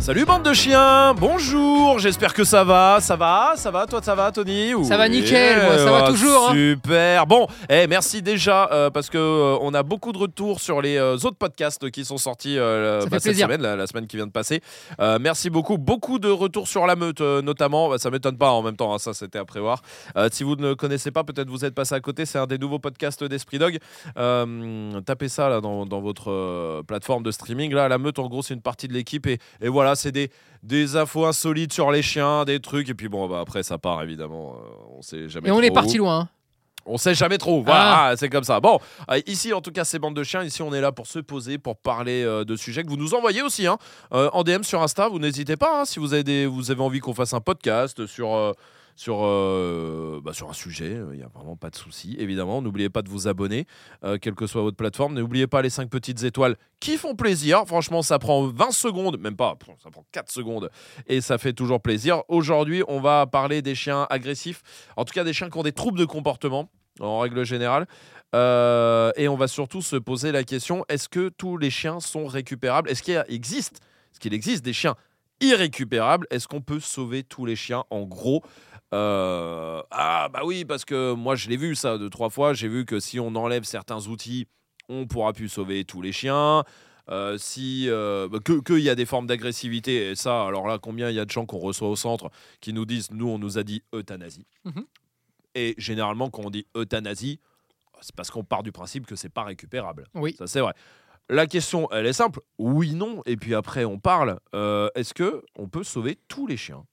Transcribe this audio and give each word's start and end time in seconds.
Salut 0.00 0.24
bande 0.24 0.42
de 0.42 0.54
chiens, 0.54 1.12
bonjour, 1.12 1.98
j'espère 1.98 2.32
que 2.32 2.42
ça 2.42 2.64
va, 2.64 2.98
ça 3.00 3.14
va, 3.14 3.52
ça 3.56 3.70
va, 3.70 3.84
toi 3.86 4.00
ça 4.02 4.14
va 4.14 4.32
Tony? 4.32 4.72
Ça 4.84 4.96
va 4.96 5.06
nickel, 5.06 5.62
moi, 5.62 5.76
ça 5.76 5.90
va 5.90 6.02
toujours, 6.08 6.48
hein. 6.48 6.54
Super, 6.54 7.26
bon, 7.26 7.46
eh, 7.68 7.86
merci 7.86 8.22
déjà 8.22 8.70
euh, 8.72 8.88
parce 8.88 9.10
que 9.10 9.18
euh, 9.18 9.58
on 9.60 9.74
a 9.74 9.82
beaucoup 9.82 10.12
de 10.12 10.18
retours 10.18 10.60
sur 10.60 10.80
les 10.80 10.96
euh, 10.96 11.16
autres 11.16 11.36
podcasts 11.36 11.90
qui 11.90 12.06
sont 12.06 12.16
sortis 12.16 12.56
euh, 12.56 13.04
bah, 13.10 13.20
cette 13.20 13.36
semaine, 13.36 13.60
la, 13.60 13.76
la 13.76 13.86
semaine 13.86 14.06
qui 14.06 14.16
vient 14.16 14.26
de 14.26 14.32
passer. 14.32 14.62
Merci 14.98 15.50
beaucoup, 15.50 15.76
beaucoup 15.76 16.18
de 16.18 16.30
retours 16.30 16.68
sur 16.68 16.86
la 16.86 16.96
meute 16.96 17.20
notamment, 17.20 17.90
Bah, 17.90 17.98
ça 17.98 18.10
m'étonne 18.10 18.38
pas 18.38 18.50
en 18.50 18.62
même 18.62 18.76
temps, 18.76 18.94
hein, 18.94 18.98
ça 18.98 19.12
c'était 19.12 19.38
à 19.38 19.44
prévoir. 19.44 19.82
Si 20.32 20.42
vous 20.42 20.56
ne 20.56 20.72
connaissez 20.72 21.10
pas, 21.10 21.22
peut-être 21.22 21.50
vous 21.50 21.66
êtes 21.66 21.74
passé 21.74 21.94
à 21.94 22.00
côté, 22.00 22.24
c'est 22.24 22.38
un 22.38 22.46
des 22.46 22.56
nouveaux 22.56 22.78
podcasts 22.78 23.24
d'Esprit 23.24 23.58
Dog. 23.58 23.78
Tapez 25.04 25.28
ça 25.28 25.50
là 25.50 25.60
dans, 25.60 25.84
dans 25.84 26.00
votre 26.00 26.82
plateforme 26.86 27.24
de 27.24 27.30
streaming. 27.30 27.74
Là, 27.74 27.88
la 27.88 27.98
meute, 27.98 28.18
en 28.18 28.28
gros, 28.28 28.42
c'est 28.42 28.54
une 28.54 28.62
partie 28.62 28.88
de 28.88 28.94
l'équipe 28.94 29.26
et, 29.26 29.38
et 29.60 29.68
voilà, 29.68 29.87
c'est 29.94 30.12
des, 30.12 30.30
des 30.62 30.96
infos 30.96 31.24
insolites 31.26 31.72
sur 31.72 31.90
les 31.90 32.02
chiens, 32.02 32.44
des 32.44 32.60
trucs. 32.60 32.88
Et 32.88 32.94
puis 32.94 33.08
bon, 33.08 33.28
bah, 33.28 33.40
après, 33.40 33.62
ça 33.62 33.78
part 33.78 34.02
évidemment. 34.02 34.56
euh, 34.56 34.96
on 34.98 35.02
sait 35.02 35.28
jamais. 35.28 35.48
Et 35.48 35.52
on 35.52 35.60
est 35.60 35.70
parti 35.70 35.98
où. 36.00 36.04
loin. 36.04 36.28
On 36.90 36.96
sait 36.96 37.14
jamais 37.14 37.36
trop. 37.36 37.62
Voilà, 37.62 38.14
c'est 38.16 38.30
comme 38.30 38.44
ça. 38.44 38.60
Bon, 38.60 38.78
euh, 39.10 39.20
ici, 39.26 39.52
en 39.52 39.60
tout 39.60 39.70
cas, 39.72 39.84
c'est 39.84 39.98
bande 39.98 40.16
de 40.16 40.22
chiens. 40.22 40.42
Ici, 40.42 40.62
on 40.62 40.72
est 40.72 40.80
là 40.80 40.90
pour 40.90 41.06
se 41.06 41.18
poser, 41.18 41.58
pour 41.58 41.76
parler 41.76 42.24
euh, 42.24 42.44
de 42.44 42.56
sujets 42.56 42.82
que 42.82 42.88
vous 42.88 42.96
nous 42.96 43.12
envoyez 43.12 43.42
aussi 43.42 43.66
hein, 43.66 43.76
euh, 44.14 44.30
en 44.32 44.42
DM 44.42 44.62
sur 44.62 44.80
Insta. 44.80 45.08
Vous 45.08 45.18
n'hésitez 45.18 45.56
pas 45.56 45.80
hein, 45.80 45.84
si 45.84 45.98
vous 45.98 46.14
avez, 46.14 46.24
des, 46.24 46.46
vous 46.46 46.70
avez 46.70 46.80
envie 46.80 47.00
qu'on 47.00 47.12
fasse 47.14 47.34
un 47.34 47.40
podcast 47.40 48.06
sur. 48.06 48.54
Euh, 48.98 49.02
sur, 49.02 49.24
euh, 49.24 50.20
bah, 50.22 50.32
sur 50.32 50.50
un 50.50 50.52
sujet, 50.52 50.98
il 51.12 51.16
n'y 51.16 51.22
a 51.22 51.28
vraiment 51.28 51.56
pas 51.56 51.70
de 51.70 51.76
souci. 51.76 52.16
Évidemment, 52.18 52.60
n'oubliez 52.62 52.88
pas 52.88 53.02
de 53.02 53.08
vous 53.08 53.28
abonner, 53.28 53.66
euh, 54.04 54.18
quelle 54.20 54.34
que 54.34 54.46
soit 54.46 54.62
votre 54.62 54.76
plateforme. 54.76 55.14
N'oubliez 55.14 55.46
pas 55.46 55.62
les 55.62 55.70
5 55.70 55.88
petites 55.88 56.22
étoiles 56.24 56.56
qui 56.80 56.96
font 56.96 57.14
plaisir. 57.14 57.64
Franchement, 57.66 58.02
ça 58.02 58.18
prend 58.18 58.46
20 58.46 58.72
secondes, 58.72 59.18
même 59.18 59.36
pas, 59.36 59.56
ça 59.82 59.90
prend 59.90 60.04
4 60.12 60.30
secondes 60.30 60.70
et 61.06 61.20
ça 61.20 61.38
fait 61.38 61.52
toujours 61.52 61.80
plaisir. 61.80 62.22
Aujourd'hui, 62.28 62.82
on 62.88 63.00
va 63.00 63.26
parler 63.26 63.62
des 63.62 63.74
chiens 63.74 64.06
agressifs, 64.10 64.62
en 64.96 65.04
tout 65.04 65.14
cas 65.14 65.24
des 65.24 65.32
chiens 65.32 65.50
qui 65.50 65.58
ont 65.58 65.62
des 65.62 65.72
troubles 65.72 65.98
de 65.98 66.04
comportement 66.04 66.68
en 67.00 67.20
règle 67.20 67.44
générale. 67.44 67.86
Euh, 68.34 69.10
et 69.16 69.28
on 69.28 69.36
va 69.36 69.48
surtout 69.48 69.80
se 69.80 69.96
poser 69.96 70.32
la 70.32 70.44
question 70.44 70.84
est-ce 70.88 71.08
que 71.08 71.30
tous 71.30 71.56
les 71.56 71.70
chiens 71.70 72.00
sont 72.00 72.26
récupérables? 72.26 72.90
Est-ce 72.90 73.02
qu'il 73.02 73.22
existe, 73.28 73.80
est-ce 74.12 74.20
qu'il 74.20 74.34
existe 74.34 74.64
des 74.64 74.72
chiens 74.74 74.96
irrécupérables? 75.40 76.26
Est-ce 76.30 76.46
qu'on 76.46 76.60
peut 76.60 76.80
sauver 76.80 77.22
tous 77.22 77.46
les 77.46 77.56
chiens 77.56 77.84
En 77.90 78.02
gros, 78.02 78.42
euh, 78.94 79.82
ah 79.90 80.28
bah 80.32 80.40
oui, 80.44 80.64
parce 80.64 80.84
que 80.84 81.12
moi 81.12 81.34
je 81.34 81.48
l'ai 81.48 81.56
vu 81.56 81.74
ça 81.74 81.98
deux 81.98 82.10
trois 82.10 82.30
fois. 82.30 82.54
J'ai 82.54 82.68
vu 82.68 82.84
que 82.84 83.00
si 83.00 83.20
on 83.20 83.34
enlève 83.34 83.64
certains 83.64 84.06
outils, 84.06 84.46
on 84.88 85.06
pourra 85.06 85.32
plus 85.32 85.48
sauver 85.48 85.84
tous 85.84 86.02
les 86.02 86.12
chiens. 86.12 86.64
Euh, 87.10 87.38
si 87.38 87.86
euh, 87.88 88.28
bah, 88.28 88.38
que 88.44 88.60
qu'il 88.60 88.80
y 88.80 88.90
a 88.90 88.94
des 88.94 89.06
formes 89.06 89.26
d'agressivité 89.26 90.10
et 90.10 90.14
ça, 90.14 90.46
alors 90.46 90.66
là, 90.66 90.78
combien 90.78 91.08
il 91.08 91.16
y 91.16 91.20
a 91.20 91.24
de 91.24 91.30
gens 91.30 91.46
qu'on 91.46 91.58
reçoit 91.58 91.88
au 91.88 91.96
centre 91.96 92.30
qui 92.60 92.72
nous 92.72 92.84
disent, 92.84 93.10
nous 93.10 93.28
on 93.28 93.38
nous 93.38 93.58
a 93.58 93.62
dit 93.62 93.82
euthanasie. 93.94 94.46
Mhm. 94.64 94.84
Et 95.54 95.74
généralement, 95.78 96.28
quand 96.30 96.42
on 96.44 96.50
dit 96.50 96.66
euthanasie, 96.76 97.40
c'est 98.00 98.14
parce 98.14 98.30
qu'on 98.30 98.44
part 98.44 98.62
du 98.62 98.72
principe 98.72 99.06
que 99.06 99.16
c'est 99.16 99.30
pas 99.30 99.44
récupérable. 99.44 100.06
Oui. 100.14 100.34
Ça, 100.38 100.46
c'est 100.46 100.60
vrai. 100.60 100.74
La 101.30 101.46
question, 101.46 101.90
elle 101.90 102.06
est 102.06 102.12
simple. 102.12 102.40
Oui, 102.58 102.94
non. 102.94 103.22
Et 103.26 103.36
puis 103.36 103.54
après, 103.54 103.84
on 103.84 103.98
parle. 103.98 104.38
Est-ce 104.94 105.14
que 105.14 105.42
on 105.56 105.68
peut 105.68 105.82
sauver 105.82 106.18
tous 106.28 106.46
les 106.46 106.56
chiens? 106.56 106.84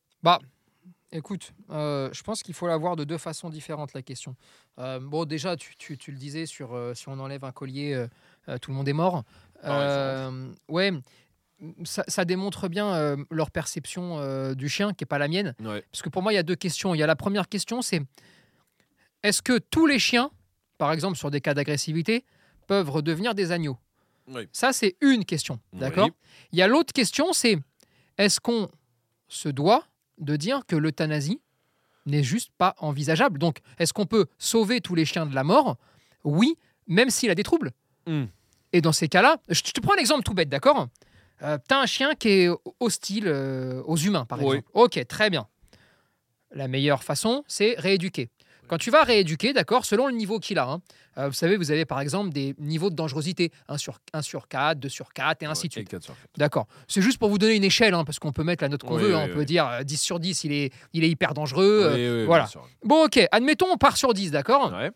Écoute, 1.12 1.54
euh, 1.70 2.10
je 2.12 2.24
pense 2.24 2.44
qu'il 2.44 2.54
faut 2.54 2.68
la 2.68 2.78
voir 2.78 2.96
de 2.96 3.04
deux 3.04 3.18
façons 3.18 3.50
différentes, 3.50 3.94
la 3.94 4.02
question. 4.02 4.36
Euh, 4.80 5.00
bon, 5.00 5.26
déjà, 5.26 5.56
tu, 5.56 5.76
tu- 5.78 5.98
tu 5.98 6.12
le 6.12 6.18
disais, 6.18 6.46
sur, 6.46 6.74
euh, 6.74 6.94
si 6.94 7.08
on 7.08 7.20
enlève 7.20 7.46
un 7.46 7.52
collier, 7.52 8.06
tout 8.62 8.72
le 8.72 8.78
monde 8.78 8.88
est 8.88 8.94
mort. 8.94 9.24
Euh, 9.64 10.52
ouais, 10.68 10.92
ça, 11.86 12.04
ça 12.08 12.26
démontre 12.26 12.68
bien 12.68 13.16
leur 13.32 13.50
perception 13.52 14.54
du 14.56 14.68
chien, 14.68 14.94
qui 14.94 15.04
n'est 15.04 15.08
pas 15.08 15.18
la 15.20 15.28
mienne. 15.28 15.56
Ouais. 15.62 15.84
Parce 15.92 16.02
que 16.02 16.10
pour 16.10 16.22
moi, 16.22 16.34
il 16.34 16.36
y 16.36 16.40
a 16.40 16.44
deux 16.44 16.56
questions. 16.56 16.94
Il 16.96 16.98
y 16.98 17.04
a 17.04 17.08
la 17.08 17.16
première 17.16 17.48
question, 17.48 17.82
c'est 17.82 18.02
est-ce 19.24 19.42
que 19.42 19.58
tous 19.58 19.86
les 19.88 20.00
chiens, 20.00 20.32
par 20.78 20.92
exemple 20.92 21.18
sur 21.18 21.32
des 21.32 21.40
cas 21.42 21.54
d'agressivité, 21.54 22.26
peuvent 22.68 22.90
redevenir 22.90 23.34
des 23.36 23.52
agneaux? 23.52 23.78
Oui. 24.28 24.48
Ça, 24.52 24.74
c'est 24.74 24.98
une 25.02 25.24
question. 25.24 25.60
D'accord? 25.72 26.08
Oui. 26.08 26.14
Il 26.52 26.60
y 26.60 26.62
a 26.62 26.68
l'autre 26.68 26.92
question, 26.94 27.32
c'est 27.32 27.58
est-ce 28.18 28.40
qu'on 28.40 28.70
se 29.28 29.50
doit 29.50 29.86
de 30.20 30.36
dire 30.36 30.62
que 30.68 30.76
l'euthanasie 30.76 31.42
n'est 32.06 32.24
juste 32.24 32.52
pas 32.58 32.76
envisageable 32.80 33.40
Donc, 33.40 33.60
est-ce 33.80 33.94
qu'on 33.94 34.06
peut 34.06 34.28
sauver 34.38 34.80
tous 34.82 34.96
les 34.96 35.06
chiens 35.06 35.26
de 35.26 35.34
la 35.36 35.44
mort? 35.44 35.78
Oui, 36.24 36.58
même 36.88 37.10
s'il 37.10 37.30
a 37.30 37.36
des 37.36 37.44
troubles. 37.44 37.72
Hmm. 38.08 38.26
Et 38.74 38.82
dans 38.82 38.92
ces 38.92 39.08
cas-là, 39.08 39.38
je 39.50 39.62
te 39.62 39.68
je 39.70 39.74
te 39.74 39.80
prends 39.82 39.94
un 39.94 40.00
exemple 40.00 40.24
tout 40.24 40.34
bête, 40.34 40.50
d'accord? 40.50 40.88
Euh, 41.42 41.58
T'as 41.68 41.82
un 41.82 41.86
chien 41.86 42.14
qui 42.16 42.30
est 42.30 42.50
hostile 42.80 43.26
euh, 43.28 43.82
aux 43.86 43.98
humains, 43.98 44.26
par 44.26 44.40
Oui. 44.40 44.58
exemple. 44.58 44.70
Ok, 44.74 45.08
très 45.08 45.30
bien. 45.30 45.48
La 46.52 46.68
meilleure 46.68 47.04
façon, 47.04 47.44
c'est 47.48 47.76
rééduquer. 47.78 48.30
Quand 48.68 48.78
tu 48.78 48.90
vas 48.92 49.04
rééduquer, 49.04 49.54
d'accord, 49.54 49.86
selon 49.86 50.08
le 50.08 50.14
niveau 50.14 50.40
qu'il 50.40 50.58
a, 50.60 50.68
hein, 50.68 50.82
euh, 51.18 51.28
vous 51.28 51.34
savez, 51.34 51.56
vous 51.58 51.72
avez 51.72 51.86
par 51.86 52.00
exemple 52.02 52.30
des 52.32 52.56
niveaux 52.60 52.90
de 52.90 52.96
dangerosité, 52.96 53.52
1 53.68 53.78
sur, 53.78 54.00
1 54.14 54.22
sur 54.22 54.48
4, 54.48 54.80
2 54.80 54.90
sur 54.90 55.14
4 55.14 55.44
et 55.44 55.46
ainsi 55.46 55.68
de 55.70 55.74
Ouais, 55.76 55.86
suite. 55.88 56.02
sur 56.04 56.14
quatre. 56.14 56.28
D'accord. 56.38 56.68
C'est 56.88 57.02
juste 57.02 57.18
pour 57.20 57.30
vous 57.30 57.38
donner 57.38 57.56
une 57.56 57.64
échelle, 57.64 57.94
hein, 57.94 58.04
parce 58.04 58.20
qu'on 58.20 58.32
peut 58.32 58.44
mettre 58.44 58.64
la 58.64 58.70
note 58.70 58.84
qu'on 58.84 58.96
Oui, 58.96 59.02
veut. 59.04 59.08
oui, 59.10 59.14
hein. 59.16 59.22
on 59.26 59.28
oui. 59.28 59.34
peut 59.34 59.46
dire 59.46 59.68
euh, 59.68 59.84
10 59.84 59.98
sur 60.02 60.20
10, 60.20 60.44
il 60.46 60.52
est, 60.54 60.74
il 60.94 61.04
est 61.04 61.10
hyper 61.10 61.34
dangereux. 61.34 61.92
euh. 61.96 62.24
Voilà. 62.26 62.48
Bon, 62.84 63.06
ok, 63.06 63.20
admettons, 63.32 63.68
on 63.72 63.78
part 63.78 63.98
sur 63.98 64.14
10, 64.14 64.32
d'accord? 64.32 64.74
Ouais. 64.74 64.92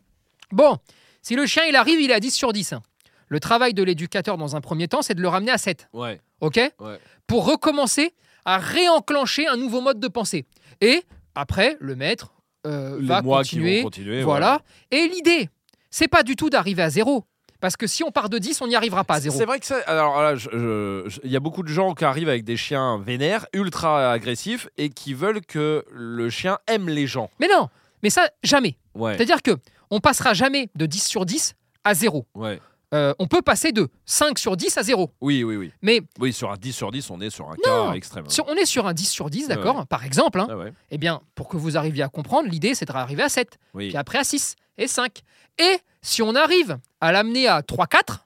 Bon, 0.51 0.77
si 1.21 1.35
le 1.35 1.45
chien, 1.45 1.63
il 1.69 1.75
arrive, 1.75 1.99
il 2.01 2.09
est 2.11 2.15
à 2.15 2.19
10 2.19 2.31
sur 2.31 2.53
10. 2.53 2.73
hein. 2.73 2.81
Le 3.27 3.39
travail 3.39 3.75
de 3.75 3.83
l'éducateur, 3.83 4.37
dans 4.37 4.55
un 4.55 4.61
premier 4.61 4.87
temps, 4.87 5.03
c'est 5.03 5.13
de 5.13 5.21
le 5.21 5.27
ramener 5.27 5.51
à 5.51 5.59
7, 5.59 5.87
Ouais. 5.93 6.19
ok? 6.41 6.59
Ouais. 6.79 6.99
Pour 7.27 7.45
recommencer 7.45 8.13
à 8.45 8.57
réenclencher 8.57 9.45
un 9.47 9.57
nouveau 9.57 9.81
mode 9.81 9.99
de 9.99 10.07
pensée. 10.07 10.45
Et 10.81 11.03
après, 11.35 11.77
le 11.79 11.95
maître 11.95 12.33
euh, 12.65 12.97
va 13.01 13.21
mois 13.21 13.43
qui 13.43 13.59
vont 13.59 13.63
continuer. 13.63 13.83
continuer, 13.83 14.23
voilà. 14.23 14.61
Et 14.91 15.07
l'idée, 15.07 15.49
c'est 15.89 16.07
pas 16.07 16.23
du 16.23 16.35
tout 16.35 16.49
d'arriver 16.49 16.83
à 16.83 16.89
zéro. 16.89 17.25
Parce 17.61 17.75
que 17.75 17.87
si 17.87 18.03
on 18.03 18.11
part 18.11 18.29
de 18.29 18.37
10, 18.37 18.61
on 18.61 18.67
n'y 18.67 18.75
arrivera 18.75 19.03
pas 19.03 19.15
à 19.15 19.19
zéro. 19.19 19.37
C'est 19.37 19.45
vrai 19.45 19.59
que 19.59 19.65
ça. 19.65 19.79
Alors 19.85 20.17
il 20.53 21.31
y 21.31 21.35
a 21.35 21.39
beaucoup 21.41 21.63
de 21.63 21.67
gens 21.67 21.93
qui 21.93 22.05
arrivent 22.05 22.29
avec 22.29 22.45
des 22.45 22.55
chiens 22.55 22.97
vénères, 22.99 23.45
ultra 23.53 24.11
agressifs, 24.11 24.69
et 24.77 24.89
qui 24.89 25.13
veulent 25.13 25.41
que 25.45 25.83
le 25.91 26.29
chien 26.29 26.57
aime 26.67 26.87
les 26.87 27.05
gens. 27.05 27.29
Mais 27.39 27.47
non, 27.47 27.67
mais 28.01 28.09
ça, 28.09 28.29
jamais. 28.43 28.77
Ouais. 28.95 29.17
C'est-à-dire 29.17 29.41
que 29.41 29.57
on 29.91 29.99
passera 29.99 30.33
jamais 30.33 30.69
de 30.75 30.85
10 30.85 31.05
sur 31.05 31.25
10 31.25 31.55
à 31.83 31.93
0. 31.93 32.25
Ouais. 32.35 32.61
Euh, 32.93 33.13
on 33.19 33.27
peut 33.27 33.41
passer 33.43 33.71
de 33.71 33.87
5 34.05 34.39
sur 34.39 34.57
10 34.57 34.77
à 34.77 34.83
0. 34.83 35.11
Oui, 35.21 35.43
oui, 35.43 35.55
oui. 35.57 35.71
Mais 35.83 36.01
Oui, 36.19 36.33
sur 36.33 36.51
un 36.51 36.57
10 36.57 36.73
sur 36.73 36.91
10, 36.91 37.09
on 37.11 37.21
est 37.21 37.29
sur 37.29 37.47
un 37.47 37.55
Non. 37.67 37.89
cas 37.89 37.93
extrême. 37.93 38.27
si 38.29 38.41
on 38.41 38.55
est 38.55 38.65
sur 38.65 38.87
un 38.87 38.93
10 38.93 39.05
sur 39.09 39.29
10, 39.29 39.47
d'accord 39.47 39.77
Ouais. 39.77 39.85
Par 39.85 40.03
exemple, 40.05 40.39
hein, 40.39 40.47
Ah 40.49 40.57
ouais. 40.57 40.73
eh 40.89 40.97
bien, 40.97 41.21
pour 41.35 41.47
que 41.49 41.57
vous 41.57 41.77
arriviez 41.77 42.01
à 42.03 42.09
comprendre, 42.09 42.49
l'idée, 42.49 42.73
c'est 42.73 42.85
d'arriver 42.85 43.21
à 43.23 43.29
7, 43.29 43.59
Oui. 43.75 43.89
puis 43.89 43.97
après 43.97 44.17
à 44.17 44.23
6 44.23 44.55
et 44.79 44.87
5. 44.87 45.21
Et 45.59 45.77
si 46.01 46.23
on 46.23 46.33
arrive 46.35 46.79
à 46.99 47.11
l'amener 47.11 47.47
à 47.47 47.61
3-4, 47.61 48.25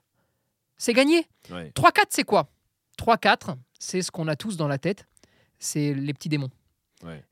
c'est 0.77 0.93
gagné. 0.93 1.27
Ouais. 1.51 1.71
3-4, 1.75 2.05
c'est 2.11 2.23
quoi? 2.23 2.47
3-4, 2.97 3.55
c'est 3.79 4.01
ce 4.01 4.11
qu'on 4.11 4.27
a 4.29 4.35
tous 4.37 4.55
dans 4.55 4.67
la 4.69 4.77
tête, 4.77 5.07
c'est 5.59 5.93
les 5.93 6.13
petits 6.13 6.29
démons. 6.29 6.49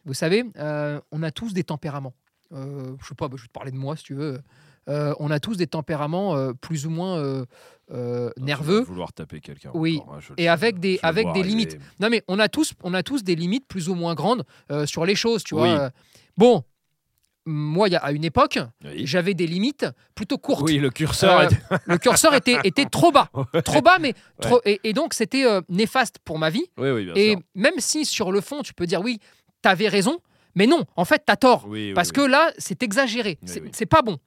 Vous 0.03 0.13
savez, 0.13 0.44
euh, 0.58 1.00
on 1.13 1.24
a 1.24 1.31
tous 1.31 1.53
des 1.53 1.63
tempéraments. 1.63 2.13
Euh, 2.52 2.94
je 3.02 3.08
sais 3.08 3.16
pas, 3.16 3.30
bah, 3.30 3.36
je 3.38 3.44
vais 3.44 3.48
te 3.48 3.53
parler 3.53 3.72
de 3.72 3.78
moi 3.78 3.96
si 3.96 4.03
tu 4.03 4.16
veux. 4.16 4.42
Euh, 4.90 5.14
on 5.19 5.30
a 5.31 5.40
tous 5.40 5.58
des 5.58 5.68
tempéraments 5.68 6.36
euh, 6.36 6.53
plus 6.53 6.86
ou 6.86 6.90
moins 6.90 7.18
euh, 7.18 7.46
vas 7.90 8.31
nerveux. 8.44 8.81
Vouloir 8.81 9.14
taper 9.14 9.40
quelqu'un. 9.40 9.72
Oui. 9.74 10.00
encore, 10.02 10.16
hein, 10.16 10.34
Et 10.38 10.47
avec 10.50 10.80
des- 10.80 10.96
Je 10.97 11.02
le 11.03 11.08
avec 11.08 11.25
des 11.25 11.30
arriver. 11.42 11.47
limites. 11.50 11.78
Non 12.00 12.09
mais 12.09 12.24
on 12.28 12.40
a 12.40 12.47
tous, 12.50 12.74
on 12.84 12.94
a 12.94 13.03
tous 13.03 13.24
des 13.24 13.36
limites 13.36 13.68
plus 13.68 13.90
ou 13.90 13.96
moins 13.96 14.16
grandes 14.16 14.44
sur 14.86 15.06
les 15.06 15.16
choses, 15.16 15.44
tu 15.44 15.53
Oui. 15.56 15.62
vois. 15.69 15.92
Bon, 16.38 16.64
moi, 17.46 17.88
il 17.90 17.92
y 17.92 17.96
a, 17.96 18.00
à 18.00 18.12
une 18.12 18.24
époque, 18.24 18.59
Oui. 18.86 19.06
j'avais 19.08 19.34
des 19.34 19.47
limites 19.47 19.86
plutôt 20.16 20.38
courtes. 20.38 20.62
Oui, 20.63 20.78
le 20.78 20.89
curseur. 20.92 21.44
Était- 21.44 21.57
Le 21.86 21.98
curseur 21.98 22.34
était, 22.36 22.57
était 22.63 22.86
trop 22.86 23.12
bas, 23.12 23.30
Ouais. 23.54 23.62
trop 23.63 23.81
bas, 23.81 23.98
mais 24.00 24.13
trop. 24.39 24.62
Et, 24.66 24.80
et 24.84 24.94
donc 24.94 25.13
c'était 25.13 25.45
néfaste 25.68 26.18
pour 26.24 26.38
ma 26.39 26.50
vie. 26.50 26.66
Oui, 26.77 26.89
oui, 26.92 27.06
bien 27.06 27.13
Et 27.16 27.31
sûr. 27.31 27.39
même 27.56 27.74
si 27.80 28.06
sur 28.06 28.31
le 28.31 28.42
fond, 28.42 28.62
tu 28.62 28.74
peux 28.74 28.86
dire 28.86 29.01
oui, 29.01 29.19
t'avais 29.62 29.88
raison, 29.88 30.19
mais 30.56 30.68
non, 30.68 30.86
en 30.95 31.06
fait, 31.06 31.24
t'as 31.25 31.36
tort. 31.36 31.66
Oui, 31.68 31.88
oui, 31.89 31.94
Parce 31.94 32.10
oui. 32.10 32.13
que 32.13 32.22
là, 32.22 32.51
c'est 32.57 32.84
exagéré. 32.84 33.39
C'est 33.72 33.86
pas 33.88 34.01
bon. 34.04 34.18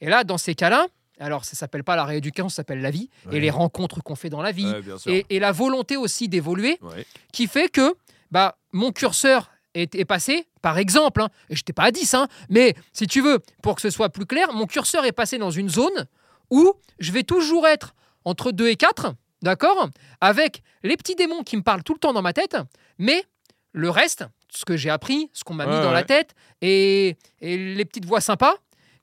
Et 0.00 0.08
là, 0.08 0.24
dans 0.24 0.38
ces 0.38 0.54
cas-là, 0.54 0.86
alors 1.18 1.44
ça 1.44 1.54
s'appelle 1.56 1.84
pas 1.84 1.96
la 1.96 2.04
rééducation, 2.04 2.48
ça 2.48 2.56
s'appelle 2.56 2.80
la 2.80 2.90
vie. 2.90 3.10
Ouais. 3.26 3.36
Et 3.36 3.40
les 3.40 3.50
rencontres 3.50 4.02
qu'on 4.02 4.14
fait 4.16 4.30
dans 4.30 4.42
la 4.42 4.52
vie. 4.52 4.66
Ouais, 4.70 4.82
et, 5.06 5.26
et 5.30 5.38
la 5.38 5.52
volonté 5.52 5.96
aussi 5.96 6.28
d'évoluer 6.28 6.78
Ouais. 6.82 7.04
qui 7.32 7.46
fait 7.46 7.68
que 7.68 7.94
bah, 8.30 8.56
mon 8.72 8.92
curseur 8.92 9.50
est, 9.74 9.94
est 9.94 10.04
passé, 10.04 10.46
par 10.62 10.78
exemple, 10.78 11.20
hein, 11.22 11.28
et 11.48 11.54
je 11.56 11.60
n'étais 11.60 11.72
pas 11.72 11.84
à 11.84 11.90
10, 11.90 12.14
hein, 12.14 12.28
mais 12.48 12.74
si 12.92 13.06
tu 13.06 13.20
veux, 13.20 13.38
pour 13.62 13.74
que 13.76 13.82
ce 13.82 13.90
soit 13.90 14.08
plus 14.08 14.26
clair, 14.26 14.52
mon 14.52 14.66
curseur 14.66 15.04
est 15.04 15.12
passé 15.12 15.38
dans 15.38 15.50
une 15.50 15.68
zone 15.68 16.06
où 16.50 16.72
je 16.98 17.12
vais 17.12 17.22
toujours 17.22 17.66
être 17.68 17.94
entre 18.24 18.50
2 18.52 18.68
et 18.68 18.76
4, 18.76 19.14
d'accord 19.42 19.88
Avec 20.20 20.62
les 20.82 20.96
petits 20.96 21.14
démons 21.14 21.42
qui 21.44 21.56
me 21.56 21.62
parlent 21.62 21.82
tout 21.84 21.92
le 21.94 21.98
temps 22.00 22.12
dans 22.12 22.22
ma 22.22 22.32
tête, 22.32 22.56
mais 22.98 23.24
le 23.72 23.90
reste, 23.90 24.24
ce 24.52 24.64
que 24.64 24.76
j'ai 24.76 24.90
appris, 24.90 25.30
ce 25.32 25.44
qu'on 25.44 25.54
m'a 25.54 25.66
mis 25.66 25.80
dans 25.82 25.92
la 25.92 26.02
tête, 26.02 26.34
et, 26.62 27.16
et 27.40 27.74
les 27.74 27.84
petites 27.84 28.04
voix 28.06 28.20
sympas, 28.20 28.54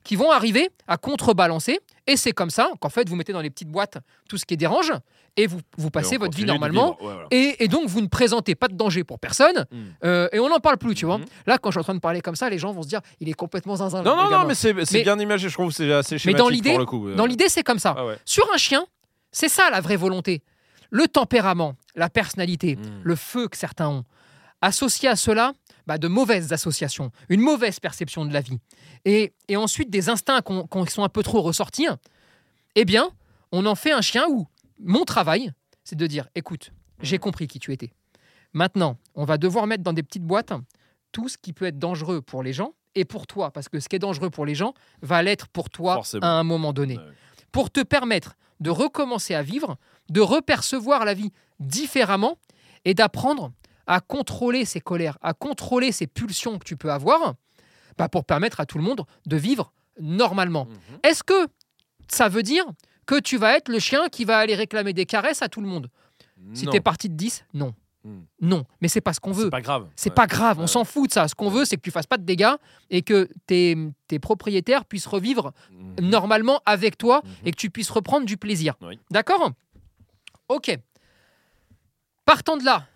qui 0.04 0.16
vont 0.16 0.30
arriver 0.30 0.70
à 0.86 0.96
contrebalancer. 0.96 1.80
Et 2.06 2.16
c'est 2.16 2.32
comme 2.32 2.50
ça 2.50 2.70
qu'en 2.80 2.88
fait, 2.88 3.08
vous 3.08 3.16
mettez 3.16 3.32
dans 3.32 3.40
les 3.42 3.50
petites 3.50 3.68
boîtes 3.68 3.98
tout 4.28 4.38
ce 4.38 4.46
qui 4.46 4.56
dérange 4.56 4.92
et 5.36 5.46
vous, 5.46 5.60
vous 5.76 5.90
passez 5.90 6.14
Et 6.14 6.18
votre 6.18 6.36
vie 6.36 6.44
normalement. 6.46 6.92
vivre. 6.98 7.02
Ouais, 7.08 7.12
voilà. 7.14 7.28
Et, 7.30 7.62
et 7.64 7.68
donc, 7.68 7.86
vous 7.88 8.00
ne 8.00 8.06
présentez 8.06 8.54
pas 8.54 8.68
de 8.68 8.74
danger 8.74 9.04
pour 9.04 9.18
personne. 9.18 9.66
Mm. 9.70 9.76
euh, 10.04 10.28
et 10.32 10.38
on 10.40 10.48
n'en 10.48 10.58
parle 10.60 10.78
plus, 10.78 10.94
tu 10.94 11.04
vois. 11.04 11.18
Mhm. 11.18 11.26
Là, 11.46 11.58
quand 11.58 11.70
je 11.70 11.74
suis 11.74 11.80
en 11.80 11.84
train 11.84 11.94
de 11.94 12.00
parler 12.00 12.20
comme 12.22 12.36
ça, 12.36 12.48
les 12.48 12.58
gens 12.58 12.72
vont 12.72 12.82
se 12.82 12.88
dire 12.88 13.00
il 13.20 13.28
est 13.28 13.34
complètement 13.34 13.76
zinzin. 13.76 14.02
Non, 14.02 14.16
non, 14.16 14.30
non, 14.30 14.44
mais 14.46 14.54
c'est 14.54 14.72
Mais- 14.72 15.02
bien 15.02 15.18
imagé. 15.18 15.48
Je 15.48 15.54
trouve 15.54 15.70
c'est 15.70 15.92
assez 15.92 16.14
Mais 16.14 16.18
schématique 16.18 16.38
dans 16.38 16.48
l'idée- 16.48 16.70
pour 16.70 16.78
le 16.78 16.86
coup. 16.86 17.10
Dans 17.12 17.26
l'idée, 17.26 17.48
c'est 17.48 17.62
comme 17.62 17.78
ça. 17.78 17.94
Ah 17.96 18.06
ouais. 18.06 18.16
Sur 18.24 18.46
un 18.54 18.56
chien, 18.56 18.86
c'est 19.30 19.48
ça 19.50 19.68
la 19.70 19.80
vraie 19.80 19.96
volonté. 19.96 20.42
Le 20.90 21.06
tempérament, 21.06 21.74
la 21.94 22.08
personnalité, 22.08 22.76
Mm. 22.76 22.80
le 23.02 23.14
feu 23.16 23.48
que 23.48 23.56
certains 23.58 23.88
ont. 23.88 24.04
Associé 24.60 25.08
à 25.08 25.14
cela, 25.16 25.52
bah, 25.88 25.96
de 25.96 26.06
mauvaises 26.06 26.52
associations, 26.52 27.10
une 27.30 27.40
mauvaise 27.40 27.80
perception 27.80 28.26
de 28.26 28.32
la 28.34 28.42
vie. 28.42 28.58
Et, 29.06 29.32
et 29.48 29.56
ensuite, 29.56 29.88
des 29.88 30.10
instincts 30.10 30.42
qui 30.42 30.92
sont 30.92 31.02
un 31.02 31.08
peu 31.08 31.22
trop 31.22 31.40
ressortis. 31.40 31.86
Eh 32.74 32.84
bien, 32.84 33.10
on 33.52 33.64
en 33.64 33.74
fait 33.74 33.90
un 33.92 34.02
chien 34.02 34.26
où 34.28 34.46
mon 34.78 35.04
travail, 35.06 35.50
c'est 35.84 35.96
de 35.96 36.06
dire 36.06 36.28
écoute, 36.34 36.72
j'ai 37.00 37.16
compris 37.18 37.48
qui 37.48 37.58
tu 37.58 37.72
étais. 37.72 37.90
Maintenant, 38.52 38.98
on 39.14 39.24
va 39.24 39.38
devoir 39.38 39.66
mettre 39.66 39.82
dans 39.82 39.94
des 39.94 40.02
petites 40.02 40.24
boîtes 40.24 40.52
tout 41.10 41.28
ce 41.30 41.38
qui 41.38 41.54
peut 41.54 41.64
être 41.64 41.78
dangereux 41.78 42.20
pour 42.20 42.42
les 42.42 42.52
gens 42.52 42.74
et 42.94 43.06
pour 43.06 43.26
toi, 43.26 43.50
parce 43.50 43.70
que 43.70 43.80
ce 43.80 43.88
qui 43.88 43.96
est 43.96 43.98
dangereux 43.98 44.28
pour 44.28 44.44
les 44.44 44.54
gens 44.54 44.74
va 45.00 45.22
l'être 45.22 45.48
pour 45.48 45.70
toi 45.70 45.94
Forcément. 45.94 46.26
à 46.26 46.30
un 46.30 46.44
moment 46.44 46.74
donné 46.74 46.98
Ouais. 46.98 47.04
pour 47.50 47.70
te 47.70 47.80
permettre 47.82 48.34
de 48.60 48.68
recommencer 48.70 49.34
à 49.34 49.42
vivre, 49.42 49.78
de 50.10 50.20
repercevoir 50.20 51.06
la 51.06 51.14
vie 51.14 51.32
différemment 51.60 52.36
et 52.84 52.92
d'apprendre 52.92 53.52
à 53.88 54.00
contrôler 54.00 54.64
ses 54.64 54.80
colères, 54.80 55.18
à 55.22 55.34
contrôler 55.34 55.90
ces 55.90 56.06
pulsions 56.06 56.58
que 56.58 56.64
tu 56.64 56.76
peux 56.76 56.92
avoir, 56.92 57.34
bah, 57.96 58.08
pour 58.08 58.24
permettre 58.24 58.60
à 58.60 58.66
tout 58.66 58.78
le 58.78 58.84
monde 58.84 59.02
de 59.26 59.36
vivre 59.36 59.72
normalement. 60.00 60.66
Mhm. 60.66 60.98
Est-ce 61.02 61.24
que 61.24 61.48
ça 62.06 62.28
veut 62.28 62.44
dire 62.44 62.64
que 63.06 63.18
tu 63.18 63.36
vas 63.38 63.56
être 63.56 63.68
le 63.68 63.80
chien 63.80 64.08
qui 64.10 64.24
va 64.24 64.38
aller 64.38 64.54
réclamer 64.54 64.92
des 64.92 65.06
caresses 65.06 65.42
à 65.42 65.48
tout 65.48 65.60
le 65.60 65.66
monde? 65.66 65.88
Si 66.54 66.66
tu 66.66 66.76
es 66.76 66.80
parti 66.80 67.08
de 67.08 67.14
10, 67.14 67.44
non. 67.54 67.74
Hmm. 68.04 68.20
Non, 68.40 68.64
mais 68.80 68.86
c'est 68.86 69.00
pas 69.00 69.12
ce 69.12 69.18
qu'on 69.18 69.32
veut. 69.32 69.44
c'est 69.46 69.50
pas 69.50 69.60
grave. 69.60 69.88
C'est 69.96 70.10
Ouais. 70.10 70.14
pas 70.14 70.26
grave, 70.28 70.58
on 70.58 70.62
Ouais. 70.62 70.66
s'en 70.68 70.84
fout 70.84 71.08
de 71.08 71.12
ça. 71.14 71.26
Ce 71.26 71.34
qu'on 71.34 71.50
veut, 71.50 71.64
c'est 71.64 71.76
que 71.76 71.80
tu 71.82 71.90
fasses 71.90 72.06
pas 72.06 72.16
de 72.16 72.22
dégâts 72.22 72.54
et 72.90 73.02
que 73.02 73.28
tes, 73.46 73.76
tes 74.06 74.20
propriétaires 74.20 74.84
puissent 74.84 75.06
revivre 75.08 75.52
Mhm. 75.72 76.08
normalement 76.08 76.60
avec 76.64 76.96
toi 76.96 77.22
Mhm. 77.24 77.30
et 77.46 77.50
que 77.50 77.56
tu 77.56 77.70
puisses 77.70 77.90
reprendre 77.90 78.24
du 78.24 78.36
plaisir. 78.36 78.74
Oui. 78.82 78.98
D'accord? 79.10 79.50
Ok. 80.48 80.78
Partant 82.24 82.56
de 82.56 82.64
là, 82.64 82.86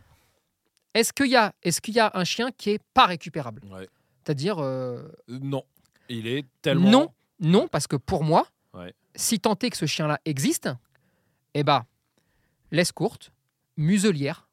est-ce 0.94 1.12
qu'il 1.12 1.27
y, 1.29 1.37
a- 1.37 1.53
qu'il 1.83 1.94
y 1.94 2.00
a 2.00 2.11
un 2.15 2.25
chien 2.25 2.50
qui 2.53 2.71
est 2.71 2.83
pas 2.94 3.06
récupérable 3.06 3.62
Ouais. 3.71 3.89
C'est-à-dire, 4.25 4.59
euh, 4.59 5.03
Euh, 5.29 5.39
Non. 5.41 5.65
Il 6.09 6.27
est 6.27 6.44
tellement. 6.62 6.91
non, 6.91 7.15
non, 7.41 7.69
parce 7.69 7.87
que 7.87 7.97
pour 7.97 8.23
moi, 8.25 8.47
Ouais. 8.75 8.94
si 9.15 9.41
tant 9.41 9.56
est 9.62 9.71
que 9.71 9.77
ce 9.77 9.87
chien-là 9.87 10.19
existe, 10.25 10.69
eh 11.55 11.62
ben, 11.65 11.85
laisse 12.71 12.93
courte, 12.93 13.33
muselière, 13.77 14.49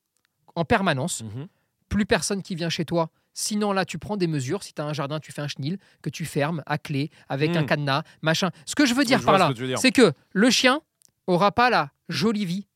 en 0.55 0.65
permanence, 0.65 1.23
Mhm. 1.23 1.47
plus 1.89 2.05
personne 2.05 2.41
qui 2.41 2.55
vient 2.55 2.69
chez 2.69 2.85
toi. 2.85 3.09
Sinon, 3.33 3.71
là, 3.71 3.85
tu 3.85 3.97
prends 3.99 4.17
des 4.17 4.27
mesures. 4.27 4.63
Si 4.63 4.73
tu 4.73 4.81
as 4.81 4.85
un 4.85 4.93
jardin, 4.93 5.19
tu 5.19 5.31
fais 5.31 5.41
un 5.41 5.47
chenil 5.47 5.77
que 6.01 6.09
tu 6.09 6.25
fermes 6.25 6.61
à 6.65 6.77
clé 6.77 7.09
avec 7.29 7.55
un 7.55 7.61
Mm. 7.63 7.65
cadenas, 7.67 8.03
machin. 8.21 8.49
Ce 8.65 8.75
que 8.75 8.85
je 8.85 8.93
veux 8.93 9.05
dire 9.05 9.19
je 9.19 9.25
par 9.25 9.35
ce 9.35 9.39
là, 9.39 9.53
que 9.75 9.75
c'est 9.77 9.91
que 9.91 10.13
le 10.33 10.49
chien 10.49 10.81
aura 11.27 11.51
pas 11.51 11.69
la 11.69 11.91
jolie 12.09 12.45
vie 12.45 12.67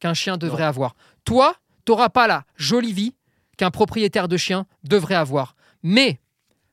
qu'un 0.00 0.14
chien 0.14 0.36
devrait 0.36 0.64
avoir. 0.64 0.96
Toi, 1.24 1.54
tu 1.84 1.92
n'auras 1.92 2.08
pas 2.08 2.26
la 2.26 2.44
jolie 2.56 2.92
vie 2.92 3.14
qu'un 3.56 3.70
propriétaire 3.70 4.28
de 4.28 4.36
chien 4.36 4.66
devrait 4.82 5.14
avoir. 5.14 5.54
Mais 5.82 6.20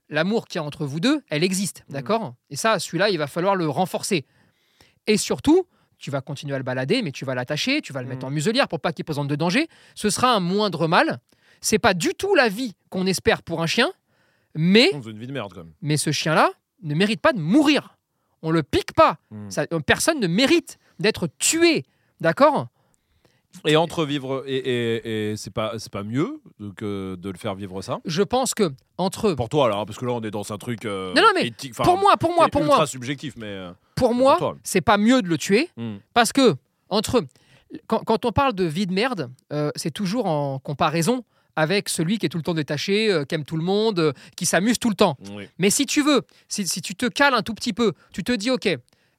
l'amour 0.10 0.48
qu'il 0.48 0.60
y 0.60 0.64
a 0.64 0.64
entre 0.64 0.86
vous 0.86 1.00
deux, 1.00 1.22
elle 1.30 1.44
existe, 1.44 1.84
Mm. 1.90 1.94
d'accord? 1.94 2.36
Et 2.50 2.56
ça, 2.56 2.80
celui-là, 2.80 3.10
il 3.10 3.18
va 3.18 3.28
falloir 3.28 3.56
le 3.56 3.68
renforcer. 3.70 4.26
Et 5.08 5.18
surtout, 5.18 5.68
tu 5.98 6.10
vas 6.12 6.22
continuer 6.22 6.56
à 6.56 6.58
le 6.58 6.64
balader, 6.64 7.02
mais 7.04 7.12
tu 7.12 7.26
vas 7.26 7.36
l'attacher, 7.36 7.82
tu 7.82 7.94
vas 7.94 8.02
le 8.02 8.08
mettre 8.08 8.26
Mm. 8.26 8.30
en 8.30 8.32
muselière 8.32 8.68
pour 8.68 8.80
pas 8.80 8.92
qu'il 8.94 9.06
présente 9.06 9.28
de 9.28 9.36
danger. 9.36 9.68
Ce 9.96 10.10
sera 10.10 10.34
un 10.34 10.40
moindre 10.40 10.88
mal. 10.88 11.20
C'est 11.62 11.80
pas 11.80 11.94
du 11.94 12.10
tout 12.16 12.34
la 12.36 12.50
vie 12.50 12.74
qu'on 12.90 13.06
espère 13.06 13.44
pour 13.44 13.62
un 13.62 13.68
chien, 13.68 13.92
mais, 14.56 14.90
On 14.94 15.00
faisait 15.02 15.12
une 15.12 15.20
vie 15.20 15.28
de 15.28 15.32
merde 15.34 15.54
quand 15.54 15.64
même. 15.64 15.74
mais 15.82 15.98
ce 15.98 16.12
chien-là 16.12 16.50
ne 16.84 16.96
mérite 16.96 17.22
pas 17.22 17.34
de 17.34 17.40
mourir. 17.40 17.98
On 18.42 18.50
le 18.50 18.64
pique 18.64 18.94
pas. 18.94 19.20
Mm. 19.30 19.50
Ça- 19.52 19.68
personne 19.86 20.20
ne 20.20 20.28
mérite 20.28 20.80
d'être 21.00 21.28
tué, 21.38 21.86
d'accord? 22.20 22.68
Et 23.66 23.76
entre 23.76 24.06
vivre 24.06 24.44
et, 24.48 24.56
et, 24.56 25.32
et 25.32 25.38
c'est 25.38 25.52
pas 25.54 25.74
c'est 25.78 25.92
pas 25.92 26.04
mieux 26.04 26.42
que 26.76 27.16
de 27.16 27.30
le 27.30 27.38
faire 27.38 27.54
vivre 27.56 27.82
ça? 27.82 28.00
Je 28.06 28.24
pense 28.24 28.54
que 28.54 28.72
entre 28.98 29.34
Pour 29.34 29.50
toi 29.50 29.66
alors 29.66 29.82
hein, 29.82 29.86
parce 29.86 30.00
que 30.00 30.06
là 30.06 30.14
on 30.14 30.22
est 30.22 30.32
dans 30.32 30.52
un 30.52 30.58
truc. 30.58 30.86
euh, 30.86 31.14
Non, 31.14 31.22
non, 31.22 31.28
mais 31.36 31.48
éthique, 31.48 31.76
pour 31.76 31.98
moi, 31.98 32.16
pour 32.18 32.34
moi, 32.34 32.48
pour 32.48 32.62
ultra 32.62 32.78
moi, 32.78 32.88
subjectif 32.88 33.34
mais. 33.38 33.46
euh, 33.48 33.72
pour 33.96 34.16
moi, 34.16 34.38
c'est 34.64 34.82
pas 34.82 34.98
mieux 34.98 35.22
de 35.22 35.28
le 35.28 35.38
tuer 35.38 35.70
hmm. 35.78 35.98
parce 36.14 36.32
que 36.34 36.56
entre 36.90 37.24
quand, 37.88 38.00
quand 38.00 38.26
on 38.26 38.32
parle 38.32 38.54
de 38.54 38.64
vie 38.64 38.88
de 38.88 38.94
merde, 38.94 39.30
euh, 39.54 39.70
c'est 39.76 39.92
toujours 39.92 40.26
en 40.26 40.60
comparaison 40.60 41.24
avec 41.56 41.90
celui 41.90 42.18
qui 42.18 42.26
est 42.26 42.30
tout 42.30 42.38
le 42.38 42.44
temps 42.44 42.54
détaché, 42.54 43.12
euh, 43.12 43.26
qui 43.26 43.36
aime 43.36 43.44
tout 43.46 43.58
le 43.58 43.64
monde, 43.64 44.14
qui 44.38 44.46
s'amuse 44.46 44.80
tout 44.80 44.90
le 44.90 44.96
temps. 44.96 45.18
Oui. 45.36 45.48
Mais 45.60 45.70
si 45.70 45.86
tu 45.86 46.02
veux, 46.02 46.22
si, 46.48 46.66
si 46.66 46.82
tu 46.82 46.96
te 46.96 47.06
cales 47.08 47.34
un 47.34 47.42
tout 47.44 47.54
petit 47.54 47.74
peu, 47.74 47.92
tu 48.14 48.24
te 48.24 48.32
dis 48.32 48.50
ok, 48.50 48.68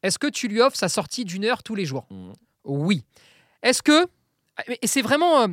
est-ce 0.02 0.18
que 0.18 0.26
tu 0.26 0.48
lui 0.48 0.60
offres 0.60 0.76
sa 0.76 0.88
sortie 0.88 1.24
d'une 1.24 1.44
heure 1.44 1.62
tous 1.62 1.74
les 1.74 1.84
jours? 1.84 2.06
Mhm. 2.10 2.32
Oui. 2.64 3.04
Est-ce 3.62 3.82
que 3.82 4.06
et 4.82 4.86
c'est 4.86 5.02
vraiment 5.02 5.42
euh, 5.42 5.46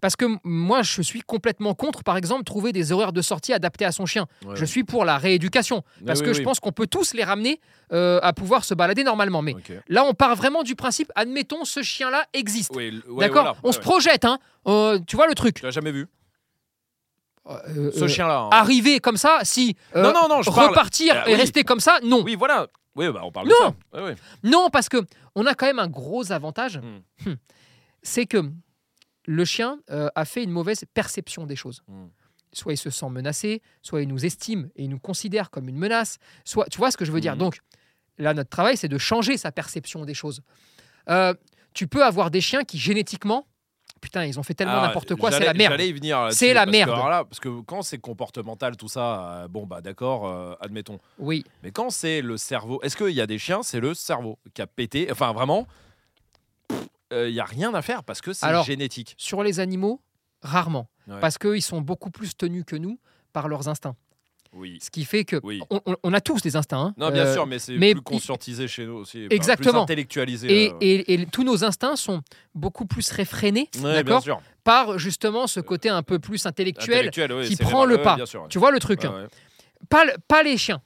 parce 0.00 0.16
que 0.16 0.24
moi 0.44 0.82
je 0.82 1.02
suis 1.02 1.20
complètement 1.20 1.74
contre, 1.74 2.02
par 2.02 2.16
exemple, 2.16 2.44
trouver 2.44 2.72
des 2.72 2.90
horaires 2.92 3.12
de 3.12 3.20
sortie 3.22 3.52
adaptés 3.52 3.84
à 3.84 3.92
son 3.92 4.06
chien. 4.06 4.26
Ouais, 4.44 4.56
Je 4.56 4.60
ouais. 4.62 4.66
suis 4.66 4.82
pour 4.84 5.04
la 5.04 5.18
rééducation 5.18 5.82
parce 6.06 6.20
Oui, 6.20 6.24
que 6.24 6.30
oui, 6.30 6.34
je 6.34 6.38
oui. 6.40 6.44
pense 6.44 6.58
qu'on 6.60 6.72
peut 6.72 6.86
tous 6.86 7.12
les 7.12 7.22
ramener 7.24 7.60
euh, 7.92 8.18
à 8.22 8.32
pouvoir 8.32 8.64
se 8.64 8.72
balader 8.74 9.04
normalement. 9.04 9.42
Mais 9.42 9.54
là, 9.88 10.04
on 10.04 10.14
part 10.14 10.34
vraiment 10.36 10.62
du 10.62 10.74
principe, 10.74 11.12
admettons, 11.14 11.64
ce 11.64 11.82
chien-là 11.82 12.24
existe. 12.32 12.70
Oui, 12.74 12.88
l- 12.88 13.02
ouais, 13.08 13.26
D'accord 13.26 13.42
voilà, 13.44 13.58
On 13.62 13.72
se 13.72 13.78
projette, 13.80 14.24
hein. 14.24 14.38
Euh, 14.66 14.98
tu 15.06 15.16
vois 15.16 15.26
le 15.26 15.34
truc. 15.34 15.56
Tu 15.56 15.64
l'as 15.64 15.70
jamais 15.70 15.92
vu 15.92 16.06
Euh, 17.48 17.90
ce 17.92 18.04
euh, 18.04 18.08
chien 18.08 18.26
là. 18.28 18.48
Arriver 18.52 19.00
comme 19.00 19.16
ça, 19.16 19.40
si. 19.42 19.76
Non, 19.94 20.12
non, 20.12 20.28
non, 20.28 20.42
je 20.42 20.50
parle- 20.50 20.68
repartir 20.68 21.14
Ah, 21.24 21.28
et 21.30 21.34
rester 21.34 21.64
comme 21.64 21.80
ça, 21.80 21.98
non. 22.02 22.22
Oui 22.22 22.36
voilà. 22.36 22.66
Oui 22.96 23.06
bah 23.12 23.20
on 23.22 23.30
parle 23.32 23.48
Non. 23.48 23.74
de 23.92 24.08
ça. 24.14 24.14
Non, 24.44 24.68
parce 24.70 24.88
que 24.88 24.98
on 25.34 25.46
a 25.46 25.54
quand 25.54 25.66
même 25.66 25.78
un 25.78 25.88
gros 25.88 26.32
avantage. 26.32 26.78
Mm. 26.78 27.30
Hmm. 27.30 27.34
C'est 28.02 28.26
que 28.26 28.50
le 29.26 29.44
chien 29.44 29.78
euh, 29.90 30.08
a 30.14 30.24
fait 30.24 30.42
une 30.42 30.50
mauvaise 30.50 30.84
perception 30.94 31.46
des 31.46 31.56
choses. 31.56 31.82
Mm. 31.88 32.06
Soit 32.52 32.72
il 32.72 32.76
se 32.76 32.90
sent 32.90 33.08
menacé, 33.10 33.62
soit 33.82 34.02
il 34.02 34.08
nous 34.08 34.24
estime 34.26 34.70
et 34.74 34.84
il 34.84 34.90
nous 34.90 34.98
considère 34.98 35.50
comme 35.50 35.68
une 35.68 35.76
menace. 35.78 36.18
Soit, 36.44 36.66
tu 36.68 36.78
vois 36.78 36.90
ce 36.90 36.96
que 36.96 37.04
je 37.04 37.12
veux 37.12 37.20
dire 37.20 37.34
Mhm. 37.34 37.38
Donc 37.38 37.58
là, 38.18 38.34
notre 38.34 38.50
travail, 38.50 38.76
c'est 38.76 38.88
de 38.88 38.98
changer 38.98 39.36
sa 39.36 39.52
perception 39.52 40.04
des 40.04 40.14
choses. 40.14 40.42
Euh, 41.08 41.32
tu 41.74 41.86
peux 41.86 42.04
avoir 42.04 42.30
des 42.32 42.40
chiens 42.40 42.64
qui 42.64 42.76
génétiquement, 42.78 43.46
putain, 44.00 44.24
ils 44.24 44.40
ont 44.40 44.42
fait 44.42 44.54
tellement 44.54 44.80
Ah, 44.80 44.86
n'importe 44.88 45.14
quoi, 45.14 45.30
c'est 45.30 45.44
la 45.44 45.54
merde. 45.54 45.72
J'allais 45.74 45.88
y 45.90 45.92
venir. 45.92 46.18
là-dessus, 46.22 46.38
C'est 46.38 46.52
la 46.54 46.62
parce 46.64 46.66
que, 46.66 46.70
merde. 46.78 46.90
alors 46.90 47.08
là, 47.08 47.24
parce 47.24 47.38
que 47.38 47.60
quand 47.60 47.82
c'est 47.82 47.98
comportemental 47.98 48.76
tout 48.76 48.88
ça, 48.88 49.42
euh, 49.44 49.48
bon 49.48 49.64
bah 49.66 49.80
d'accord, 49.80 50.26
euh, 50.26 50.54
admettons. 50.60 50.98
Oui, 51.18 51.44
Mais 51.62 51.70
quand 51.70 51.90
c'est 51.90 52.20
le 52.20 52.36
cerveau, 52.36 52.80
est-ce 52.82 52.96
qu'il 52.96 53.10
y 53.14 53.20
a 53.20 53.26
des 53.28 53.38
chiens, 53.38 53.62
c'est 53.62 53.78
le 53.80 53.94
cerveau 53.94 54.38
qui 54.54 54.60
a 54.62 54.66
pété 54.66 55.08
Enfin, 55.12 55.32
vraiment, 55.32 55.68
il 57.12 57.32
n'y 57.32 57.40
a 57.40 57.44
rien 57.44 57.74
à 57.74 57.82
faire 57.82 58.04
parce 58.04 58.20
que 58.20 58.32
c'est 58.32 58.64
génétique. 58.64 59.14
sur 59.18 59.42
les 59.42 59.60
animaux, 59.60 60.00
rarement, 60.42 60.88
Ouais. 61.08 61.20
parce 61.20 61.38
qu'ils 61.38 61.62
sont 61.62 61.80
beaucoup 61.80 62.10
plus 62.10 62.36
tenus 62.36 62.64
que 62.66 62.76
nous 62.76 62.98
par 63.32 63.48
leurs 63.48 63.68
instincts. 63.68 63.96
Oui. 64.52 64.78
Ce 64.82 64.90
qui 64.90 65.04
fait 65.04 65.24
que 65.24 65.36
Oui. 65.44 65.60
on, 66.02 66.12
a 66.12 66.20
tous 66.20 66.42
des 66.42 66.56
instincts. 66.56 66.80
hein. 66.80 66.94
Non, 66.96 67.10
bien 67.12 67.24
Euh, 67.24 67.34
sûr, 67.34 67.46
mais 67.46 67.60
c'est 67.60 67.76
plus 67.78 68.02
conscientisé 68.02 68.66
chez 68.66 68.84
nous 68.84 68.94
aussi. 68.94 69.28
Exactement. 69.30 69.72
Plus 69.72 69.92
intellectualisé. 69.92 70.64
Et, 70.64 70.70
euh. 70.72 70.76
et- 70.80 71.14
et 71.14 71.26
tous 71.26 71.44
nos 71.44 71.62
instincts 71.62 71.94
sont 71.94 72.20
beaucoup 72.54 72.84
plus 72.84 73.10
réfrénés, 73.12 73.68
Ouais, 73.76 73.80
bien 73.80 73.92
d'accord, 74.02 74.22
sûr. 74.24 74.40
par 74.64 74.98
justement 74.98 75.46
ce 75.46 75.60
côté 75.60 75.88
un 75.88 76.02
peu 76.02 76.18
plus 76.18 76.46
intellectuel. 76.46 76.96
Intellectuel, 77.08 77.32
ouais, 77.32 77.46
qui 77.46 77.54
prend 77.56 77.84
le 77.84 78.02
pas. 78.02 78.18
Sûr. 78.26 78.46
Tu 78.48 78.58
vois 78.58 78.72
le 78.72 78.80
truc 78.80 79.04
hein. 79.04 79.28
pas, 79.88 80.04
pas 80.26 80.42
les 80.42 80.56
chiens 80.56 80.82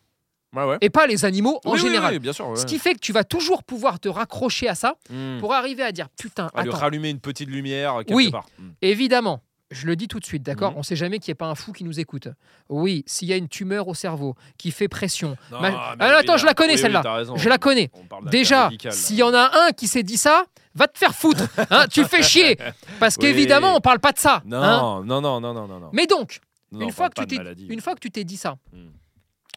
Ouais, 0.55 0.65
ouais. 0.65 0.79
et 0.81 0.91
pas 0.91 1.07
les 1.07 1.25
animaux 1.25 1.61
en 1.65 1.73
Oui, 1.73 1.79
général. 1.79 2.15
oui, 2.15 2.19
bien 2.21 2.33
sûr. 2.33 2.49
ouais. 2.49 2.57
Ce 2.57 2.65
qui 2.67 2.79
fait 2.79 2.95
que 2.95 3.01
tu 3.01 3.13
vas 3.13 3.25
toujours 3.25 3.63
pouvoir 3.65 3.99
te 4.01 4.09
raccrocher 4.09 4.69
à 4.69 4.75
ça 4.75 4.95
Hmm. 5.11 5.39
pour 5.41 5.53
arriver 5.55 5.83
à 5.83 5.93
dire 5.93 6.09
putain, 6.19 6.49
À 6.55 6.63
lui 6.63 6.71
rallumer 6.71 7.11
une 7.11 7.21
petite 7.21 7.49
lumière 7.49 7.97
quelque 7.99 8.15
Oui. 8.15 8.31
part. 8.31 8.47
Hmm. 8.59 8.71
évidemment. 8.83 9.41
Je 9.71 9.87
le 9.87 9.97
dis 9.97 10.07
tout 10.07 10.21
de 10.21 10.25
suite, 10.27 10.43
d'accord 10.45 10.73
Mhm. 10.73 10.79
On 10.79 10.83
sait 10.85 10.95
jamais 10.95 11.19
qu'il 11.19 11.31
n'y 11.31 11.33
ait 11.33 11.37
pas 11.37 11.47
un 11.47 11.55
fou 11.57 11.73
qui 11.73 11.83
nous 11.83 11.99
écoute. 11.99 12.29
Oui, 12.69 13.03
s'il 13.07 13.27
y 13.27 13.33
a 13.33 13.37
une 13.37 13.49
tumeur 13.49 13.89
au 13.89 13.95
cerveau 13.95 14.37
qui 14.57 14.71
fait 14.71 14.87
pression. 14.89 15.37
Non, 15.51 15.61
Ma- 15.61 15.97
Ah, 15.99 16.17
attends, 16.19 16.37
je 16.37 16.47
la 16.47 16.55
connais 16.55 16.77
celle-là. 16.77 17.03
Je 17.35 17.49
la 17.49 17.59
connais. 17.59 17.91
Déjà, 18.27 18.71
s'il 18.91 19.17
y 19.17 19.23
en 19.25 19.35
a 19.35 19.51
un 19.67 19.73
qui 19.73 19.89
s'est 19.89 20.03
dit 20.05 20.19
ça, 20.19 20.45
va 20.77 20.87
te 20.87 20.97
faire 20.97 21.15
foutre. 21.15 21.45
hein, 21.71 21.87
tu 21.91 22.05
fais 22.05 22.23
chier. 22.23 22.57
Parce 23.01 23.17
qu'évidemment, 23.19 23.75
on 23.75 23.81
parle 23.81 23.99
pas 23.99 24.13
de 24.13 24.19
ça. 24.19 24.43
Non, 24.45 24.59
hein. 24.63 25.03
non, 25.05 25.21
non, 25.21 25.41
non, 25.41 25.53
non, 25.55 25.67
non. 25.67 25.91
Mais 25.93 26.07
donc, 26.07 26.39
Non, 26.71 26.83
une, 26.83 26.93
fois 26.93 27.09
que 27.09 27.25
tu 27.25 27.37
une 27.69 27.81
fois 27.81 27.95
que 27.95 28.01
tu 28.01 28.11
t'es 28.13 28.23
dit 28.23 28.37
ça, 28.37 28.57
Hmm. 28.73 28.91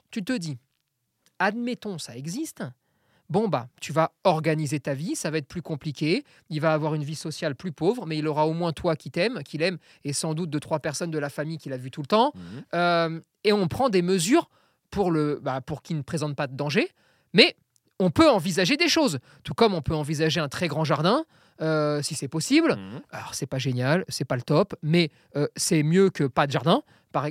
tu 0.09 0.23
te 0.23 0.33
dis, 0.35 0.57
admettons, 1.39 1.97
ça 1.97 2.15
existe. 2.15 2.63
Bon, 3.29 3.49
bah, 3.49 3.67
tu 3.81 3.91
vas 3.91 4.13
organiser 4.23 4.79
ta 4.79 4.93
vie, 4.93 5.15
ça 5.15 5.29
va 5.29 5.37
être 5.37 5.47
plus 5.47 5.61
compliqué. 5.61 6.23
Il 6.49 6.61
va 6.61 6.73
avoir 6.73 6.95
une 6.95 7.03
vie 7.03 7.15
sociale 7.15 7.55
plus 7.55 7.73
pauvre, 7.73 8.05
mais 8.05 8.17
il 8.17 8.27
aura 8.27 8.47
au 8.47 8.53
moins 8.53 8.71
toi 8.71 8.95
qui 8.95 9.11
t'aimes, 9.11 9.43
qui 9.43 9.57
l'aime, 9.57 9.77
et 10.05 10.13
sans 10.13 10.33
doute 10.33 10.49
deux, 10.49 10.61
trois 10.61 10.79
personnes 10.79 11.11
de 11.11 11.19
la 11.19 11.29
famille 11.29 11.57
qu'il 11.57 11.73
a 11.73 11.77
vu 11.77 11.91
tout 11.91 12.01
le 12.01 12.07
temps. 12.07 12.31
Mhm. 12.35 12.63
Euh, 12.73 13.19
et 13.43 13.51
on 13.51 13.67
prend 13.67 13.89
des 13.89 14.01
mesures 14.01 14.49
pour, 14.91 15.11
le, 15.11 15.39
bah, 15.41 15.59
pour 15.59 15.81
qu'il 15.81 15.97
ne 15.97 16.03
présente 16.03 16.35
pas 16.35 16.47
de 16.47 16.55
danger. 16.55 16.89
Mais 17.33 17.57
on 17.99 18.11
peut 18.11 18.29
envisager 18.29 18.77
des 18.77 18.87
choses. 18.87 19.19
Tout 19.43 19.53
comme 19.53 19.73
on 19.73 19.81
peut 19.81 19.95
envisager 19.95 20.39
un 20.39 20.47
très 20.47 20.67
grand 20.67 20.85
jardin, 20.85 21.25
euh, 21.61 22.01
si 22.01 22.15
c'est 22.15 22.27
possible. 22.27 22.71
Mhm. 22.75 23.01
Alors, 23.11 23.33
c'est 23.33 23.45
pas 23.47 23.57
génial, 23.59 24.05
c'est 24.09 24.25
pas 24.25 24.35
le 24.35 24.41
top, 24.43 24.75
mais 24.81 25.09
euh, 25.35 25.47
c'est 25.55 25.83
mieux 25.83 26.09
que 26.09 26.23
pas 26.25 26.47
de 26.47 26.51
jardin. 26.51 26.81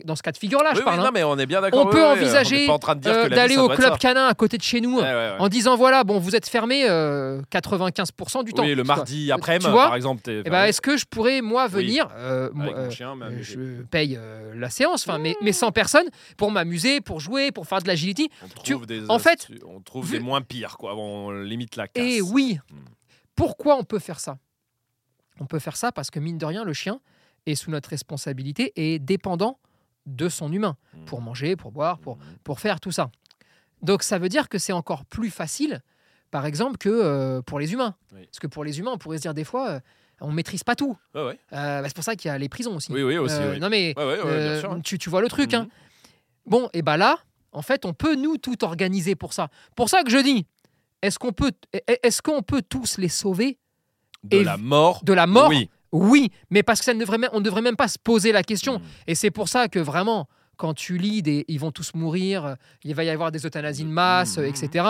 Dans 0.05 0.17
ce 0.17 0.23
cas 0.23 0.33
de 0.33 0.37
figure-là, 0.37 0.71
Oui, 0.73 0.79
je 0.81 0.83
parle. 0.83 0.99
oui, 0.99 1.07
hein. 1.07 1.11
mais 1.15 1.23
on 1.23 1.39
est 1.39 1.47
bien 1.47 1.61
d'accord. 1.61 1.83
On 1.85 1.87
oui, 1.87 1.93
peut 1.93 2.05
envisager, 2.05 2.67
Euh, 2.69 3.29
d'aller 3.29 3.57
au 3.57 3.69
club 3.69 3.97
canin 3.99 4.27
à 4.27 4.35
côté 4.35 4.59
de 4.59 4.63
chez 4.65 4.81
nous 4.81 4.97
Ouais, 4.97 5.03
ouais, 5.05 5.13
ouais. 5.15 5.37
en 5.39 5.49
disant 5.49 5.77
voilà, 5.77 6.03
bon, 6.03 6.19
vous 6.19 6.35
êtes 6.35 6.49
fermé 6.49 6.89
euh, 6.89 7.41
95% 7.53 8.43
du 8.43 8.53
temps. 8.53 8.65
Oui, 8.65 8.75
le 8.75 8.83
mardi 8.83 9.31
après-midi, 9.31 9.71
par 9.71 9.95
exemple. 9.95 10.23
t'es 10.23 10.43
Eh 10.45 10.51
ben, 10.51 10.65
est-ce 10.65 10.81
que 10.81 10.97
je 10.97 11.05
pourrais, 11.07 11.41
moi, 11.41 11.69
venir 11.69 12.09
mon 12.53 12.91
chien, 12.91 13.15
je 13.41 13.83
paye 13.83 14.19
la 14.57 14.71
séance, 14.71 15.07
enfin, 15.09 15.19
mais, 15.19 15.37
mais 15.43 15.53
sans 15.53 15.71
personne, 15.71 16.07
pour 16.37 16.51
m'amuser, 16.51 17.01
pour 17.01 17.21
jouer, 17.21 17.53
pour 17.53 17.67
faire 17.69 17.81
de 17.81 17.87
l'agility. 17.87 18.29
On 18.43 18.49
tu- 18.63 18.73
trouve 18.73 18.87
des 18.87 19.09
en 19.09 19.19
fait, 19.21 19.47
on 19.67 19.81
trouve 19.81 20.07
vu- 20.07 20.19
des 20.19 20.25
moins 20.25 20.41
pires, 20.41 20.79
quoi. 20.79 20.97
On 20.97 21.31
limite 21.31 21.77
la 21.77 21.87
casse. 21.87 22.05
Et 22.05 22.21
oui, 22.21 22.59
Hmm. 22.71 22.77
Pourquoi 23.37 23.77
on 23.77 23.85
peut 23.85 23.99
faire 24.01 24.19
ça? 24.21 24.39
On 25.41 25.47
peut 25.47 25.59
faire 25.59 25.77
ça 25.77 25.93
parce 25.93 26.11
que, 26.11 26.19
mine 26.19 26.39
de 26.39 26.47
rien, 26.47 26.65
le 26.65 26.73
chien 26.73 27.01
est 27.47 27.55
sous 27.55 27.71
notre 27.71 27.91
responsabilité 27.91 28.73
et 28.77 28.95
est 28.95 28.99
dépendant 28.99 29.59
de 30.07 30.29
son 30.29 30.53
humain 30.53 30.77
Hmm. 30.95 31.05
pour 31.05 31.21
manger, 31.21 31.57
pour 31.57 31.71
boire, 31.73 31.99
pour, 31.99 32.17
Mhm. 32.17 32.23
pour 32.45 32.61
faire 32.61 32.81
tout 32.81 32.93
ça. 32.93 33.11
Donc 33.83 34.03
ça 34.03 34.19
veut 34.19 34.29
dire 34.29 34.49
que 34.49 34.59
c'est 34.59 34.73
encore 34.73 35.05
plus 35.05 35.31
facile, 35.31 35.83
par 36.31 36.47
exemple, 36.47 36.79
que 36.79 36.89
euh, 36.89 37.43
pour 37.43 37.59
les 37.59 37.73
humains. 37.73 37.95
Oui. 38.15 38.25
Parce 38.27 38.39
que 38.39 38.47
pour 38.47 38.65
les 38.65 38.79
humains, 38.79 38.93
on 38.95 38.99
pourrait 38.99 39.19
se 39.19 39.23
dire 39.23 39.35
des 39.35 39.45
fois, 39.45 39.69
euh, 39.69 39.81
on 40.21 40.33
maîtrise 40.33 40.65
pas 40.65 40.75
tout. 40.75 40.97
Ouais. 41.15 41.39
Euh, 41.53 41.83
bah, 41.83 41.85
c'est 41.89 41.95
pour 41.95 42.05
ça 42.05 42.17
qu'il 42.17 42.29
y 42.29 42.33
a 42.33 42.39
les 42.39 42.49
prisons 42.49 42.77
aussi. 42.77 42.93
Oui, 42.93 43.03
oui, 43.03 43.19
aussi. 43.19 43.37
Oui. 43.51 43.61
Non 43.61 43.69
mais 43.69 43.93
Ouais, 43.97 44.05
ouais, 44.05 44.23
ouais, 44.23 44.39
bien 44.51 44.61
sûr. 44.61 44.79
tu, 44.83 44.97
tu 44.99 45.11
vois 45.11 45.21
le 45.21 45.29
truc. 45.29 45.53
hein. 45.55 45.65
Mhm. 45.65 45.69
Bon, 46.47 46.71
et 46.73 46.83
bah 46.83 46.97
là, 46.97 47.19
en 47.53 47.63
fait, 47.63 47.85
on 47.85 47.93
peut 47.93 48.15
nous 48.15 48.39
tout 48.39 48.65
organiser 48.65 49.15
pour 49.17 49.33
ça. 49.33 49.49
Pour 49.75 49.89
ça 49.89 50.03
que 50.05 50.11
je 50.11 50.19
dis, 50.19 50.47
est-ce 51.03 51.19
qu'on 51.19 51.33
peut, 51.33 51.53
qu'on 52.25 52.43
peut 52.43 52.63
tous 52.69 52.99
les 52.99 53.09
sauver? 53.09 53.59
De 54.25 54.39
et- 54.39 54.45
la 54.45 54.57
mort? 54.57 55.03
de 55.05 55.13
la 55.13 55.27
mort? 55.27 55.49
Oui. 55.49 55.71
Oui, 55.93 56.31
mais 56.51 56.63
parce 56.63 56.81
que 56.81 56.85
ça 56.85 56.95
ne 56.95 57.01
devrait 57.01 57.17
même, 57.19 57.31
on 57.33 57.39
ne 57.39 57.45
devrait 57.45 57.63
même 57.63 57.77
pas 57.77 57.89
se 57.89 57.99
poser 57.99 58.33
la 58.33 58.43
question. 58.43 58.75
Mhm. 58.81 58.85
Et 59.07 59.15
c'est 59.15 59.31
pour 59.31 59.49
ça 59.49 59.69
que 59.69 59.79
vraiment, 59.79 60.29
quand 60.57 60.75
tu 60.75 60.99
lis 60.99 61.23
des, 61.23 61.45
ils 61.49 61.61
vont 61.61 61.71
tous 61.71 61.95
mourir, 61.95 62.57
il 62.83 62.95
va 62.95 63.05
y 63.05 63.09
avoir 63.11 63.31
des 63.31 63.47
euthanasies 63.47 63.85
de 63.85 63.89
masse, 63.89 64.37
euh, 64.39 64.45
etc. 64.47 64.85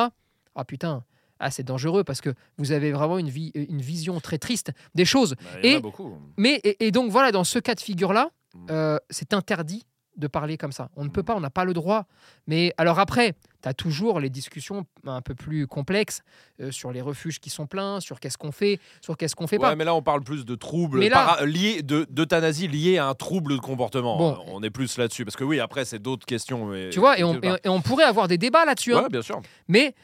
Ah 0.54 0.64
putain, 0.64 1.04
ah 1.38 1.50
c'est 1.50 1.62
dangereux 1.64 2.02
parce 2.02 2.20
que 2.22 2.30
vous 2.56 2.72
avez 2.72 2.92
vraiment 2.92 3.18
une, 3.18 3.28
vie, 3.28 3.52
une 3.54 3.82
vision 3.82 4.18
très 4.20 4.38
triste 4.38 4.72
des 4.94 5.04
choses. 5.04 5.34
Bah, 5.34 5.60
il 5.62 5.68
y 5.68 5.72
en 5.72 5.74
a 5.74 5.78
Et- 5.78 5.80
beaucoup. 5.82 6.14
Mais 6.38 6.54
et, 6.64 6.86
et 6.86 6.90
donc 6.90 7.10
voilà, 7.12 7.30
dans 7.30 7.44
ce 7.44 7.58
cas 7.58 7.74
de 7.74 7.80
figure-là, 7.80 8.30
Mhm. 8.54 8.66
euh, 8.70 8.98
c'est 9.10 9.34
interdit 9.34 9.84
de 10.16 10.26
parler 10.26 10.56
comme 10.56 10.72
ça. 10.72 10.88
On 10.96 11.04
ne 11.04 11.08
peut 11.10 11.20
Mhm. 11.20 11.24
pas, 11.26 11.34
on 11.36 11.40
n'a 11.40 11.50
pas 11.50 11.64
le 11.64 11.72
droit. 11.74 12.06
Mais 12.46 12.72
alors 12.78 12.98
après, 12.98 13.34
tu 13.62 13.68
as 13.68 13.74
toujours 13.74 14.18
les 14.20 14.30
discussions 14.30 14.86
un 15.06 15.20
peu 15.20 15.34
plus 15.34 15.66
complexes 15.66 16.22
euh, 16.60 16.70
sur 16.70 16.92
les 16.92 17.00
refuges 17.02 17.38
qui 17.40 17.50
sont 17.50 17.66
pleins, 17.66 18.00
sur 18.00 18.18
qu'est-ce 18.20 18.38
qu'on 18.38 18.52
fait, 18.52 18.80
sur 19.00 19.16
qu'est-ce 19.16 19.36
qu'on 19.36 19.46
fait 19.46 19.56
Ouais, 19.56 19.62
pas. 19.68 19.76
mais 19.76 19.84
là, 19.84 19.94
on 19.94 20.02
parle 20.02 20.22
plus 20.22 20.44
de 20.44 20.54
troubles 20.54 21.00
là- 21.08 21.44
liés, 21.44 21.82
de- 21.82 22.06
d'euthanasie 22.10 22.68
liés 22.68 22.98
à 22.98 23.08
un 23.08 23.14
trouble 23.14 23.52
de 23.54 23.58
comportement. 23.60 24.16
Bon. 24.16 24.38
On 24.46 24.62
est 24.62 24.70
plus 24.70 24.96
là-dessus. 24.98 25.24
Parce 25.24 25.36
que 25.36 25.44
oui, 25.44 25.60
après, 25.60 25.84
c'est 25.84 25.98
d'autres 25.98 26.24
questions. 26.26 26.66
mais- 26.66 26.90
Tu 26.90 26.98
vois, 27.00 27.18
et 27.18 27.24
on, 27.24 27.34
et- 27.40 27.80
pourrait 27.84 28.04
avoir 28.04 28.28
des 28.28 28.38
débats 28.38 28.64
là-dessus. 28.64 28.94
hein. 28.94 29.02
Ouais, 29.02 29.08
bien 29.10 29.22
sûr. 29.22 29.40
Mais 29.68 29.94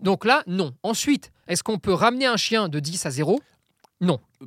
donc 0.00 0.24
là, 0.24 0.42
non. 0.46 0.72
Ensuite, 0.82 1.32
est-ce 1.48 1.62
qu'on 1.62 1.78
peut 1.78 1.92
ramener 1.94 2.26
un 2.26 2.36
chien 2.36 2.68
de 2.68 2.80
10 2.80 3.04
à 3.06 3.10
0 3.10 3.40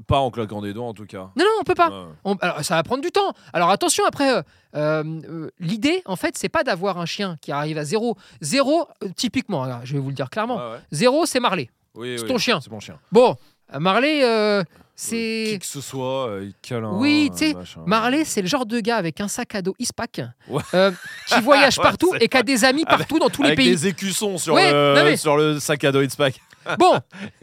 Pas 0.08 0.18
en 0.20 0.32
claquant 0.32 0.62
des 0.62 0.74
doigts, 0.74 0.88
en 0.88 0.94
tout 0.94 1.06
cas. 1.06 1.30
Non, 1.36 1.46
non, 1.46 1.52
on 1.62 1.64
peut 1.64 1.76
pas. 1.76 1.90
Ouais. 1.90 2.06
On- 2.24 2.36
alors, 2.38 2.64
ça 2.64 2.76
va 2.76 2.84
prendre 2.84 3.02
du 3.04 3.12
temps. 3.12 3.34
Alors 3.54 3.70
attention, 3.70 4.04
après, 4.08 4.32
euh, 4.34 4.42
euh, 4.76 5.04
euh, 5.30 5.52
l'idée, 5.60 6.02
en 6.06 6.16
fait, 6.16 6.36
c'est 6.38 6.50
pas 6.50 6.64
d'avoir 6.64 6.98
un 6.98 7.06
chien 7.06 7.38
qui 7.42 7.52
arrive 7.52 7.78
à 7.78 7.84
0. 7.84 8.18
0, 8.42 8.88
euh, 9.04 9.08
typiquement, 9.16 9.64
alors, 9.64 9.82
je 9.84 9.94
vais 9.94 10.00
vous 10.00 10.10
le 10.10 10.16
dire 10.16 10.30
clairement, 10.32 10.56
ouais. 10.58 10.80
0, 10.92 11.26
c'est 11.28 11.40
Marley. 11.40 11.70
Oui, 11.96 12.16
C'est 12.18 12.24
oui, 12.24 12.30
ton 12.30 12.38
chien. 12.40 12.60
C'est 12.60 12.72
mon 12.72 12.80
chien. 12.80 12.98
Bon, 13.12 13.36
Marley, 13.80 14.24
euh, 14.24 14.64
Qui 14.96 15.02
c'est. 15.06 15.58
que 15.60 15.66
ce 15.66 15.82
soit, 15.82 16.28
euh, 16.30 16.52
câlin. 16.62 16.92
Oui, 16.94 17.30
tu 17.32 17.38
sais. 17.40 17.56
Marley, 17.86 18.26
c'est 18.26 18.42
le 18.44 18.48
genre 18.48 18.66
de 18.66 18.80
gars 18.80 18.98
avec 18.98 19.20
un 19.22 19.28
sac 19.28 19.56
à 19.56 19.62
dos 19.64 19.74
Ispac 19.80 20.22
Ouais. 20.48 20.62
euh, 20.76 20.92
qui 21.28 21.40
voyage 21.42 21.78
partout 21.78 22.14
et 22.20 22.28
qui 22.28 22.38
a 22.38 22.44
des 22.44 22.64
amis 22.64 22.84
Avec- 22.86 23.00
partout 23.08 23.18
dans 23.20 23.30
tous 23.30 23.42
les 23.42 23.50
Avec 23.50 23.58
pays. 23.58 23.72
des 23.72 23.88
écussons 23.88 24.38
sur, 24.38 24.54
Ouais, 24.54 24.72
le, 24.72 24.94
non, 24.96 25.04
mais- 25.04 25.18
sur 25.18 25.36
le 25.36 25.60
sac 25.60 25.84
à 25.84 25.92
dos 25.92 26.02
It's 26.04 26.16
Pack. 26.16 26.40
Bon, 26.80 26.98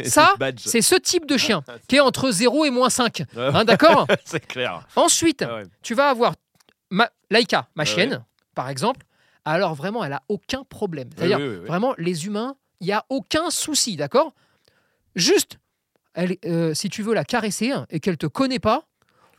Ça, 0.04 0.34
c'est 0.56 0.80
ce 0.80 0.94
type 0.94 1.26
de 1.26 1.36
chien 1.36 1.62
qui 1.88 1.96
est 1.96 2.00
entre 2.00 2.30
0 2.30 2.64
et 2.64 2.70
moins 2.70 2.88
5. 2.88 3.24
Ouais. 3.36 3.50
Hein, 3.52 3.64
D'accord 3.64 4.06
c'est 4.24 4.46
clair. 4.46 4.86
Ensuite, 4.96 5.42
Ah 5.42 5.60
tu 5.82 5.94
vas 5.94 6.08
avoir 6.08 6.34
ma, 6.90 7.10
Laika, 7.30 7.68
ma 7.74 7.82
Ah 7.82 7.84
chienne, 7.84 8.24
par 8.54 8.68
exemple. 8.70 9.04
Alors 9.44 9.74
vraiment, 9.74 10.04
elle 10.04 10.12
a 10.14 10.22
aucun 10.28 10.62
problème. 10.64 11.08
C'est-à-dire, 11.16 11.38
oui, 11.38 11.48
oui, 11.48 11.56
oui. 11.62 11.66
vraiment, 11.66 11.94
les 11.98 12.26
humains, 12.26 12.54
il 12.80 12.86
n'y 12.86 12.92
a 12.92 13.04
aucun 13.10 13.50
souci, 13.50 13.96
d'accord? 13.96 14.32
Juste, 15.16 15.58
elle, 16.14 16.36
euh, 16.44 16.74
si 16.74 16.88
tu 16.88 17.02
veux 17.02 17.14
la 17.14 17.24
caresser 17.24 17.70
hein, 17.72 17.86
et 17.90 18.00
qu'elle 18.00 18.16
te 18.16 18.26
connaît 18.26 18.58
pas, 18.58 18.86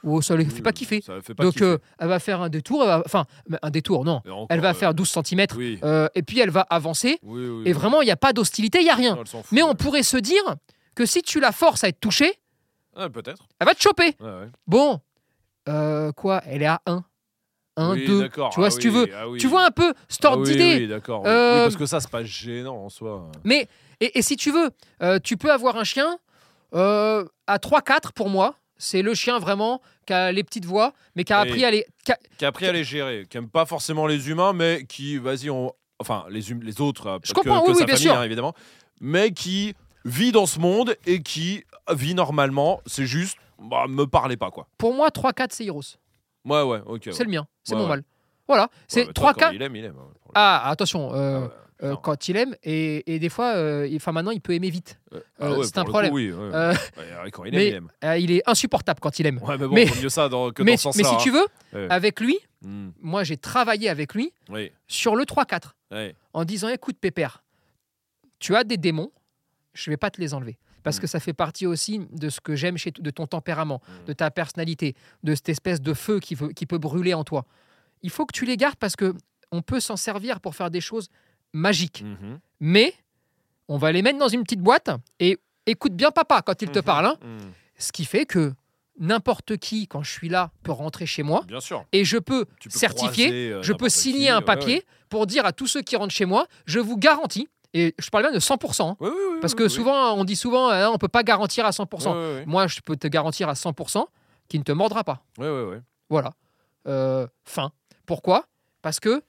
oh, 0.04 0.22
ça 0.22 0.36
ne 0.36 0.44
fait 0.44 0.62
pas 0.62 0.72
kiffer. 0.72 1.02
Fait 1.02 1.34
pas 1.36 1.44
Donc, 1.44 1.54
kiffer. 1.54 1.66
euh, 1.66 1.78
elle 2.00 2.08
va 2.08 2.20
faire 2.20 2.42
un 2.42 2.50
détour, 2.50 2.86
va- 2.86 3.04
enfin, 3.06 3.26
un 3.62 3.70
détour, 3.70 4.04
non. 4.06 4.22
Encore, 4.26 4.48
Elle 4.50 4.60
va 4.62 4.70
euh, 4.70 4.74
faire 4.74 4.94
12 4.94 5.10
cm, 5.10 5.46
Oui. 5.58 5.80
et 6.16 6.24
puis 6.24 6.40
elle 6.40 6.50
va 6.50 6.62
avancer, 6.70 7.20
Oui, 7.24 7.48
oui, 7.48 7.64
et 7.66 7.74
vraiment, 7.74 8.02
il 8.02 8.06
n'y 8.06 8.12
a 8.12 8.16
pas 8.18 8.34
d'hostilité, 8.34 8.80
il 8.80 8.86
n'y 8.86 8.90
a 8.90 8.96
rien. 8.96 9.16
Non, 9.16 9.26
fout, 9.26 9.44
Mais 9.52 9.62
on 9.64 9.70
ouais. 9.70 9.76
pourrait 9.76 10.04
se 10.04 10.18
dire 10.18 10.44
que 10.96 11.06
si 11.06 11.22
tu 11.22 11.40
la 11.40 11.52
forces 11.52 11.84
à 11.84 11.90
être 11.90 12.00
touchée, 12.00 12.34
Ah, 12.96 13.10
Peut-être. 13.10 13.48
elle 13.60 13.68
va 13.68 13.74
te 13.74 13.82
choper. 13.82 14.16
Ouais. 14.20 14.50
Bon, 14.68 15.00
quoi 16.16 16.42
Elle 16.46 16.62
est 16.64 16.66
à 16.68 16.82
1. 16.86 17.04
1, 17.78 17.94
Oui, 17.94 18.06
2. 18.06 18.20
d'accord. 18.22 18.50
Tu 18.50 18.60
vois, 18.60 18.68
Ah 18.68 18.72
si 18.72 18.80
tu 18.80 18.90
oui, 18.90 18.94
veux. 18.96 19.10
ah. 19.16 19.24
Tu 19.40 19.48
vois 19.48 19.66
un 19.66 19.72
peu 19.72 19.94
cet 20.10 20.26
Ah 20.26 20.32
ordre 20.32 20.44
oui, 20.46 20.52
d'idée. 20.52 20.76
Oui, 20.82 20.88
d'accord. 20.88 21.24
parce 21.24 21.78
que 21.78 21.86
ça, 21.86 22.00
c'est 22.02 22.10
pas 22.12 22.24
gênant 22.24 22.76
en 22.76 22.90
soi. 22.90 23.32
Mais, 23.46 23.68
et, 24.02 24.18
et 24.20 24.22
si 24.22 24.36
tu 24.36 24.52
veux, 24.52 24.70
tu 25.22 25.38
peux 25.38 25.52
avoir 25.52 25.78
un 25.78 25.84
chien 25.86 26.18
euh, 26.74 27.26
à 27.48 27.58
3-4 27.58 28.12
pour 28.14 28.30
moi. 28.30 28.56
C'est 28.78 29.04
le 29.04 29.14
chien 29.14 29.38
vraiment 29.38 29.80
qui 30.08 30.14
a 30.14 30.32
les 30.32 30.44
petites 30.44 30.66
voix, 30.66 30.94
mais 31.16 31.24
qui 31.24 31.34
a 31.34 31.44
Oui. 31.44 31.50
appris 31.50 31.66
à 31.66 31.72
les. 31.72 31.86
qui 32.04 32.12
a- 32.12 32.18
Qui 32.38 32.46
a 32.46 32.48
appris 32.48 32.66
à 32.68 32.72
les 32.72 32.84
gérer, 32.84 33.28
qui 33.30 33.38
aime 33.38 33.48
pas 33.50 33.66
forcément 33.66 34.08
les 34.08 34.30
humains, 34.30 34.54
mais 34.54 34.86
qui, 34.86 35.18
vas-y, 35.18 35.50
on... 35.52 35.72
enfin, 36.00 36.26
les, 36.30 36.52
hum- 36.52 36.64
les 36.64 36.82
autres, 36.82 37.06
euh, 37.08 37.18
Je 37.24 37.32
que- 37.32 37.42
comprends, 37.42 37.62
que, 37.62 37.68
oui, 37.68 37.74
oui, 37.74 37.80
sa 37.80 37.86
bien 37.86 37.96
famille, 37.96 38.10
sûr. 38.10 38.18
hein, 38.18 38.24
évidemment, 38.24 38.54
mais 39.00 39.32
qui 39.32 39.76
vit 40.04 40.32
dans 40.32 40.48
ce 40.48 40.58
monde 40.60 40.96
et 41.06 41.22
qui 41.22 41.64
vit 41.92 42.16
normalement. 42.16 42.82
C'est 42.88 43.06
juste, 43.06 43.38
bah, 43.60 43.86
me 43.88 44.06
parlez 44.06 44.36
pas, 44.38 44.50
quoi. 44.50 44.68
Pour 44.80 44.96
moi, 44.96 45.10
3-4, 45.10 45.50
c'est 45.52 45.66
Heroes. 45.66 45.82
Ouais, 46.46 46.64
ouais, 46.64 46.82
ok. 46.88 47.10
C'est 47.12 47.24
le 47.24 47.30
mien. 47.30 47.46
C'est 47.64 47.74
Ouais, 47.76 47.78
mon 47.82 47.84
ouais. 47.84 47.90
mal. 47.98 48.04
Voilà. 48.48 48.68
C'est 48.88 49.02
Ouais, 49.02 49.08
mais 49.08 49.14
toi, 49.14 49.34
3-4. 49.34 49.40
quand 49.40 49.52
Il 49.52 49.62
aime, 49.62 49.76
il 49.76 49.86
aime. 49.86 49.96
hein, 50.00 50.08
pour 50.24 50.30
le- 50.30 50.34
Ah, 50.34 50.68
attention. 50.72 51.14
euh, 51.14 51.38
Ah 51.38 51.42
ouais, 51.44 51.50
euh, 51.84 51.96
quand 51.96 52.28
il 52.28 52.38
aime, 52.38 52.56
et, 52.64 53.16
et 53.16 53.20
des 53.20 53.30
fois, 53.30 53.56
euh, 53.56 53.90
enfin 53.96 54.12
maintenant, 54.12 54.32
il 54.32 54.42
peut 54.42 54.54
aimer 54.54 54.70
vite. 54.70 55.00
Euh, 55.42 55.58
ouais, 55.58 55.66
c'est 55.66 55.78
un 55.78 55.84
problème. 55.84 56.12
Coup, 56.12 56.18
oui, 56.18 56.32
ouais, 56.32 56.38
ouais. 56.50 56.74
Ouais, 57.24 57.32
quand 57.32 57.44
il 57.46 57.56
aime, 57.56 57.60
mais 57.60 57.68
il 57.68 57.74
aime. 57.74 57.92
il 58.22 58.32
est 58.32 58.42
insupportable 58.48 59.00
quand 59.00 59.18
il 59.20 59.26
aime. 59.26 59.40
Ouais, 59.42 59.58
mais 59.58 59.68
bon, 59.68 59.74
mais- 59.74 59.86
vaut 59.86 60.02
mieux 60.02 60.10
ça 60.10 60.30
dans, 60.30 60.52
que 60.52 60.62
mais, 60.64 60.74
dans 60.74 60.92
ce 60.92 60.98
mais 60.98 61.04
sens-là. 61.04 61.20
si 61.20 61.24
tu 61.24 61.32
veux, 61.32 61.88
avec 61.90 62.20
lui, 62.20 62.38
Hmm, 62.64 62.92
moi 63.02 63.24
j'ai 63.24 63.38
travaillé 63.38 63.90
avec 63.90 64.14
lui 64.14 64.32
Oui, 64.50 64.72
sur 64.88 65.16
le 65.16 65.26
3-4 65.26 65.74
ouais. 65.92 66.16
en 66.34 66.46
disant 66.46 66.70
écoute 66.70 66.96
Pépère, 67.02 67.44
tu 68.40 68.56
as 68.56 68.64
des 68.64 68.78
démons, 68.78 69.12
je 69.74 69.90
vais 69.90 69.98
pas 69.98 70.12
te 70.12 70.22
les 70.22 70.34
enlever. 70.36 70.58
Parce 70.84 70.98
Mm. 70.98 71.02
que 71.02 71.08
ça 71.08 71.20
fait 71.20 71.34
partie 71.34 71.66
aussi 71.66 72.02
de 72.12 72.30
ce 72.30 72.40
que 72.40 72.56
j'aime 72.56 72.78
chez 72.78 72.92
de 72.92 73.10
ton 73.10 73.26
tempérament, 73.28 73.82
Mm. 73.88 74.06
de 74.06 74.14
ta 74.14 74.30
personnalité, 74.32 74.96
de 75.24 75.34
cette 75.36 75.50
espèce 75.50 75.82
de 75.82 75.94
feu 75.96 76.20
qui, 76.20 76.36
veut- 76.36 76.50
qui 76.54 76.66
peut 76.68 76.78
brûler 76.78 77.14
en 77.16 77.24
toi. 77.24 77.46
Il 78.04 78.10
faut 78.12 78.26
que 78.28 78.34
tu 78.34 78.46
les 78.46 78.58
gardes 78.58 78.76
parce 78.78 78.96
que 78.96 79.14
on 79.52 79.62
peut 79.64 79.80
s'en 79.80 79.96
servir 79.98 80.40
pour 80.40 80.54
faire 80.56 80.70
des 80.72 80.82
choses 80.82 81.10
magiques. 81.54 82.04
Mhm. 82.04 82.40
Mais 82.60 82.94
on 83.68 83.78
va 83.78 83.92
les 83.92 84.02
mettre 84.02 84.20
dans 84.20 84.28
une 84.28 84.44
petite 84.44 84.62
boîte 84.62 84.90
et 85.20 85.40
écoute 85.66 85.94
bien 85.94 86.12
papa 86.12 86.42
quand 86.42 86.62
il 86.62 86.70
te 86.70 86.80
Mhm. 86.80 86.86
parle. 86.86 87.06
hein. 87.08 87.18
Mhm. 87.24 87.52
Ce 87.78 87.92
qui 87.92 88.06
fait 88.06 88.26
que 88.26 88.54
n'importe 89.00 89.58
qui, 89.58 89.88
quand 89.88 90.04
je 90.04 90.12
suis 90.12 90.30
là, 90.30 90.52
peut 90.64 90.72
rentrer 90.72 91.06
chez 91.06 91.24
moi 91.24 91.44
Bien 91.48 91.60
sûr. 91.60 91.84
et 91.92 92.06
je 92.06 92.18
peux 92.18 92.46
certifier 92.70 93.26
croiser, 93.26 93.52
euh, 93.54 93.62
je 93.64 93.74
peux 93.74 93.90
signer 93.90 94.26
qui, 94.28 94.30
un 94.30 94.42
papier 94.42 94.76
ouais. 94.76 94.86
pour 95.10 95.26
dire 95.26 95.46
à 95.46 95.54
tous 95.54 95.66
ceux 95.68 95.82
qui 95.82 95.96
rentrent 95.96 96.14
chez 96.14 96.26
moi, 96.26 96.46
je 96.66 96.80
vous 96.80 96.98
garantis, 96.98 97.48
et 97.74 97.96
je 97.98 98.10
parle 98.10 98.26
bien 98.26 98.34
de 98.34 98.40
100%, 98.40 98.90
hein, 98.92 98.98
Oui, 99.00 99.10
oui, 99.10 99.16
oui, 99.34 99.38
parce 99.42 99.54
oui, 99.54 99.58
que 99.60 99.64
oui. 99.64 99.70
souvent, 99.70 100.14
on 100.14 100.26
dit 100.26 100.36
souvent, 100.36 100.70
euh, 100.70 100.88
on 100.94 100.98
peut 100.98 101.08
pas 101.08 101.24
garantir 101.24 101.66
à 101.66 101.72
100%. 101.72 102.12
Ouais, 102.14 102.18
ouais, 102.20 102.34
ouais. 102.40 102.44
Moi, 102.46 102.68
je 102.68 102.82
peux 102.82 102.96
te 102.98 103.08
garantir 103.08 103.50
à 103.50 103.56
100% 103.56 104.06
qu'il 104.50 104.60
ne 104.60 104.64
te 104.66 104.72
mordra 104.74 105.04
pas. 105.04 105.24
Ouais, 105.40 105.50
ouais, 105.50 105.64
ouais. 105.64 105.82
Voilà. 106.10 106.34
Euh, 106.88 107.26
fin. 107.46 107.72
Pourquoi? 108.06 108.46
Parce 108.82 109.00
que, 109.00 109.24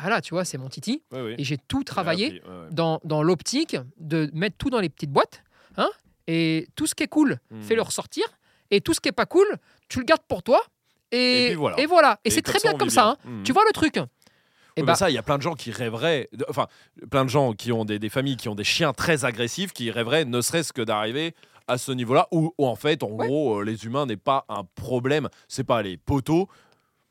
voilà, 0.00 0.20
tu 0.20 0.34
vois, 0.34 0.44
c'est 0.44 0.58
mon 0.58 0.68
titi, 0.68 1.02
Ouais, 1.12 1.34
et 1.38 1.44
j'ai 1.44 1.56
tout 1.56 1.84
travaillé 1.84 2.30
Ouais, 2.44 2.50
ouais. 2.50 2.66
dans, 2.70 3.00
dans 3.04 3.22
l'optique 3.22 3.76
de 3.98 4.30
mettre 4.34 4.56
tout 4.56 4.70
dans 4.70 4.80
les 4.80 4.88
petites 4.88 5.10
boîtes, 5.12 5.42
hein, 5.76 5.88
et 6.26 6.66
tout 6.76 6.86
ce 6.86 6.94
qui 6.94 7.04
est 7.04 7.08
cool, 7.08 7.38
Hmm. 7.50 7.62
fais-le 7.62 7.82
ressortir, 7.82 8.24
et 8.70 8.80
tout 8.80 8.92
ce 8.94 9.00
qui 9.00 9.08
est 9.08 9.12
pas 9.12 9.26
cool, 9.26 9.46
tu 9.88 9.98
le 10.00 10.04
gardes 10.04 10.22
pour 10.28 10.42
toi, 10.42 10.60
et, 11.12 11.52
Et 11.52 11.54
voilà. 11.86 12.18
Et, 12.24 12.28
Et 12.28 12.30
c'est 12.30 12.42
très 12.42 12.58
ça, 12.58 12.68
bien 12.70 12.78
comme 12.78 12.90
ça. 12.90 13.16
bien. 13.24 13.32
hein. 13.32 13.42
Tu 13.44 13.52
vois 13.52 13.62
le 13.66 13.72
truc? 13.72 13.94
Oui, 13.96 14.02
Et 14.76 14.82
mais 14.82 14.86
bah, 14.88 14.94
ça, 14.94 15.08
il 15.10 15.14
y 15.14 15.18
a 15.18 15.22
plein 15.22 15.38
de 15.38 15.42
gens 15.42 15.54
qui 15.54 15.70
rêveraient, 15.72 16.28
de- 16.32 16.44
enfin, 16.50 16.66
plein 17.10 17.24
de 17.24 17.30
gens 17.30 17.52
qui 17.54 17.72
ont 17.72 17.84
des, 17.86 17.98
des 17.98 18.08
familles 18.10 18.36
qui 18.36 18.48
ont 18.48 18.54
des 18.54 18.62
chiens 18.64 18.92
très 18.92 19.24
agressifs, 19.24 19.72
qui 19.72 19.90
rêveraient 19.90 20.24
ne 20.26 20.40
serait-ce 20.40 20.72
que 20.72 20.82
d'arriver 20.82 21.34
à 21.66 21.78
ce 21.78 21.92
niveau-là, 21.92 22.28
où, 22.30 22.52
où 22.58 22.66
en 22.66 22.76
fait, 22.76 23.02
en 23.02 23.08
Ouais. 23.10 23.26
gros, 23.26 23.60
euh, 23.60 23.64
les 23.64 23.84
humains 23.86 24.06
n'est 24.06 24.16
pas 24.18 24.44
un 24.48 24.64
problème. 24.74 25.28
C'est 25.48 25.64
pas 25.64 25.80
les 25.82 25.96
poteaux, 25.96 26.48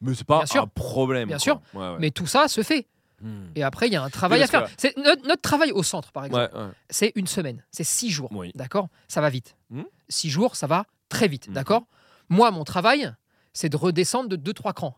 mais 0.01 0.13
c'est 0.13 0.25
pas 0.25 0.37
Bien 0.39 0.45
sûr. 0.45 0.63
un 0.63 0.67
problème. 0.67 1.27
Bien 1.27 1.37
quoi. 1.37 1.43
sûr. 1.43 1.61
Ouais, 1.73 1.79
ouais. 1.91 1.95
Mais 1.99 2.11
tout 2.11 2.27
ça 2.27 2.47
se 2.47 2.61
fait. 2.63 2.87
Hmm. 3.21 3.45
Et 3.55 3.63
après, 3.63 3.87
il 3.87 3.93
y 3.93 3.95
a 3.95 4.03
un 4.03 4.09
travail 4.11 4.39
Oui, 4.39 4.43
à 4.43 4.47
faire. 4.47 4.67
notre, 4.97 5.27
notre 5.27 5.41
travail 5.41 5.71
au 5.71 5.81
centre, 5.81 6.11
par 6.11 6.25
exemple. 6.25 6.51
Ouais, 6.55 6.61
ouais. 6.61 6.69
c'est 6.89 7.11
une 7.15 7.25
semaine, 7.27 7.63
c'est 7.71 7.83
six 7.83 8.11
jours. 8.11 8.29
Oui. 8.31 8.51
D'accord? 8.53 8.89
Ça 9.07 9.21
va 9.21 9.29
vite. 9.29 9.55
Mhm. 9.71 9.85
Six 10.07 10.29
jours, 10.29 10.55
ça 10.55 10.67
va 10.67 10.85
très 11.09 11.27
vite. 11.27 11.47
Mhm. 11.47 11.53
D'accord? 11.55 11.83
Moi, 12.29 12.51
mon 12.51 12.63
travail, 12.63 13.11
c'est 13.53 13.69
de 13.69 13.77
redescendre 13.77 14.29
de 14.29 14.35
deux, 14.35 14.53
trois 14.53 14.73
crans 14.73 14.97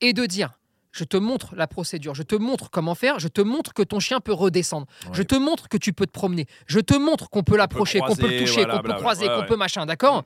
et 0.00 0.12
de 0.12 0.26
dire 0.26 0.58
je 0.90 1.04
te 1.04 1.16
montre 1.16 1.54
la 1.54 1.68
procédure, 1.68 2.14
je 2.14 2.22
te 2.24 2.34
montre 2.34 2.70
comment 2.70 2.96
faire, 2.96 3.20
je 3.20 3.28
te 3.28 3.40
montre 3.42 3.72
que 3.72 3.82
ton 3.82 4.00
chien 4.00 4.18
peut 4.20 4.32
redescendre, 4.32 4.86
je 5.12 5.22
te 5.22 5.36
montre 5.36 5.68
que 5.68 5.76
tu 5.76 5.92
peux 5.92 6.06
te 6.06 6.10
promener, 6.12 6.46
je 6.66 6.80
te 6.80 6.94
montre 6.94 7.28
qu'on 7.30 7.44
peut 7.44 7.56
l'approcher, 7.56 8.00
qu'on 8.00 8.16
peut 8.16 8.26
le 8.28 8.38
toucher, 8.40 8.64
voilà, 8.64 8.78
qu'on 8.78 8.82
peut 8.82 8.94
croiser, 8.94 9.28
Ouais, 9.28 9.34
qu'on 9.34 9.40
ouais. 9.42 9.46
peut 9.46 9.56
machin, 9.56 9.86
d'accord? 9.86 10.24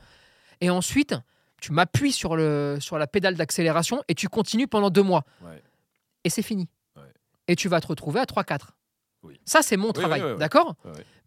Et 0.63 0.71
ensuite, 0.71 1.15
tu 1.62 1.71
m'appuies 1.73 2.11
sur, 2.12 2.35
le, 2.35 2.78
sur 2.81 2.99
la 2.99 3.07
pédale 3.07 3.37
d'accélération 3.37 4.02
et 4.09 4.14
tu 4.16 4.28
continues 4.28 4.66
pendant 4.66 4.90
deux 4.90 5.04
mois. 5.04 5.25
Ouais. 5.42 5.62
Et 6.25 6.28
c'est 6.28 6.42
fini. 6.42 6.69
Ouais. 6.97 7.02
Et 7.47 7.54
tu 7.54 7.69
vas 7.69 7.81
te 7.81 7.87
retrouver 7.87 8.19
à 8.19 8.25
3-4. 8.25 8.71
Oui. 9.23 9.40
Ça, 9.45 9.62
c'est 9.62 9.76
mon 9.76 9.92
travail, 9.92 10.21
oui, 10.21 10.26
oui, 10.26 10.33
oui. 10.33 10.38
d'accord. 10.40 10.75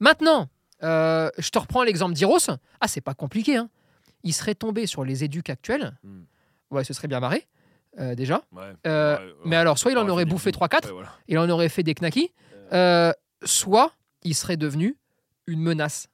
Maintenant, 0.02 0.50
euh, 0.84 1.30
je 1.38 1.50
te 1.50 1.58
reprends 1.58 1.84
l'exemple 1.84 2.14
d'Iros. 2.14 2.38
Ah, 2.82 2.88
c'est 2.90 3.00
pas 3.00 3.14
compliqué. 3.14 3.56
Hein. 3.56 3.70
Il 4.24 4.34
serait 4.34 4.56
tombé 4.56 4.88
sur 4.88 5.06
les 5.06 5.24
éduques 5.24 5.50
actuels. 5.50 5.98
Hmm. 6.04 6.24
Ouais, 6.70 6.84
ce 6.84 6.94
serait 6.94 7.08
bien 7.08 7.22
marré, 7.22 7.48
euh, 8.00 8.14
déjà. 8.14 8.44
Euh. 8.86 9.34
Mais 9.46 9.56
alors, 9.56 9.80
soit 9.80 9.94
il 9.94 9.98
en 9.98 10.10
aurait 10.10 10.26
bouffé 10.26 10.52
coup. 10.52 10.60
3-4, 10.60 10.88
Ouais, 10.88 10.92
voilà. 10.92 11.14
il 11.30 11.40
en 11.40 11.50
aurait 11.50 11.70
fait 11.70 11.84
des 11.84 11.94
knackis, 11.94 12.34
soit 13.46 13.94
il 14.24 14.36
serait 14.36 14.58
devenu 14.58 14.98
une 15.48 15.62
menace 15.62 16.10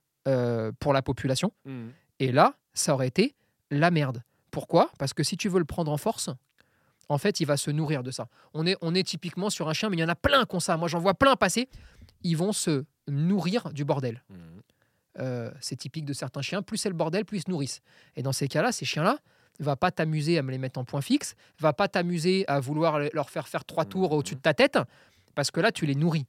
pour 0.79 0.93
la 0.93 1.01
population. 1.01 1.51
Hmm. 1.65 1.87
Et 2.19 2.31
là, 2.31 2.53
ça 2.75 2.93
aurait 2.93 3.07
été 3.07 3.33
la 3.71 3.89
merde. 3.91 4.23
Pourquoi? 4.51 4.91
Parce 4.99 5.13
que 5.13 5.23
si 5.23 5.37
tu 5.37 5.49
veux 5.49 5.59
le 5.59 5.65
prendre 5.65 5.91
en 5.91 5.97
force, 5.97 6.29
en 7.09 7.17
fait, 7.17 7.39
il 7.39 7.45
va 7.45 7.57
se 7.57 7.71
nourrir 7.71 8.03
de 8.03 8.11
ça. 8.11 8.27
On 8.53 8.65
est, 8.67 8.77
on 8.81 8.93
est 8.93 9.03
typiquement 9.03 9.49
sur 9.49 9.67
un 9.69 9.73
chien, 9.73 9.89
mais 9.89 9.97
il 9.97 10.01
y 10.01 10.03
en 10.03 10.09
a 10.09 10.15
plein 10.15 10.45
qui 10.45 10.55
ont 10.55 10.59
ça. 10.59 10.77
Moi, 10.77 10.87
j'en 10.87 10.99
vois 10.99 11.13
plein 11.13 11.35
passer. 11.35 11.67
Ils 12.23 12.35
vont 12.37 12.53
se 12.53 12.85
nourrir 13.07 13.71
du 13.73 13.83
bordel. 13.83 14.23
Hmm. 14.29 14.35
Euh, 15.19 15.51
c'est 15.59 15.75
typique 15.75 16.05
de 16.05 16.13
certains 16.13 16.41
chiens. 16.41 16.61
Plus 16.61 16.77
c'est 16.77 16.89
le 16.89 16.95
bordel, 16.95 17.25
plus 17.25 17.39
ils 17.39 17.43
se 17.43 17.49
nourrissent. 17.49 17.81
Et 18.15 18.23
dans 18.23 18.31
ces 18.31 18.47
cas-là, 18.47 18.71
ces 18.71 18.85
chiens-là, 18.85 19.17
va 19.59 19.75
pas 19.75 19.91
t'amuser 19.91 20.37
à 20.37 20.41
me 20.43 20.51
les 20.51 20.57
mettre 20.57 20.79
en 20.79 20.85
point 20.85 21.01
fixe, 21.01 21.35
va 21.59 21.73
pas 21.73 21.87
t'amuser 21.87 22.45
à 22.47 22.59
vouloir 22.59 22.97
le- 22.99 23.09
leur 23.13 23.29
faire 23.29 23.47
faire 23.47 23.63
trois 23.65 23.85
tours 23.85 24.11
Mhm. 24.11 24.17
au-dessus 24.17 24.35
de 24.35 24.39
ta 24.41 24.53
tête, 24.53 24.79
parce 25.35 25.51
que 25.51 25.59
là, 25.59 25.71
tu 25.71 25.85
les 25.85 25.93
nourris. 25.95 26.25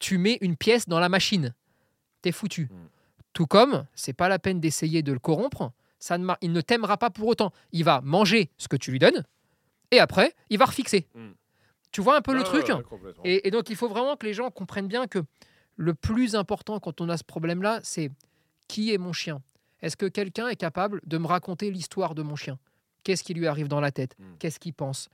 Tu 0.00 0.18
mets 0.18 0.38
une 0.40 0.56
pièce 0.56 0.88
dans 0.88 0.98
la 0.98 1.08
machine, 1.08 1.54
t'es 2.22 2.32
foutu. 2.32 2.62
Mhm. 2.70 2.88
Tout 3.32 3.46
comme, 3.46 3.84
c'est 3.94 4.12
pas 4.14 4.28
la 4.28 4.38
peine 4.38 4.58
d'essayer 4.58 5.02
de 5.02 5.12
le 5.12 5.18
corrompre, 5.20 5.70
ça 5.98 6.18
ne 6.18 6.24
mar- 6.24 6.38
il 6.40 6.52
ne 6.52 6.60
t'aimera 6.60 6.96
pas 6.96 7.10
pour 7.10 7.26
autant. 7.28 7.52
Il 7.72 7.84
va 7.84 8.00
manger 8.02 8.50
ce 8.58 8.68
que 8.68 8.76
tu 8.76 8.90
lui 8.90 8.98
donnes, 8.98 9.24
et 9.90 10.00
après, 10.00 10.34
il 10.50 10.58
va 10.58 10.66
refixer. 10.66 11.06
Mhm. 11.14 11.34
Tu 11.90 12.02
vois 12.02 12.16
un 12.16 12.20
peu 12.20 12.34
le 12.34 12.42
truc 12.42 12.68
ouais, 12.68 12.74
et, 13.24 13.48
et 13.48 13.50
donc, 13.50 13.70
il 13.70 13.76
faut 13.76 13.88
vraiment 13.88 14.14
que 14.16 14.26
les 14.26 14.34
gens 14.34 14.50
comprennent 14.50 14.88
bien 14.88 15.06
que 15.06 15.20
le 15.76 15.94
plus 15.94 16.34
important 16.34 16.80
quand 16.80 17.00
on 17.00 17.08
a 17.08 17.16
ce 17.16 17.24
problème-là, 17.24 17.80
c'est 17.82 18.10
qui 18.68 18.92
est 18.92 18.98
mon 18.98 19.14
chien? 19.14 19.40
Est-ce 19.80 19.96
que 19.96 20.06
quelqu'un 20.06 20.48
est 20.48 20.56
capable 20.56 21.00
de 21.06 21.16
me 21.18 21.26
raconter 21.26 21.70
l'histoire 21.70 22.14
de 22.14 22.22
mon 22.22 22.36
chien? 22.36 22.58
Qu'est-ce 23.04 23.22
qui 23.24 23.32
lui 23.32 23.46
arrive 23.46 23.68
dans 23.68 23.80
la 23.80 23.90
tête? 23.90 24.16
Mm. 24.18 24.24
Qu'est-ce 24.38 24.58
qu'il 24.60 24.74
pense? 24.74 25.08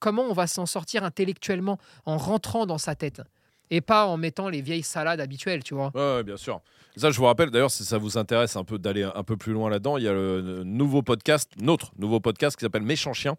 Comment 0.00 0.24
on 0.24 0.32
va 0.34 0.46
s'en 0.46 0.66
sortir 0.66 1.02
intellectuellement 1.04 1.78
en 2.04 2.18
rentrant 2.18 2.66
dans 2.66 2.78
sa 2.78 2.94
tête? 2.94 3.22
Et 3.70 3.80
pas 3.80 4.06
en 4.06 4.16
mettant 4.16 4.48
les 4.48 4.60
vieilles 4.62 4.82
salades 4.82 5.20
habituelles, 5.20 5.62
tu 5.62 5.74
vois 5.74 5.90
Ouais, 5.94 6.00
ouais, 6.16 6.22
bien 6.24 6.36
sûr. 6.36 6.60
Ça, 6.96 7.10
je 7.12 7.18
vous 7.18 7.26
rappelle, 7.26 7.50
d'ailleurs, 7.50 7.70
si 7.70 7.84
ça 7.84 7.96
vous 7.96 8.18
intéresse 8.18 8.56
un 8.56 8.64
peu 8.64 8.76
d'aller 8.76 9.04
un 9.04 9.22
peu 9.22 9.36
plus 9.36 9.52
loin 9.52 9.70
là-dedans, 9.70 9.98
il 9.98 10.04
y 10.04 10.08
a 10.08 10.12
le 10.12 10.62
nouveau 10.64 11.02
podcast, 11.02 11.48
notre 11.60 11.92
nouveau 11.96 12.18
podcast 12.18 12.56
qui 12.56 12.62
s'appelle 12.62 12.82
Méchant 12.82 13.12
Chien, 13.12 13.36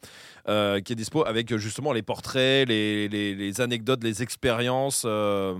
euh, 0.47 0.79
qui 0.79 0.93
est 0.93 0.95
dispo 0.95 1.25
avec 1.25 1.53
justement 1.57 1.91
les 1.91 2.01
portraits, 2.01 2.67
les, 2.69 3.09
les- 3.09 3.35
les 3.35 3.61
anecdotes, 3.61 4.01
les 4.03 4.23
expériences 4.23 5.03
euh, 5.05 5.55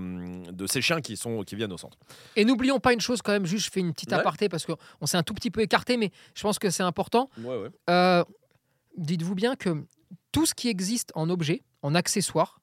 de 0.50 0.66
ces 0.66 0.80
chiens 0.80 1.02
qui, 1.02 1.16
sont, 1.18 1.42
qui 1.42 1.56
viennent 1.56 1.72
au 1.72 1.78
centre. 1.78 1.98
Et 2.36 2.44
n'oublions 2.46 2.80
pas 2.80 2.94
une 2.94 3.00
chose 3.02 3.20
quand 3.20 3.32
même, 3.32 3.44
juste 3.44 3.66
je 3.66 3.70
fais 3.70 3.80
une 3.80 3.92
petite 3.92 4.12
Ouais. 4.12 4.16
aparté 4.18 4.48
parce 4.48 4.64
qu'on 4.64 5.06
s'est 5.06 5.18
un 5.18 5.22
tout 5.22 5.34
petit 5.34 5.50
peu 5.50 5.60
écarté, 5.60 5.96
mais 5.98 6.10
je 6.34 6.42
pense 6.42 6.58
que 6.58 6.70
c'est 6.70 6.82
important. 6.82 7.28
Ouais, 7.42 7.56
ouais. 7.56 7.68
Euh, 7.90 8.24
Dites-vous 8.96 9.34
bien 9.34 9.56
que 9.56 9.84
tout 10.32 10.46
ce 10.46 10.54
qui 10.54 10.68
existe 10.68 11.12
en 11.14 11.30
objet, 11.30 11.62
en 11.82 11.94
accessoire, 11.94 12.59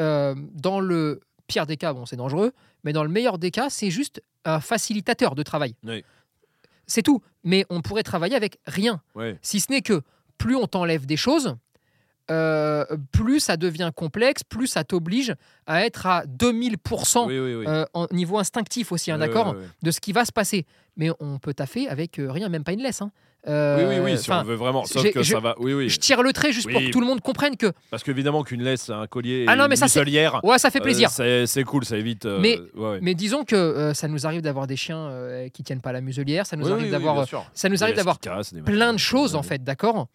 euh, 0.00 0.34
dans 0.54 0.80
le 0.80 1.20
pire 1.46 1.66
des 1.66 1.76
cas, 1.76 1.92
bon, 1.92 2.06
c'est 2.06 2.16
dangereux, 2.16 2.52
mais 2.84 2.92
dans 2.92 3.02
le 3.02 3.10
meilleur 3.10 3.38
des 3.38 3.50
cas, 3.50 3.70
c'est 3.70 3.90
juste 3.90 4.22
un 4.44 4.60
facilitateur 4.60 5.34
de 5.34 5.42
travail. 5.42 5.74
Oui. 5.84 6.04
C'est 6.86 7.02
tout. 7.02 7.22
Mais 7.44 7.64
on 7.70 7.80
pourrait 7.80 8.02
travailler 8.02 8.34
avec 8.34 8.58
rien. 8.66 9.00
Si 9.42 9.60
ce 9.60 9.70
n'est 9.70 9.82
que 9.82 10.02
plus 10.38 10.56
on 10.56 10.66
t'enlève 10.66 11.06
des 11.06 11.16
choses, 11.16 11.56
euh, 12.30 12.84
plus 13.12 13.40
ça 13.40 13.56
devient 13.56 13.90
complexe, 13.94 14.42
plus 14.44 14.66
ça 14.66 14.84
t'oblige 14.84 15.34
à 15.66 15.84
être 15.84 16.06
à 16.06 16.24
2000% 16.26 17.26
Oui, 17.26 17.38
oui, 17.38 17.54
oui. 17.56 17.64
euh, 17.66 17.84
en 17.94 18.06
niveau 18.12 18.38
instinctif 18.38 18.92
aussi, 18.92 19.10
hein, 19.10 19.18
d'accord. 19.18 19.54
De 19.82 19.90
ce 19.90 20.00
qui 20.00 20.12
va 20.12 20.24
se 20.24 20.32
passer. 20.32 20.66
Mais 20.96 21.10
on 21.20 21.38
peut 21.38 21.54
taffer 21.54 21.88
avec 21.88 22.18
euh, 22.18 22.30
rien, 22.30 22.48
même 22.48 22.64
pas 22.64 22.72
une 22.72 22.82
laisse. 22.82 23.00
hein. 23.02 23.10
Oui, 23.44 23.52
Euh, 23.52 23.88
oui, 24.04 24.12
oui, 24.12 24.18
si 24.18 24.30
on 24.30 24.42
veut 24.44 24.54
vraiment. 24.54 24.84
Sauf 24.84 25.02
que 25.10 25.20
je- 25.24 25.32
ça 25.32 25.40
va. 25.40 25.56
Oui, 25.58 25.72
oui. 25.74 25.88
je 25.88 25.98
tire 25.98 26.22
le 26.22 26.32
trait 26.32 26.52
juste 26.52 26.70
pour 26.70 26.80
que 26.80 26.90
tout 26.92 27.00
le 27.00 27.06
monde 27.06 27.20
comprenne 27.20 27.56
que 27.56 27.72
Parce 27.90 28.04
qu'évidemment 28.04 28.44
qu'une 28.44 28.62
laisse, 28.62 28.88
un 28.88 29.08
collier, 29.08 29.46
Ah 29.48 29.56
non, 29.56 29.66
mais 29.68 29.74
une 29.76 29.82
muselière, 29.82 30.38
ouais 30.44 30.58
ça 30.58 30.70
fait 30.70 30.78
plaisir 30.80 31.10
c'est 31.10 31.46
c'est 31.46 31.64
cool, 31.64 31.84
ça 31.84 31.96
évite. 31.96 32.24
euh, 32.24 32.38
Mais- 32.40 32.60
ouais, 32.76 32.88
ouais. 32.90 32.98
mais 33.02 33.14
disons 33.16 33.42
que 33.42 33.90
ça 33.94 34.06
nous 34.06 34.26
arrive 34.26 34.42
d'avoir 34.42 34.68
des 34.68 34.76
chiens 34.76 35.10
qui 35.52 35.64
tiennent 35.64 35.80
pas 35.80 35.90
la 35.90 36.00
muselière 36.02 36.46
ça 36.46 36.56
nous 36.56 36.70
arrive 36.70 36.90
d'avoir 36.92 37.26
ça 37.52 37.68
nous 37.68 37.82
arrive 37.82 37.96
d'avoir 37.96 38.18
plein 38.64 38.92
de 38.92 38.98
choses 38.98 39.34
en 39.34 39.42
fait 39.42 39.64
d'accord? 39.64 40.06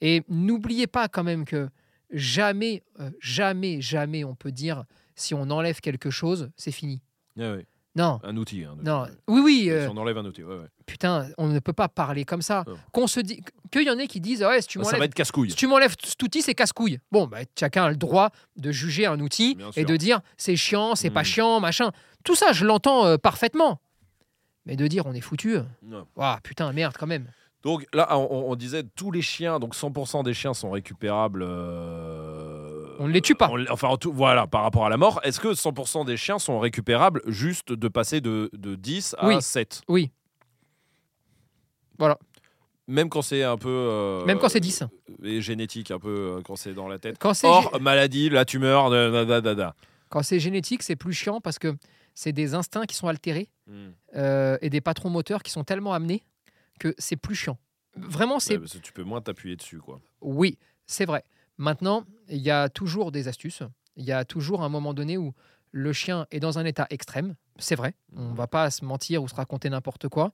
Et 0.00 0.22
n'oubliez 0.28 0.86
pas 0.86 1.08
quand 1.08 1.24
même 1.24 1.44
que 1.44 1.68
jamais 2.12 2.82
euh, 3.00 3.10
jamais 3.20 3.80
jamais 3.80 4.24
on 4.24 4.34
peut 4.34 4.52
dire 4.52 4.84
si 5.14 5.34
on 5.34 5.48
enlève 5.50 5.80
quelque 5.80 6.10
chose 6.10 6.50
c'est 6.56 6.72
fini 6.72 7.02
ouais. 7.36 7.66
non 7.94 8.18
Un 8.24 8.36
outil. 8.36 8.64
hein, 8.64 8.76
non 8.82 9.06
oui 9.28 9.40
oui 9.44 9.58
Si 9.64 9.70
euh, 9.70 9.88
on 9.90 9.96
enlève 9.96 10.18
un 10.18 10.24
outil, 10.24 10.42
ouais, 10.42 10.56
ouais. 10.56 10.66
putain 10.86 11.28
on 11.38 11.46
ne 11.48 11.58
peut 11.60 11.72
pas 11.72 11.88
parler 11.88 12.24
comme 12.24 12.42
ça 12.42 12.64
Non. 12.66 12.76
qu'on 12.92 13.06
se 13.06 13.20
dit 13.20 13.42
qu'il 13.70 13.82
y 13.86 13.90
en 13.90 13.98
ait 13.98 14.08
qui 14.08 14.20
disent 14.20 14.42
ouais 14.42 14.60
si 14.62 14.68
tu 14.68 14.78
Ça 14.78 14.84
va 14.84 14.90
m'enlèves 14.92 15.02
être 15.04 15.14
casse-couille. 15.14 15.50
Si 15.50 15.56
tu 15.56 15.68
m'enlèves 15.68 15.94
cet 16.02 16.20
outil, 16.22 16.42
c'est 16.42 16.54
casse-couille. 16.54 16.98
Bon, 17.12 17.28
bah, 17.28 17.38
chacun 17.58 17.84
a 17.84 17.90
le 17.90 17.96
droit 17.96 18.30
de 18.56 18.72
juger 18.72 19.06
un 19.06 19.20
outil 19.20 19.56
et 19.76 19.84
de 19.84 19.96
dire 19.96 20.20
c'est 20.36 20.56
chiant, 20.56 20.96
c'est 20.96 21.10
pas 21.10 21.20
Mm. 21.22 21.24
chiant, 21.24 21.60
machin. 21.60 21.92
Tout 22.24 22.34
ça, 22.34 22.50
je 22.52 22.64
l'entends 22.66 23.06
euh, 23.06 23.16
parfaitement. 23.16 23.80
Mais 24.66 24.74
de 24.74 24.88
dire 24.88 25.06
on 25.06 25.12
est 25.12 25.20
foutu, 25.20 25.56
ouah, 26.16 26.40
putain, 26.42 26.72
merde 26.72 26.96
quand 26.98 27.06
même. 27.06 27.26
Donc 27.62 27.86
là, 27.92 28.16
on, 28.18 28.46
on 28.50 28.56
disait 28.56 28.82
tous 28.96 29.10
les 29.10 29.20
chiens, 29.22 29.58
donc 29.58 29.74
100% 29.74 30.24
des 30.24 30.32
chiens 30.34 30.54
sont 30.54 30.70
récupérables. 30.70 31.42
euh, 31.42 32.96
On 32.98 33.06
ne 33.08 33.12
les 33.12 33.20
tue 33.20 33.34
pas. 33.34 33.50
on- 33.52 33.64
enfin, 33.70 33.88
en 33.88 33.96
tout- 33.96 34.12
voilà, 34.12 34.46
par 34.46 34.62
rapport 34.62 34.86
à 34.86 34.88
la 34.88 34.96
mort. 34.96 35.20
Est-ce 35.24 35.40
que 35.40 35.54
100% 35.54 36.04
des 36.04 36.16
chiens 36.16 36.38
sont 36.38 36.58
récupérables 36.58 37.20
juste 37.26 37.72
de 37.72 37.88
passer 37.88 38.20
de, 38.20 38.50
de 38.54 38.74
10 38.76 39.14
à 39.18 39.28
Oui. 39.28 39.42
7 39.42 39.82
Oui. 39.88 40.10
Voilà. 41.98 42.18
Même 42.88 43.08
quand 43.08 43.22
c'est 43.22 43.42
un 43.44 43.56
peu. 43.56 43.68
euh, 43.68 44.24
Même 44.24 44.38
quand 44.38 44.48
c'est 44.48 44.58
10. 44.60 44.84
Et 45.22 45.40
génétique, 45.42 45.90
un 45.90 45.98
peu 45.98 46.36
euh, 46.38 46.40
quand 46.42 46.56
c'est 46.56 46.74
dans 46.74 46.88
la 46.88 46.98
tête. 46.98 47.16
Quand 47.20 47.34
c'est 47.34 47.46
Or, 47.46 47.78
maladie, 47.80 48.30
la 48.30 48.44
tumeur, 48.44 48.90
da, 48.90 49.74
quand 50.08 50.22
c'est 50.22 50.40
génétique, 50.40 50.82
c'est 50.82 50.96
plus 50.96 51.12
chiant 51.12 51.40
parce 51.40 51.58
que 51.58 51.76
c'est 52.14 52.32
des 52.32 52.54
instincts 52.54 52.86
qui 52.86 52.96
sont 52.96 53.06
altérés 53.08 53.48
Hmm. 53.68 53.90
euh, 54.16 54.58
et 54.62 54.70
des 54.70 54.80
patrons 54.80 55.10
moteurs 55.10 55.44
qui 55.44 55.52
sont 55.52 55.62
tellement 55.62 55.92
amenés 55.92 56.24
que 56.80 56.92
c'est 56.98 57.14
plus 57.16 57.36
chiant. 57.36 57.58
Vraiment, 57.94 58.40
c'est 58.40 58.56
Ouais, 58.56 58.66
tu 58.82 58.92
peux 58.92 59.04
moins 59.04 59.20
t'appuyer 59.20 59.54
dessus, 59.54 59.78
quoi. 59.78 60.00
Oui, 60.20 60.58
c'est 60.86 61.04
vrai. 61.04 61.22
Maintenant, 61.58 62.04
il 62.28 62.38
y 62.40 62.50
a 62.50 62.68
toujours 62.68 63.12
des 63.12 63.28
astuces. 63.28 63.62
Il 63.96 64.04
y 64.04 64.12
a 64.12 64.24
toujours 64.24 64.62
un 64.62 64.68
moment 64.68 64.94
donné 64.94 65.16
où 65.18 65.34
le 65.72 65.92
chien 65.92 66.26
est 66.30 66.40
dans 66.40 66.58
un 66.58 66.64
état 66.64 66.86
extrême. 66.90 67.36
C'est 67.58 67.74
vrai. 67.76 67.94
On 68.16 68.30
Mhm. 68.30 68.34
va 68.34 68.46
pas 68.46 68.70
se 68.70 68.84
mentir 68.84 69.22
ou 69.22 69.28
se 69.28 69.34
raconter 69.34 69.68
n'importe 69.70 70.08
quoi. 70.08 70.32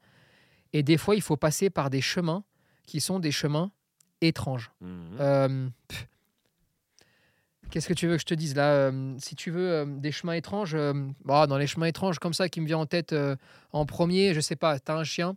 Et 0.73 0.83
des 0.83 0.97
fois, 0.99 1.15
il 1.17 1.23
faut 1.23 1.37
passer 1.37 1.69
par 1.71 1.91
des 1.91 2.01
chemins 2.01 2.45
qui 2.87 3.01
sont 3.01 3.19
des 3.19 3.33
chemins 3.33 3.71
étranges. 4.21 4.71
Mhm. 4.81 5.17
Euh. 5.21 5.69
Qu'est-ce 7.71 7.89
que 7.89 7.95
tu 7.95 8.07
veux 8.07 8.15
que 8.15 8.21
je 8.21 8.27
te 8.27 8.35
dise 8.35 8.55
là 8.55 8.71
Euh, 8.91 9.17
Si 9.19 9.35
tu 9.35 9.51
veux 9.51 9.69
euh, 9.69 9.85
des 9.87 10.13
chemins 10.13 10.35
étranges, 10.35 10.77
bah, 11.25 11.47
dans 11.49 11.59
les 11.59 11.67
chemins 11.67 11.87
étranges 11.87 12.19
comme 12.21 12.35
ça 12.35 12.49
qui 12.49 12.61
me 12.61 12.67
vient 12.67 12.79
en 12.79 12.87
tête 12.87 13.15
en 13.73 13.87
premier, 13.87 14.35
je 14.35 14.41
sais 14.41 14.57
pas, 14.57 14.79
tu 14.79 14.93
as 14.93 14.97
un 14.97 15.05
chien, 15.05 15.37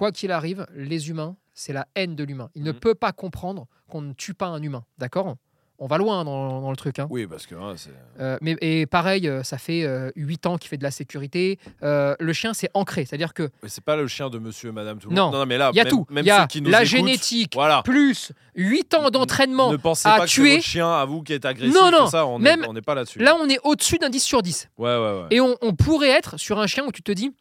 quoi 0.00 0.12
qu'il 0.12 0.32
arrive, 0.32 0.66
les 0.74 1.10
humains, 1.10 1.36
c'est 1.52 1.74
la 1.74 1.86
haine 1.94 2.16
de 2.16 2.24
l'humain. 2.24 2.48
Il 2.54 2.62
ne 2.62 2.72
Mhm. 2.72 2.80
peut 2.80 2.94
pas 2.94 3.12
comprendre 3.12 3.66
qu'on 3.86 4.00
ne 4.00 4.14
tue 4.14 4.32
pas 4.32 4.46
un 4.46 4.62
humain, 4.62 4.82
d'accord? 4.96 5.36
On 5.78 5.86
va 5.86 5.98
loin 5.98 6.24
dans, 6.24 6.60
dans 6.62 6.70
le 6.70 6.76
truc. 6.76 6.98
hein. 6.98 7.06
Oui, 7.10 7.26
parce 7.26 7.46
que 7.46 7.54
hein. 7.54 7.74
Euh, 8.18 8.38
mais, 8.40 8.56
et 8.62 8.86
pareil, 8.86 9.28
euh, 9.28 9.42
ça 9.42 9.58
fait 9.58 9.86
8 10.16 10.46
ans 10.46 10.56
qu'il 10.58 10.68
fait 10.70 10.76
de 10.78 10.82
la 10.82 10.90
sécurité. 10.90 11.58
Euh, 11.82 12.14
le 12.18 12.32
chien, 12.32 12.52
c'est 12.54 12.68
ancré. 12.72 13.04
C'est-à-dire 13.04 13.32
que 13.34 13.50
Mais 13.62 13.68
c'est 13.68 13.84
pas 13.84 13.96
le 13.96 14.06
chien 14.06 14.30
de 14.30 14.38
monsieur, 14.38 14.72
madame, 14.72 14.98
tout 14.98 15.10
le 15.10 15.16
Non. 15.16 15.30
monde. 15.30 15.46
mais 15.48 15.58
là, 15.58 15.70
il 15.72 15.76
y 15.76 15.80
a 15.80 15.84
même, 15.84 15.90
tout. 15.90 16.06
Même 16.10 16.24
y 16.26 16.30
a 16.30 16.42
ceux 16.42 16.46
qui 16.48 16.60
nous 16.62 16.70
la 16.70 16.78
écoutent, 16.82 16.90
génétique, 16.90 17.52
Voilà. 17.54 17.82
plus 17.82 18.32
8 18.54 18.92
ans 18.94 19.10
d'entraînement 19.10 19.70
Ne 19.72 19.76
pensez 19.78 20.08
à 20.08 20.16
pas 20.16 20.24
que 20.24 20.28
c'est 20.30 20.34
tuer. 20.34 20.52
votre 20.56 20.64
chien 20.64 20.90
à 20.90 21.04
vous 21.04 21.22
qui 21.22 21.32
est 21.34 21.44
agressif. 21.44 21.74
Non, 21.74 21.90
non, 21.90 22.06
ça, 22.08 22.24
on 22.26 22.38
même- 22.38 22.64
n'est 22.72 22.82
pas 22.82 22.94
là-dessus. 22.94 23.18
Là, 23.18 23.36
on 23.40 23.48
est 23.48 23.58
au-dessus 23.64 23.96
d'un 23.98 24.08
10 24.10 24.20
sur 24.22 24.40
10. 24.42 24.68
Ouais, 24.78 24.88
ouais, 24.96 24.98
ouais. 25.20 25.26
Et 25.30 25.40
on, 25.42 25.56
on 25.62 25.74
pourrait 25.74 26.10
être 26.10 26.38
sur 26.38 26.58
un 26.58 26.66
chien 26.66 26.84
où 26.86 26.92
tu 26.92 27.02
te 27.02 27.12
dis 27.12 27.32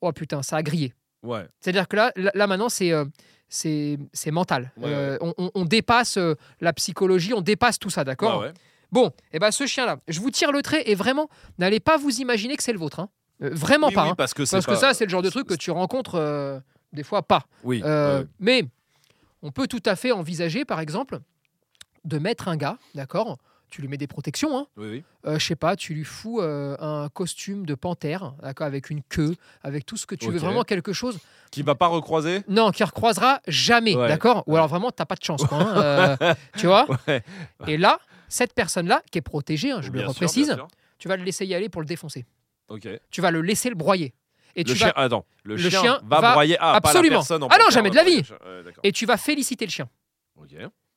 Oh 0.00 0.10
putain, 0.12 0.42
ça 0.42 0.56
a 0.56 0.62
grillé. 0.62 0.92
Ouais. 1.24 1.46
C'est-à-dire 1.60 1.88
que 1.88 1.96
là, 1.96 2.12
là, 2.16 2.46
maintenant, 2.46 2.68
c'est. 2.68 2.92
euh, 2.92 3.04
c'est 3.48 3.98
mental. 4.32 4.72
Ouais, 4.76 4.84
Euh, 4.86 5.18
on, 5.20 5.32
on- 5.38 5.50
on 5.54 5.64
dépasse 5.64 6.16
euh, 6.18 6.34
la 6.60 6.72
psychologie, 6.72 7.32
on 7.34 7.40
dépasse 7.40 7.78
tout 7.78 7.90
ça, 7.90 8.02
d'accord 8.04 8.40
Ouais. 8.40 8.52
Bon, 8.90 9.10
et 9.32 9.38
ben 9.38 9.50
ce 9.50 9.66
chien-là, 9.66 9.98
je 10.08 10.20
vous 10.20 10.30
tire 10.30 10.50
le 10.52 10.60
trait 10.62 10.82
et 10.90 10.94
vraiment, 10.94 11.28
n'allez 11.58 11.80
pas 11.80 11.96
vous 11.96 12.20
imaginer 12.20 12.56
que 12.56 12.62
c'est 12.62 12.72
le 12.72 12.78
vôtre. 12.78 13.00
hein. 13.00 13.08
Euh, 13.42 13.50
vraiment 13.52 13.88
Oui, 13.88 13.94
pas. 13.94 14.04
oui, 14.04 14.10
hein. 14.10 14.14
parce 14.16 14.34
que 14.34 14.48
Parce 14.48 14.66
que 14.66 14.74
ça, 14.76 14.92
c'est 14.94 15.04
le 15.04 15.10
genre 15.10 15.22
de 15.22 15.30
truc 15.30 15.46
que 15.48 15.54
tu 15.54 15.70
rencontres 15.70 16.62
des 16.92 17.02
fois 17.02 17.22
pas. 17.22 17.44
Oui. 17.64 17.82
Mais 18.40 18.64
on 19.42 19.50
peut 19.50 19.66
tout 19.66 19.82
à 19.86 19.94
fait 19.96 20.12
envisager, 20.12 20.64
par 20.64 20.80
exemple, 20.80 21.20
de 22.04 22.18
mettre 22.18 22.48
un 22.48 22.56
gars, 22.56 22.78
d'accord 22.94 23.38
Tu 23.74 23.80
lui 23.82 23.88
mets 23.88 23.96
des 23.96 24.06
protections, 24.06 24.56
hein 24.56 24.68
Oui, 24.76 24.86
oui. 24.88 25.04
euh, 25.26 25.36
je 25.36 25.44
sais 25.44 25.56
pas, 25.56 25.74
tu 25.74 25.94
lui 25.94 26.04
fous 26.04 26.40
euh, 26.40 26.76
un 26.78 27.08
costume 27.08 27.66
de 27.66 27.74
panthère, 27.74 28.34
d'accord, 28.40 28.68
avec 28.68 28.88
une 28.88 29.02
queue, 29.02 29.34
avec 29.64 29.84
tout 29.84 29.96
ce 29.96 30.06
que 30.06 30.14
tu 30.14 30.30
veux, 30.30 30.38
vraiment 30.38 30.62
quelque 30.62 30.92
chose. 30.92 31.18
Qui 31.50 31.62
va 31.64 31.74
pas 31.74 31.88
recroiser 31.88 32.42
Non, 32.46 32.70
qui 32.70 32.84
recroisera 32.84 33.40
jamais, 33.48 33.96
Ouais. 33.96 34.06
d'accord 34.06 34.44
Ou 34.46 34.54
alors 34.54 34.68
vraiment, 34.68 34.92
t'as 34.92 35.06
pas 35.06 35.16
de 35.16 35.24
chance, 35.24 35.42
quoi. 35.44 35.58
hein, 35.58 35.76
euh, 36.20 36.34
tu 36.56 36.68
vois 36.68 36.86
Ouais. 37.08 37.24
Et 37.66 37.76
là, 37.76 37.98
cette 38.28 38.54
personne-là, 38.54 39.02
qui 39.10 39.18
est 39.18 39.22
protégée, 39.22 39.72
hein, 39.72 39.80
je 39.82 39.90
Bien 39.90 40.02
le 40.02 40.08
reprécise, 40.08 40.52
sûr. 40.54 40.68
tu 40.98 41.08
vas 41.08 41.16
le 41.16 41.24
laisser 41.24 41.44
y 41.44 41.52
aller 41.52 41.68
pour 41.68 41.82
le 41.82 41.86
défoncer. 41.88 42.24
Tu 43.10 43.20
vas 43.20 43.32
le 43.32 43.40
laisser 43.42 43.70
le 43.70 43.74
broyer. 43.74 44.14
Et 44.54 44.62
le 44.62 44.70
tu 44.70 44.76
chien, 44.78 44.92
vas 44.94 45.02
attends, 45.02 45.24
le, 45.42 45.56
le 45.56 45.68
chien, 45.68 45.80
chien 45.80 46.00
va, 46.04 46.32
broyer 46.32 46.56
ah, 46.60 46.80
pas 46.80 46.92
la 46.92 46.98
Absolument. 47.00 47.16
personne 47.16 47.42
en 47.42 47.48
Ah 47.50 47.56
non, 47.58 47.70
jamais 47.70 47.90
de 47.90 47.96
la 47.96 48.04
vie. 48.04 48.22
et 48.84 48.92
tu 48.92 49.04
vas 49.04 49.16
féliciter 49.16 49.64
le 49.66 49.72
chien. 49.72 49.88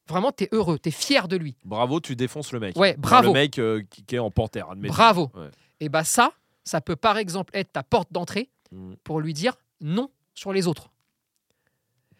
Vraiment, 0.07 0.31
t'es 0.31 0.47
heureux, 0.51 0.79
t'es 0.79 0.91
fier 0.91 1.27
de 1.27 1.35
lui. 1.35 1.55
Bravo, 1.65 1.99
tu 1.99 2.15
défonces 2.15 2.51
le 2.53 2.59
mec. 2.59 2.75
Ouais, 2.77 2.91
Enfin, 2.91 3.01
bravo. 3.01 3.27
Le 3.27 3.33
mec 3.33 3.59
euh, 3.59 3.83
qui, 3.89 4.03
qui 4.03 4.15
est 4.15 4.19
en 4.19 4.31
panthère, 4.31 4.69
admettons. 4.71 4.93
Bravo. 4.93 5.31
Ouais. 5.35 5.49
Et 5.79 5.89
bah 5.89 6.03
ça, 6.03 6.31
ça 6.63 6.81
peut 6.81 6.95
par 6.95 7.17
exemple 7.17 7.51
être 7.55 7.71
ta 7.73 7.83
porte 7.83 8.11
d'entrée 8.11 8.49
Mm. 8.71 8.95
pour 9.05 9.21
lui 9.21 9.33
dire 9.33 9.53
non 9.79 10.09
sur 10.33 10.51
les 10.51 10.67
autres. 10.67 10.89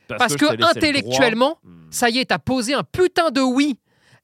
Parce, 0.08 0.20
Parce 0.20 0.36
que, 0.38 0.64
intellectuellement, 0.64 1.60
Hmm. 1.64 1.88
ça 1.92 2.10
y 2.10 2.20
est, 2.20 2.26
t'as 2.26 2.40
posé 2.40 2.74
un 2.74 2.84
putain 2.84 3.30
de 3.32 3.42
oui. 3.42 3.78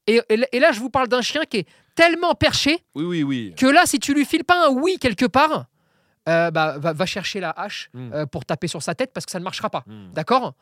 Et, 0.06 0.20
et 0.30 0.36
là- 0.38 0.46
et 0.52 0.58
là, 0.58 0.72
je 0.72 0.80
vous 0.80 0.88
parle 0.88 1.08
d'un 1.08 1.20
chien 1.20 1.42
qui 1.44 1.58
est 1.58 1.68
tellement 1.94 2.34
perché 2.34 2.82
Oui, 2.94 3.04
oui, 3.04 3.22
oui. 3.22 3.54
que 3.56 3.66
là, 3.66 3.82
si 3.84 3.98
tu 3.98 4.14
lui 4.14 4.24
files 4.24 4.44
pas 4.44 4.66
un 4.66 4.70
oui 4.72 4.96
quelque 4.98 5.26
part, 5.26 5.66
euh, 6.28 6.50
bah, 6.50 6.78
va, 6.78 6.94
va 6.94 7.06
chercher 7.06 7.40
la 7.40 7.50
hache 7.50 7.90
Mm. 7.92 8.12
euh, 8.14 8.24
pour 8.26 8.46
taper 8.46 8.66
sur 8.68 8.82
sa 8.82 8.94
tête 8.94 9.12
parce 9.12 9.26
que 9.26 9.32
ça 9.32 9.38
ne 9.38 9.44
marchera 9.44 9.68
pas. 9.68 9.84
D'accord? 10.14 10.54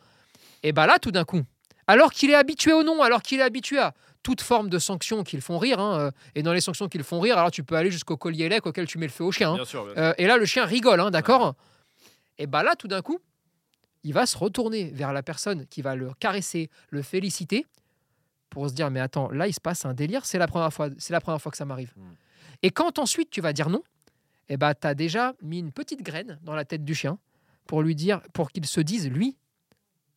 Et 0.64 0.72
bah 0.72 0.86
là, 0.88 0.98
tout 1.00 1.12
d'un 1.12 1.24
coup, 1.24 1.42
alors 1.86 2.12
qu'il 2.12 2.30
est 2.30 2.34
habitué 2.34 2.72
au 2.72 2.82
non, 2.82 3.02
alors 3.02 3.22
qu'il 3.22 3.40
est 3.40 3.44
habitué 3.44 3.78
à 3.78 3.94
toute 4.22 4.40
forme 4.40 4.68
de 4.68 4.78
sanctions 4.78 5.24
qui 5.24 5.36
le 5.36 5.42
font 5.42 5.58
rire, 5.58 5.80
hein, 5.80 5.98
euh, 5.98 6.10
et 6.34 6.42
dans 6.42 6.52
les 6.52 6.60
sanctions 6.60 6.88
qui 6.88 6.98
le 6.98 7.04
font 7.04 7.20
rire, 7.20 7.38
alors 7.38 7.50
tu 7.50 7.64
peux 7.64 7.74
aller 7.74 7.90
jusqu'au 7.90 8.16
collier 8.16 8.48
lec 8.48 8.66
auquel 8.66 8.86
tu 8.86 8.98
mets 8.98 9.06
le 9.06 9.12
feu 9.12 9.24
au 9.24 9.32
chien. 9.32 9.52
hein. 9.52 9.56
Bien 9.56 9.64
sûr. 9.64 9.84
bien 9.84 9.94
sûr. 9.94 10.02
Euh, 10.02 10.14
et 10.18 10.26
là, 10.26 10.36
le 10.36 10.44
chien 10.44 10.64
rigole, 10.64 11.00
hein, 11.00 11.10
d'accord? 11.10 11.54
Et 12.38 12.46
bah 12.46 12.62
là, 12.62 12.76
tout 12.76 12.88
d'un 12.88 13.02
coup, 13.02 13.18
il 14.04 14.12
va 14.12 14.26
se 14.26 14.36
retourner 14.38 14.90
vers 14.90 15.12
la 15.12 15.22
personne 15.22 15.66
qui 15.66 15.82
va 15.82 15.94
le 15.94 16.12
caresser, 16.18 16.70
le 16.90 17.02
féliciter, 17.02 17.66
pour 18.48 18.68
se 18.68 18.74
dire 18.74 18.90
mais 18.90 19.00
attends, 19.00 19.30
là, 19.30 19.48
il 19.48 19.52
se 19.52 19.60
passe 19.60 19.84
un 19.84 19.94
délire. 19.94 20.24
C'est 20.26 20.38
la 20.38 20.46
première 20.46 20.72
fois, 20.72 20.88
c'est 20.98 21.12
la 21.12 21.20
première 21.20 21.40
fois 21.40 21.50
que 21.50 21.58
ça 21.58 21.64
m'arrive. 21.64 21.92
Mm. 21.96 22.02
Et 22.62 22.70
quand 22.70 22.98
ensuite 22.98 23.30
tu 23.30 23.40
vas 23.40 23.52
dire 23.52 23.70
non, 23.70 23.82
et 24.48 24.56
bah 24.56 24.74
t'as 24.74 24.94
déjà 24.94 25.34
mis 25.42 25.58
une 25.58 25.72
petite 25.72 26.02
graine 26.02 26.38
dans 26.42 26.54
la 26.54 26.64
tête 26.64 26.84
du 26.84 26.94
chien 26.94 27.18
pour 27.66 27.82
lui 27.82 27.94
dire, 27.94 28.20
pour 28.32 28.50
qu'il 28.50 28.66
se 28.66 28.80
dise 28.80 29.08
lui, 29.08 29.36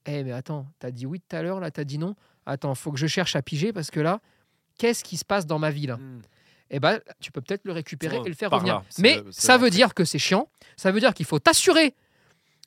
eh 0.06 0.24
mais 0.24 0.32
attends, 0.32 0.68
t'as 0.80 0.91
dit 0.91 1.06
oui 1.06 1.20
tout 1.20 1.36
à 1.36 1.41
l'heure, 1.41 1.60
là, 1.60 1.72
t'as 1.72 1.84
dit 1.84 1.98
non. 1.98 2.15
Attends, 2.46 2.76
faut 2.76 2.91
que 2.91 2.98
je 3.00 3.08
cherche 3.08 3.36
à 3.36 3.41
piger 3.41 3.74
parce 3.74 3.89
que 3.91 4.00
là, 4.00 4.20
qu'est-ce 4.78 5.04
qui 5.04 5.18
se 5.18 5.26
passe 5.26 5.46
dans 5.48 5.60
ma 5.60 5.72
vie 5.72 5.88
là? 5.88 5.98
Hmm. 5.98 6.22
eh 6.70 6.80
ben, 6.80 7.00
tu 7.20 7.32
peux 7.32 7.41
peut-être 7.41 7.65
le 7.65 7.72
récupérer 7.72 8.18
et 8.26 8.30
le 8.30 8.36
faire 8.36 8.50
revenir. 8.52 8.76
là, 8.76 8.84
Mais 9.00 9.18
le- 9.18 9.32
ça 9.32 9.58
veut 9.58 9.70
dire 9.70 9.94
que 9.94 10.04
c'est 10.06 10.20
chiant. 10.20 10.48
Ça 10.78 10.91
veut 10.91 11.00
dire 11.00 11.13
qu'il 11.13 11.26
faut 11.26 11.39
t'assurer. 11.39 11.96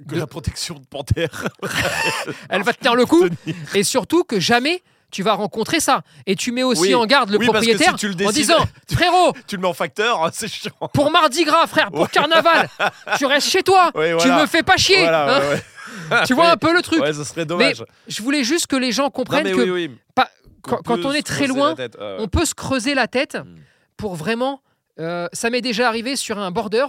Que 0.09 0.14
de- 0.14 0.20
la 0.20 0.27
protection 0.29 0.77
de 0.79 0.87
panthère. 0.87 1.48
Elle 2.48 2.62
va 2.62 2.72
te 2.72 2.79
tenir 2.79 2.94
le 2.94 3.07
coup. 3.07 3.24
et 3.74 3.83
surtout 3.83 4.24
que 4.24 4.38
jamais 4.40 4.83
tu 5.11 5.23
vas 5.23 5.35
rencontrer 5.35 5.81
ça. 5.81 6.03
Et 6.27 6.37
tu 6.37 6.53
mets 6.53 6.62
aussi 6.62 6.83
Oui. 6.83 6.94
en 6.94 7.07
garde 7.07 7.31
le 7.31 7.38
Oui, 7.38 7.47
propriétaire 7.47 7.92
si 7.92 7.97
tu 7.97 8.09
le 8.09 8.27
en 8.27 8.31
disant 8.31 8.59
Frérot, 8.92 9.33
tu 9.47 9.57
le 9.57 9.62
mets 9.62 9.68
en 9.68 9.73
facteur, 9.75 10.25
hein, 10.25 10.31
c'est 10.35 10.49
chiant. 10.49 10.73
pour 10.92 11.11
Mardi 11.11 11.44
Gras, 11.44 11.66
frère, 11.66 11.90
pour 11.90 12.11
Carnaval, 12.11 12.68
tu 13.18 13.27
restes 13.27 13.49
chez 13.49 13.62
toi. 13.62 13.90
Tu 13.94 13.99
voilà. 14.12 14.42
me 14.42 14.47
fais 14.47 14.62
pas 14.62 14.77
chier. 14.77 15.01
Voilà, 15.01 15.37
hein. 15.37 15.40
ouais, 15.40 15.49
ouais. 15.51 16.23
Tu 16.27 16.35
vois 16.35 16.44
Oui. 16.44 16.51
un 16.51 16.57
peu 16.57 16.73
le 16.75 16.83
truc. 16.83 17.05
Ça 17.07 17.25
serait 17.25 17.47
dommage. 17.47 17.83
Je 18.07 18.23
voulais 18.23 18.44
juste 18.44 18.66
que 18.66 18.77
les 18.77 18.92
gens 18.92 19.09
comprennent 19.11 19.44
mais 19.44 19.53
que 19.53 19.57
oui, 19.61 19.71
oui. 19.88 19.90
pas- 20.14 20.31
quand, 20.62 21.05
on 21.05 21.12
est 21.12 21.23
très 21.27 21.47
loin, 21.47 21.75
tête. 21.75 21.97
On 22.18 22.29
peut 22.29 22.44
se 22.44 22.55
creuser 22.55 22.94
la 22.94 23.07
tête 23.09 23.37
Mm. 23.37 23.57
pour 23.97 24.14
vraiment. 24.14 24.61
euh, 25.01 25.29
ça 25.33 25.49
m'est 25.49 25.61
déjà 25.62 25.87
arrivé 25.88 26.16
sur 26.16 26.38
un 26.38 26.51
border 26.51 26.85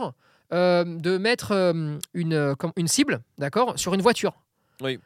euh, 0.52 0.84
de 0.84 1.18
mettre 1.20 1.52
euh, 1.54 1.98
une 2.14 2.88
cible, 2.88 3.22
d'accord, 3.38 3.74
sur 3.78 3.94
une 3.94 4.02
voiture. 4.02 4.34
Oui. 4.82 5.00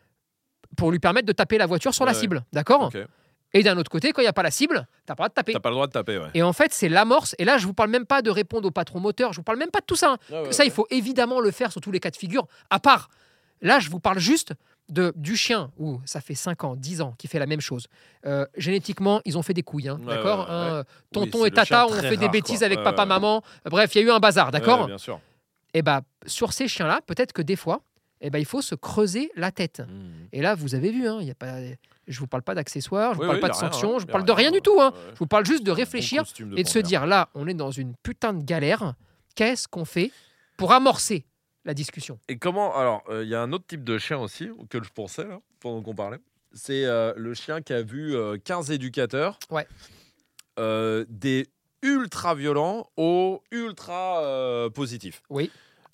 Pour 0.77 0.91
lui 0.91 0.99
permettre 0.99 1.27
de 1.27 1.33
taper 1.33 1.57
la 1.57 1.65
voiture 1.65 1.93
sur 1.93 2.05
Ouais, 2.05 2.11
la 2.11 2.17
cible, 2.17 2.43
d'accord. 2.53 2.91
Et 3.55 3.61
d'un 3.61 3.77
autre 3.77 3.91
côté, 3.91 4.11
quand 4.13 4.21
il 4.21 4.25
n'y 4.25 4.29
a 4.29 4.33
pas 4.33 4.41
la 4.41 4.49
cible, 4.49 4.87
t'as 5.05 5.13
pas 5.13 5.25
le 5.25 5.27
droit 5.27 5.29
de 5.29 5.33
taper. 5.35 5.53
T'as 5.53 5.59
pas 5.59 5.69
le 5.69 5.75
droit 5.75 5.85
de 5.85 5.91
taper, 5.91 6.17
ouais. 6.17 6.29
Et 6.33 6.41
en 6.41 6.53
fait, 6.53 6.73
c'est 6.73 6.89
l'amorce. 6.89 7.35
Et 7.37 7.45
là, 7.45 7.59
je 7.59 7.67
vous 7.67 7.73
parle 7.75 7.91
même 7.91 8.05
pas 8.07 8.23
de 8.23 8.31
répondre 8.31 8.67
au 8.67 8.71
patron 8.71 8.99
moteur. 8.99 9.31
Je 9.31 9.37
vous 9.37 9.43
parle 9.43 9.59
même 9.59 9.69
pas 9.69 9.79
de 9.81 9.85
tout 9.85 9.95
ça. 9.95 10.13
hein. 10.13 10.17
Ah 10.31 10.41
ouais, 10.41 10.51
ça, 10.51 10.65
il 10.65 10.71
faut 10.71 10.87
évidemment 10.89 11.39
le 11.39 11.51
faire 11.51 11.71
sur 11.71 11.79
tous 11.79 11.91
les 11.91 11.99
cas 11.99 12.09
de 12.09 12.15
figure. 12.17 12.47
À 12.71 12.79
part, 12.79 13.09
là, 13.61 13.77
je 13.79 13.91
vous 13.91 13.99
parle 13.99 14.17
juste 14.17 14.53
de, 14.89 15.13
du 15.15 15.37
chien, 15.37 15.71
où 15.77 16.01
ça 16.03 16.19
fait 16.19 16.33
5 16.33 16.63
ans, 16.63 16.75
10 16.75 17.01
ans, 17.01 17.13
qui 17.19 17.27
fait 17.27 17.37
la 17.37 17.45
même 17.45 17.61
chose. 17.61 17.85
Euh, 18.25 18.45
génétiquement, 18.57 19.21
ils 19.23 19.37
ont 19.37 19.43
fait 19.43 19.53
des 19.53 19.61
couilles, 19.63 19.87
hein, 19.87 19.99
d'accord 20.05 20.49
hein, 20.49 20.83
Tonton 21.13 21.45
et 21.45 21.51
Tata 21.51 21.85
ont 21.87 21.91
fait 21.93 22.17
des 22.17 22.27
bêtises 22.29 22.57
quoi. 22.59 22.65
avec 22.65 22.81
papa, 22.83 23.05
maman. 23.05 23.43
Bref, 23.65 23.93
il 23.93 23.99
y 23.99 24.03
a 24.03 24.07
eu 24.07 24.11
un 24.11 24.19
bazar, 24.19 24.49
d'accord 24.49 24.87
Bien 24.87 24.97
sûr. 24.97 25.19
Et 25.75 25.83
bah, 25.83 26.01
sur 26.25 26.53
ces 26.53 26.67
chiens-là, 26.67 26.99
peut-être 27.05 27.33
que 27.33 27.41
des 27.43 27.55
fois, 27.55 27.81
eh 28.25 28.29
ben, 28.29 28.39
il 28.39 28.45
faut 28.45 28.61
se 28.61 28.73
creuser 28.75 29.31
la 29.35 29.51
tête. 29.51 29.81
Hmm. 29.81 30.27
Et 30.31 30.41
là, 30.41 30.55
vous 30.55 30.75
avez 30.75 30.91
vu, 30.91 31.07
hein, 31.07 31.21
y 31.21 31.29
a 31.31 31.35
pas, 31.35 31.57
je 32.07 32.19
vous 32.19 32.27
parle 32.27 32.41
pas 32.43 32.55
d'accessoires, 32.55 33.13
je 33.13 33.17
vous 33.17 33.21
Oui, 33.23 33.27
parle 33.27 33.37
oui, 33.37 33.41
pas 33.41 33.49
de 33.49 33.53
rien, 33.53 33.59
sanctions, 33.71 33.95
hein. 33.95 33.99
je 33.99 34.03
a 34.05 34.11
parle 34.11 34.25
de 34.25 34.31
rien 34.31 34.49
rien, 34.49 34.51
du 34.51 34.61
tout. 34.61 34.79
Hein. 34.81 34.91
ouais. 34.95 35.11
Je 35.13 35.19
vous 35.19 35.27
parle 35.27 35.45
juste 35.45 35.63
de 35.63 35.71
Bon 35.71 35.75
réfléchir 35.77 36.23
et 36.55 36.63
de 36.63 36.67
se 36.67 36.79
dire 36.79 37.05
là, 37.05 37.29
on 37.35 37.47
est 37.47 37.53
dans 37.53 37.71
une 37.71 37.93
putain 38.01 38.33
de 38.33 38.43
galère. 38.43 38.93
Qu'est-ce 39.35 39.67
qu'on 39.67 39.85
fait 39.85 40.11
pour 40.57 40.71
amorcer 40.73 41.25
la 41.65 41.73
discussion? 41.73 42.17
Et 42.27 42.37
comment 42.37 42.75
Alors, 42.75 43.03
il 43.11 43.27
y 43.27 43.35
a 43.35 43.41
un 43.41 43.51
autre 43.51 43.65
type 43.67 43.83
de 43.83 43.97
chien 43.97 44.17
aussi 44.19 44.49
auquel 44.49 44.83
je 44.83 44.89
pensais 44.89 45.23
là, 45.25 45.39
pendant 45.59 45.81
qu'on 45.81 45.95
parlait. 45.95 46.19
C'est 46.53 46.85
euh, 46.85 47.13
le 47.17 47.33
chien 47.33 47.61
qui 47.61 47.73
a 47.73 47.81
vu 47.81 48.15
euh, 48.15 48.37
15 48.43 48.69
éducateurs. 48.71 49.39
Ouais. 49.49 49.65
euh, 50.59 51.03
des 51.09 51.47
ultra 51.81 52.35
violents 52.35 52.89
aux 52.95 53.41
ultra 53.51 54.21
euh, 54.23 54.69
positifs. 54.69 55.21
Oui. 55.29 55.49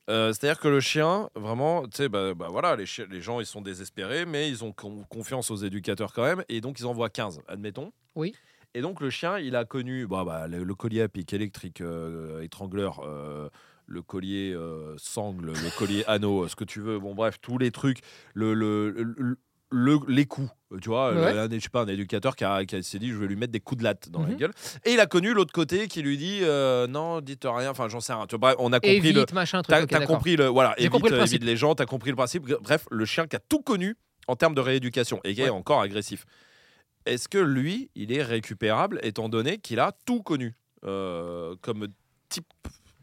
Euh, 0.09 0.33
C'est-à-dire 0.33 0.59
que 0.59 0.67
le 0.67 0.79
chien, 0.79 1.29
vraiment, 1.35 1.83
tu 1.87 1.97
sais, 1.97 2.09
bah, 2.09 2.33
bah 2.33 2.47
voilà, 2.49 2.75
les, 2.75 2.85
gens 3.21 3.39
ils 3.39 3.45
sont 3.45 3.61
désespérés, 3.61 4.25
mais 4.25 4.49
ils 4.49 4.63
ont 4.63 4.71
con- 4.71 5.03
confiance 5.09 5.51
aux 5.51 5.57
éducateurs 5.57 6.13
quand 6.13 6.23
même, 6.23 6.43
et 6.49 6.61
donc 6.61 6.79
ils 6.79 6.85
envoient 6.87 7.09
15, 7.09 7.41
admettons. 7.47 7.91
Oui. 8.15 8.35
Et 8.73 8.81
donc 8.81 9.01
le 9.01 9.09
chien, 9.09 9.37
il 9.39 9.55
a 9.55 9.65
connu 9.65 10.07
bah, 10.07 10.23
bah, 10.25 10.47
le, 10.47 10.63
le 10.63 10.75
collier 10.75 11.01
à 11.01 11.09
pic 11.09 11.31
électrique, 11.33 11.81
euh, 11.81 12.41
étrangleur, 12.41 13.01
euh, 13.05 13.49
le 13.85 14.01
collier 14.03 14.55
sangle, 14.97 15.47
le 15.47 15.77
collier 15.77 16.03
anneau, 16.05 16.47
ce 16.47 16.55
que 16.55 16.63
tu 16.63 16.79
veux, 16.79 16.99
bon 16.99 17.15
bref, 17.15 17.39
tous 17.41 17.57
les 17.57 17.71
trucs, 17.71 17.99
le, 18.35 18.53
le, 18.53 18.91
le- 18.91 19.37
le- 19.71 19.99
les 20.07 20.25
coups, 20.25 20.49
tu 20.81 20.89
vois, 20.89 21.13
Ouais. 21.13 21.37
un, 21.37 21.49
je 21.49 21.59
sais 21.59 21.69
pas, 21.69 21.81
un 21.83 21.87
éducateur 21.87 22.35
qui, 22.35 22.43
a- 22.43 22.65
qui 22.65 22.81
s'est 22.83 22.97
dit 22.99 23.09
je 23.09 23.17
vais 23.17 23.27
lui 23.27 23.35
mettre 23.35 23.51
des 23.51 23.59
coups 23.59 23.79
de 23.79 23.83
latte 23.83 24.09
dans 24.09 24.21
la 24.23 24.29
Mhm. 24.29 24.35
gueule. 24.37 24.51
Et 24.85 24.93
il 24.93 24.99
a 24.99 25.05
connu 25.05 25.33
l'autre 25.33 25.53
côté 25.53 25.87
qui 25.87 26.01
lui 26.01 26.17
dit 26.17 26.39
euh, 26.41 26.87
non, 26.87 27.21
dites 27.21 27.43
rien, 27.45 27.69
enfin 27.69 27.87
j'en 27.87 27.99
sais 27.99 28.13
rien. 28.13 28.25
Tu 28.27 28.31
vois, 28.35 28.39
bref, 28.39 28.55
on 28.59 28.73
a 28.73 28.79
compris 28.79 28.95
Évite, 28.97 29.15
le, 29.15 29.25
machin, 29.33 29.61
truc. 29.61 29.87
T'as 29.89 30.05
compris 30.05 30.35
le 30.35 30.47
voilà, 30.47 30.73
évite, 30.79 30.91
compris 30.91 31.09
le 31.09 31.15
euh, 31.15 31.19
principe. 31.19 31.35
évite 31.41 31.47
les 31.47 31.57
gens, 31.57 31.75
t'as 31.75 31.85
compris 31.85 32.09
le 32.09 32.15
principe. 32.15 32.43
Bref, 32.61 32.85
le 32.89 33.05
chien 33.05 33.27
qui 33.27 33.35
a 33.35 33.39
tout 33.39 33.61
connu 33.61 33.95
en 34.27 34.35
termes 34.35 34.55
de 34.55 34.61
rééducation 34.61 35.19
et 35.23 35.33
qui 35.35 35.41
est 35.41 35.49
encore 35.49 35.81
agressif. 35.81 36.25
Est-ce 37.05 37.27
que 37.29 37.37
lui, 37.37 37.89
il 37.95 38.11
est 38.11 38.21
récupérable 38.23 38.99
étant 39.03 39.29
donné 39.29 39.57
qu'il 39.57 39.79
a 39.79 39.93
tout 40.05 40.21
connu 40.21 40.55
euh, 40.85 41.55
comme 41.61 41.87
type 42.27 42.45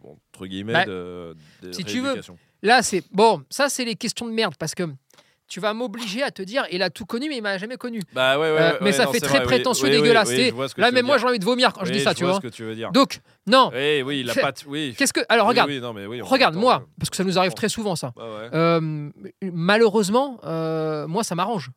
entre 0.02 0.46
guillemets 0.46 0.72
Bah, 0.72 0.84
de, 0.86 1.34
de 1.62 1.72
si 1.72 1.84
tu 1.84 2.00
veux, 2.00 2.14
Là, 2.62 2.82
c'est 2.82 3.02
bon. 3.12 3.44
Ça, 3.50 3.68
c'est 3.68 3.84
les 3.84 3.96
questions 3.96 4.26
de 4.26 4.32
merde 4.32 4.54
parce 4.58 4.74
que 4.74 4.84
tu 5.48 5.60
vas 5.60 5.72
m'obliger 5.74 6.22
à 6.22 6.30
te 6.30 6.42
dire, 6.42 6.64
il 6.72 6.82
a 6.82 6.90
tout 6.90 7.06
connu, 7.06 7.28
mais 7.28 7.36
il 7.36 7.42
m'a 7.42 7.56
jamais 7.58 7.76
connu. 7.76 8.00
Bah 8.12 8.38
ouais, 8.38 8.50
ouais, 8.50 8.58
Euh, 8.58 8.72
ouais, 8.72 8.78
mais 8.80 8.92
ça 8.92 9.04
non, 9.04 9.12
fait 9.12 9.20
très 9.20 9.38
vrai, 9.38 9.44
prétentieux, 9.46 9.84
oui, 9.88 9.90
dégueulasse. 9.92 10.28
oui, 10.30 10.52
Là, 10.76 10.90
même 10.90 11.06
moi, 11.06 11.18
j'ai 11.18 11.26
envie 11.26 11.38
de 11.38 11.44
vomir 11.44 11.72
quand 11.72 11.84
je 11.84 11.92
dis 11.92 12.00
ça, 12.00 12.14
tu 12.14 12.24
vois 12.24 12.32
vois. 12.32 12.40
ce 12.42 12.46
que 12.48 12.52
tu 12.52 12.64
veux 12.64 12.74
dire. 12.74 12.90
Donc, 12.92 13.20
non. 13.46 13.70
Oui, 13.72 14.02
oui, 14.02 14.20
il 14.20 14.30
a 14.30 14.32
Fais- 14.32 14.40
pas. 14.40 14.52
t- 14.52 14.64
Oui. 14.66 14.94
Qu'est-ce 14.98 15.12
que 15.12 15.20
Alors, 15.28 15.46
regarde. 15.46 15.70
non, 15.70 15.92
mais 15.92 16.06
Regarde, 16.20 16.56
moi, 16.56 16.82
euh, 16.82 16.86
parce 16.98 17.10
que 17.10 17.16
ça 17.16 17.24
nous 17.24 17.38
arrive 17.38 17.54
très 17.54 17.68
souvent, 17.68 17.94
ça. 17.96 18.12
ouais. 18.16 18.22
Euh, 18.54 19.10
malheureusement, 19.42 20.38
euh, 20.44 21.06
moi, 21.06 21.24
ça 21.24 21.34
m'arrange. 21.34 21.70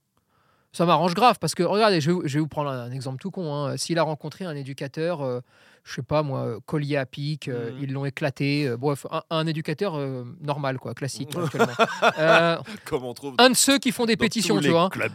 Ça 0.71 0.85
m'arrange 0.85 1.15
grave 1.15 1.37
parce 1.39 1.55
que, 1.55 1.63
regardez, 1.63 1.99
je 1.99 2.07
vais, 2.11 2.13
vous- 2.13 2.21
je 2.27 2.33
vais 2.35 2.39
vous 2.39 2.47
prendre 2.47 2.69
un, 2.69 2.91
exemple 2.91 3.17
tout 3.19 3.31
con. 3.31 3.53
hein. 3.53 3.75
S'il 3.77 3.97
a 3.97 4.03
rencontré 4.03 4.45
un 4.45 4.55
éducateur, 4.55 5.21
euh, 5.21 5.39
je 5.83 5.95
sais 5.95 6.03
pas 6.03 6.21
moi, 6.21 6.57
collier 6.67 6.95
à 6.97 7.07
pic, 7.07 7.47
euh, 7.47 7.71
Mhm. 7.71 7.77
ils 7.81 7.91
l'ont 7.93 8.05
éclaté. 8.05 8.67
euh, 8.67 8.77
bref, 8.77 9.07
un, 9.09 9.23
un 9.31 9.47
éducateur 9.47 9.95
euh, 9.97 10.23
normal, 10.41 10.77
quoi, 10.77 10.93
classique. 10.93 11.29
Euh, 12.19 12.57
Comme 12.85 13.03
on 13.03 13.13
trouve 13.15 13.33
un 13.39 13.49
de 13.49 13.55
ceux 13.55 13.79
qui 13.79 13.91
font 13.91 14.05
des 14.05 14.15
pétitions, 14.17 14.55
tous 14.55 14.61
tu 14.61 14.67
les 14.67 14.73
vois. 14.73 14.89
clubs. 14.89 15.11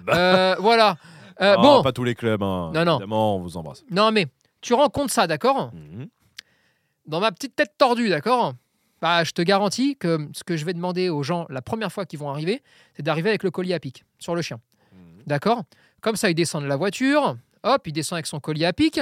Voilà. 0.60 0.96
Non, 1.40 1.60
bon, 1.62 1.82
pas 1.82 1.92
tous 1.92 2.04
les 2.04 2.14
clubs. 2.14 2.42
hein. 2.44 2.70
Non, 2.72 2.84
non. 2.84 2.92
Évidemment, 2.94 3.36
on 3.36 3.40
vous 3.40 3.56
embrasse. 3.56 3.84
non, 3.90 4.12
mais 4.12 4.26
tu 4.60 4.72
rencontres 4.72 5.12
ça, 5.12 5.26
d'accord? 5.26 5.72
Mhm. 5.74 6.06
Dans 7.06 7.18
ma 7.20 7.32
petite 7.32 7.54
tête 7.56 7.72
tordue, 7.76 8.08
d'accord? 8.08 8.54
Bah, 9.02 9.24
je 9.24 9.32
te 9.32 9.42
garantis 9.42 9.96
que 9.96 10.28
ce 10.32 10.42
que 10.44 10.56
je 10.56 10.64
vais 10.64 10.72
demander 10.74 11.08
aux 11.10 11.22
gens 11.24 11.46
la 11.50 11.60
première 11.60 11.90
fois 11.92 12.06
qu'ils 12.06 12.18
vont 12.20 12.30
arriver, 12.30 12.62
c'est 12.96 13.02
d'arriver 13.02 13.28
avec 13.30 13.42
le 13.42 13.50
collier 13.50 13.74
à 13.74 13.80
pic 13.80 14.04
sur 14.20 14.34
le 14.36 14.42
chien. 14.42 14.58
D'accord? 15.26 15.64
Comme 16.00 16.16
ça, 16.16 16.30
il 16.30 16.34
descend 16.34 16.62
de 16.62 16.68
la 16.68 16.76
voiture, 16.76 17.36
hop, 17.62 17.86
il 17.86 17.92
descend 17.92 18.16
avec 18.16 18.26
son 18.26 18.40
collier 18.40 18.66
à 18.66 18.72
pic. 18.72 19.00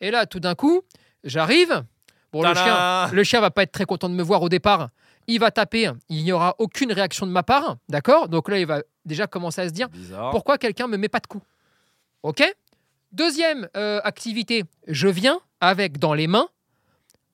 Et 0.00 0.10
là, 0.10 0.26
tout 0.26 0.40
d'un 0.40 0.54
coup, 0.54 0.82
j'arrive. 1.24 1.84
Bon, 2.32 2.42
le 2.42 2.54
chien, 2.54 3.08
le 3.12 3.24
chien 3.24 3.40
va 3.40 3.50
pas 3.50 3.62
être 3.62 3.72
très 3.72 3.84
content 3.84 4.08
de 4.08 4.14
me 4.14 4.22
voir 4.22 4.42
au 4.42 4.48
départ. 4.48 4.90
Il 5.26 5.38
va 5.40 5.50
taper. 5.50 5.90
Il 6.08 6.24
n'y 6.24 6.32
aura 6.32 6.54
aucune 6.58 6.92
réaction 6.92 7.26
de 7.26 7.32
ma 7.32 7.42
part. 7.42 7.76
D'accord? 7.88 8.28
Donc 8.28 8.48
là, 8.48 8.58
il 8.58 8.66
va 8.66 8.82
déjà 9.04 9.26
commencer 9.26 9.60
à 9.60 9.68
se 9.68 9.72
dire 9.72 9.88
Bizarre. 9.88 10.30
pourquoi 10.30 10.58
quelqu'un 10.58 10.86
me 10.86 10.96
met 10.96 11.08
pas 11.08 11.20
de 11.20 11.26
coup 11.26 11.42
Ok? 12.22 12.42
Deuxième 13.12 13.68
euh, 13.76 14.00
activité, 14.04 14.64
je 14.86 15.08
viens 15.08 15.40
avec 15.60 15.98
dans 15.98 16.14
les 16.14 16.26
mains 16.26 16.48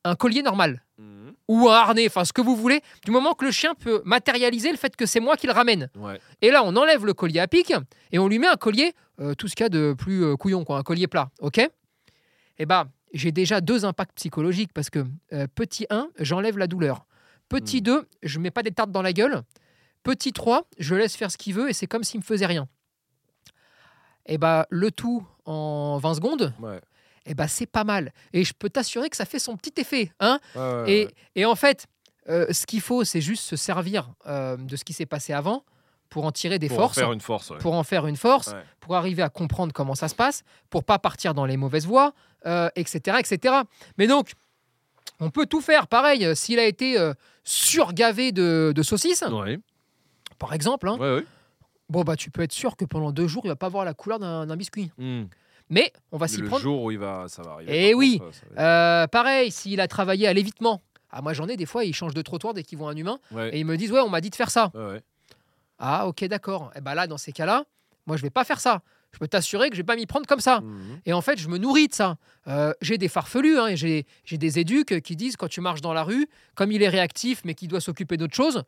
un 0.05 0.14
collier 0.14 0.42
normal 0.42 0.83
Mhm. 0.98 1.35
ou 1.48 1.68
un 1.68 1.74
harnais, 1.74 2.06
enfin 2.06 2.24
ce 2.24 2.32
que 2.32 2.40
vous 2.40 2.56
voulez, 2.56 2.80
du 3.04 3.11
moment 3.11 3.35
que 3.35 3.44
le 3.44 3.50
chien 3.50 3.74
peut 3.74 4.00
matérialiser 4.04 4.70
le 4.70 4.78
fait 4.78 4.96
que 4.96 5.04
c'est 5.06 5.20
moi 5.20 5.37
qui 5.37 5.46
le 5.46 5.52
ramène. 5.52 5.90
Ouais. 5.96 6.18
Et 6.40 6.50
là, 6.50 6.62
on 6.64 6.74
enlève 6.76 7.04
le 7.04 7.12
collier 7.14 7.40
à 7.40 7.48
pic 7.48 7.72
et 8.12 8.18
on 8.18 8.28
lui 8.28 8.38
met 8.38 8.46
un 8.46 8.56
collier, 8.56 8.94
euh, 9.20 9.35
tout 9.35 9.46
ce 9.48 9.54
qu'il 9.54 9.64
y 9.64 9.66
a 9.66 9.68
de 9.70 9.94
plus 9.96 10.24
euh, 10.24 10.37
couillon, 10.37 10.64
quoi, 10.64 10.78
un 10.78 10.82
collier 10.82 11.06
plat, 11.06 11.30
ok? 11.40 11.61
Eh 12.59 12.64
bah, 12.66 12.87
j'ai 13.12 13.30
déjà 13.32 13.61
deux 13.61 13.85
impacts 13.85 14.16
psychologiques 14.16 14.72
parce 14.72 14.88
que 14.90 15.04
euh, 15.35 15.46
petit 15.54 15.87
1, 15.90 16.09
j'enlève 16.18 16.56
la 16.59 16.66
douleur. 16.66 17.04
Petit 17.48 17.78
Hmm. 17.80 17.85
2, 17.85 18.09
je 18.22 18.38
mets 18.38 18.50
pas 18.50 18.62
des 18.62 18.72
tartes 18.72 18.90
dans 18.90 19.02
la 19.02 19.12
gueule. 19.12 19.42
Petit 20.02 20.32
3, 20.32 20.66
je 20.78 20.94
laisse 20.94 21.14
faire 21.16 21.30
ce 21.30 21.37
qu'il 21.37 21.52
veut 21.54 21.68
et 21.68 21.72
c'est 21.72 21.87
comme 21.87 22.04
s'il 22.04 22.20
me 22.20 22.24
faisait 22.24 22.46
rien. 22.46 22.68
Et 24.26 24.38
bah, 24.38 24.66
le 24.70 24.90
tout 24.90 25.24
en 25.44 25.98
20 25.98 26.14
secondes, 26.14 26.52
Ouais. 26.61 26.80
Eh 27.26 27.34
bah, 27.34 27.48
c'est 27.48 27.66
pas 27.66 27.84
mal. 27.84 28.12
Et 28.32 28.44
je 28.44 28.52
peux 28.52 28.70
t'assurer 28.70 29.08
que 29.10 29.16
ça 29.16 29.24
fait 29.24 29.38
son 29.38 29.56
petit 29.56 29.74
effet, 29.80 30.12
hein 30.20 30.38
Ouais, 30.54 30.84
et, 30.86 31.04
ouais. 31.06 31.10
et 31.34 31.44
en 31.44 31.54
fait, 31.54 31.86
euh, 32.28 32.46
ce 32.52 32.66
qu'il 32.66 32.80
faut, 32.80 33.04
c'est 33.04 33.20
juste 33.20 33.44
se 33.44 33.56
servir 33.56 34.10
euh, 34.26 34.56
de 34.56 34.76
ce 34.76 34.84
qui 34.84 34.92
s'est 34.92 35.06
passé 35.06 35.32
avant 35.32 35.64
pour 36.08 36.24
en 36.24 36.32
tirer 36.32 36.58
des 36.58 36.68
Pour 36.68 36.76
forces, 36.78 36.94
faire 36.98 37.12
une 37.12 37.20
force. 37.20 37.50
ouais. 37.50 37.58
pour 37.58 37.74
en 37.74 37.82
faire 37.82 38.06
une 38.06 38.16
force, 38.16 38.54
pour 38.80 38.94
arriver 38.96 39.22
à 39.22 39.28
comprendre 39.28 39.72
comment 39.72 39.94
ça 39.96 40.08
se 40.08 40.14
passe, 40.14 40.44
pour 40.70 40.84
pas 40.84 40.98
partir 40.98 41.34
dans 41.34 41.44
les 41.46 41.56
mauvaises 41.56 41.86
voies, 41.86 42.14
euh, 42.46 42.68
etc., 42.76 43.18
etc. 43.18 43.54
Mais 43.98 44.06
donc, 44.06 44.32
on 45.18 45.30
peut 45.30 45.46
tout 45.46 45.60
faire. 45.60 45.88
Pareil, 45.88 46.34
s'il 46.36 46.58
a 46.60 46.64
été 46.64 46.96
surgavé 47.42 48.32
de, 48.32 48.72
de 48.74 48.82
saucisses, 48.82 49.24
par 50.38 50.52
exemple, 50.52 50.88
hein, 50.88 51.22
bon 51.88 52.02
bah 52.02 52.16
tu 52.16 52.30
peux 52.30 52.42
être 52.42 52.52
sûr 52.52 52.76
que 52.76 52.84
pendant 52.84 53.12
deux 53.12 53.26
jours, 53.28 53.42
il 53.44 53.48
va 53.48 53.56
pas 53.56 53.68
voir 53.68 53.84
la 53.84 53.94
couleur 53.94 54.18
d'un 54.18 54.56
biscuit. 54.56 54.90
Mhm. 54.98 55.28
Mais 55.70 55.92
on 56.12 56.16
va 56.16 56.29
s'y 56.29 56.40
Le 56.40 56.46
prendre. 56.48 56.62
jour 56.62 56.83
où 56.85 56.90
il 56.90 56.98
va, 56.98 57.24
ça 57.29 57.42
va 57.42 57.52
arriver. 57.52 57.88
Eh 57.88 57.90
par 57.90 57.98
oui. 57.98 58.18
contre, 58.18 58.35
ça 58.35 58.40
va 58.50 58.52
être- 58.52 58.61
Euh, 58.61 59.07
pareil, 59.09 59.50
s'il 59.50 59.81
a 59.81 59.88
travaillé 59.88 60.29
à 60.29 60.33
l'évitement. 60.33 60.83
Ah, 61.11 61.22
moi 61.22 61.33
j'en 61.33 61.48
ai 61.48 61.57
des 61.57 61.66
fois, 61.66 61.85
ils 61.85 61.94
changent 61.94 62.14
de 62.14 62.22
trottoir 62.22 62.52
dès 62.55 62.62
qu'ils 62.62 62.79
voient 62.79 62.90
un 62.90 62.96
humain 62.96 63.18
Ouais. 63.33 63.50
et 63.57 63.61
ils 63.61 63.64
me 63.66 63.76
disent 63.76 63.90
ouais, 63.92 64.00
on 64.00 64.09
m'a 64.09 64.20
dit 64.20 64.31
de 64.31 64.35
faire 64.37 64.50
ça. 64.50 64.70
Ouais. 64.74 65.00
Ah, 65.79 66.07
ok, 66.07 66.24
d'accord. 66.24 66.70
Et 66.76 66.81
ben 66.81 66.94
là, 66.94 67.07
dans 67.07 67.18
ces 67.18 67.33
cas-là, 67.33 67.64
moi 68.07 68.16
je 68.16 68.22
vais 68.22 68.31
pas 68.31 68.44
faire 68.44 68.61
ça. 68.61 68.83
Je 69.12 69.18
peux 69.18 69.29
t'assurer 69.29 69.70
que 69.70 69.76
je 69.76 69.81
vais 69.81 69.85
pas 69.87 69.96
m'y 69.96 70.05
prendre 70.07 70.26
comme 70.26 70.40
ça. 70.40 70.61
Mhm. 70.61 71.00
Et 71.07 71.12
en 71.14 71.22
fait, 71.22 71.38
je 71.38 71.48
me 71.48 71.57
nourris 71.59 71.88
de 71.88 71.94
ça. 71.94 72.16
Euh, 72.48 72.72
j'ai 72.83 72.98
des 72.98 73.09
farfelus, 73.09 73.59
hein, 73.59 73.68
et 73.68 73.76
j'ai 73.76 74.05
des 74.33 74.59
éduques 74.59 75.00
qui 75.00 75.16
disent 75.16 75.37
quand 75.37 75.48
tu 75.48 75.61
marches 75.62 75.81
dans 75.81 75.94
la 75.94 76.02
rue, 76.02 76.29
comme 76.55 76.70
il 76.70 76.83
est 76.83 76.88
réactif 76.88 77.40
mais 77.44 77.55
qu'il 77.55 77.68
doit 77.68 77.81
s'occuper 77.81 78.16
d'autre 78.18 78.35
chose, 78.35 78.64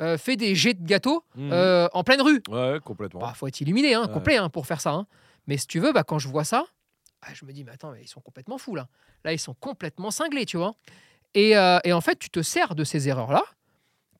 euh, 0.00 0.16
fais 0.16 0.36
des 0.36 0.54
jets 0.54 0.74
de 0.74 0.86
gâteaux 0.86 1.22
Mhm. 1.36 1.50
euh, 1.52 1.88
en 1.92 2.02
pleine 2.02 2.22
rue. 2.22 2.40
Ouais, 2.48 2.78
complètement. 2.82 3.20
Bah, 3.20 3.32
faut 3.34 3.46
être 3.46 3.60
illuminé, 3.60 3.94
hein, 3.94 4.06
Ouais. 4.06 4.12
complet, 4.12 4.36
hein, 4.38 4.48
pour 4.48 4.66
faire 4.66 4.80
ça. 4.80 5.04
Mais 5.50 5.56
si 5.56 5.66
tu 5.66 5.80
veux, 5.80 5.92
bah, 5.92 6.04
quand 6.04 6.20
je 6.20 6.28
vois 6.28 6.44
ça, 6.44 6.64
ah, 7.22 7.30
je 7.34 7.44
me 7.44 7.52
dis, 7.52 7.64
mais 7.64 7.72
attends, 7.72 7.90
mais 7.90 8.02
ils 8.02 8.08
sont 8.08 8.20
complètement 8.20 8.56
fous 8.56 8.76
là. 8.76 8.86
Là, 9.24 9.32
ils 9.32 9.38
sont 9.38 9.52
complètement 9.54 10.12
cinglés, 10.12 10.46
tu 10.46 10.56
vois. 10.56 10.76
Et, 11.34 11.56
euh, 11.56 11.80
et 11.82 11.92
en 11.92 12.00
fait, 12.00 12.16
tu 12.20 12.30
te 12.30 12.40
sers 12.40 12.76
de 12.76 12.84
ces 12.84 13.08
erreurs-là 13.08 13.42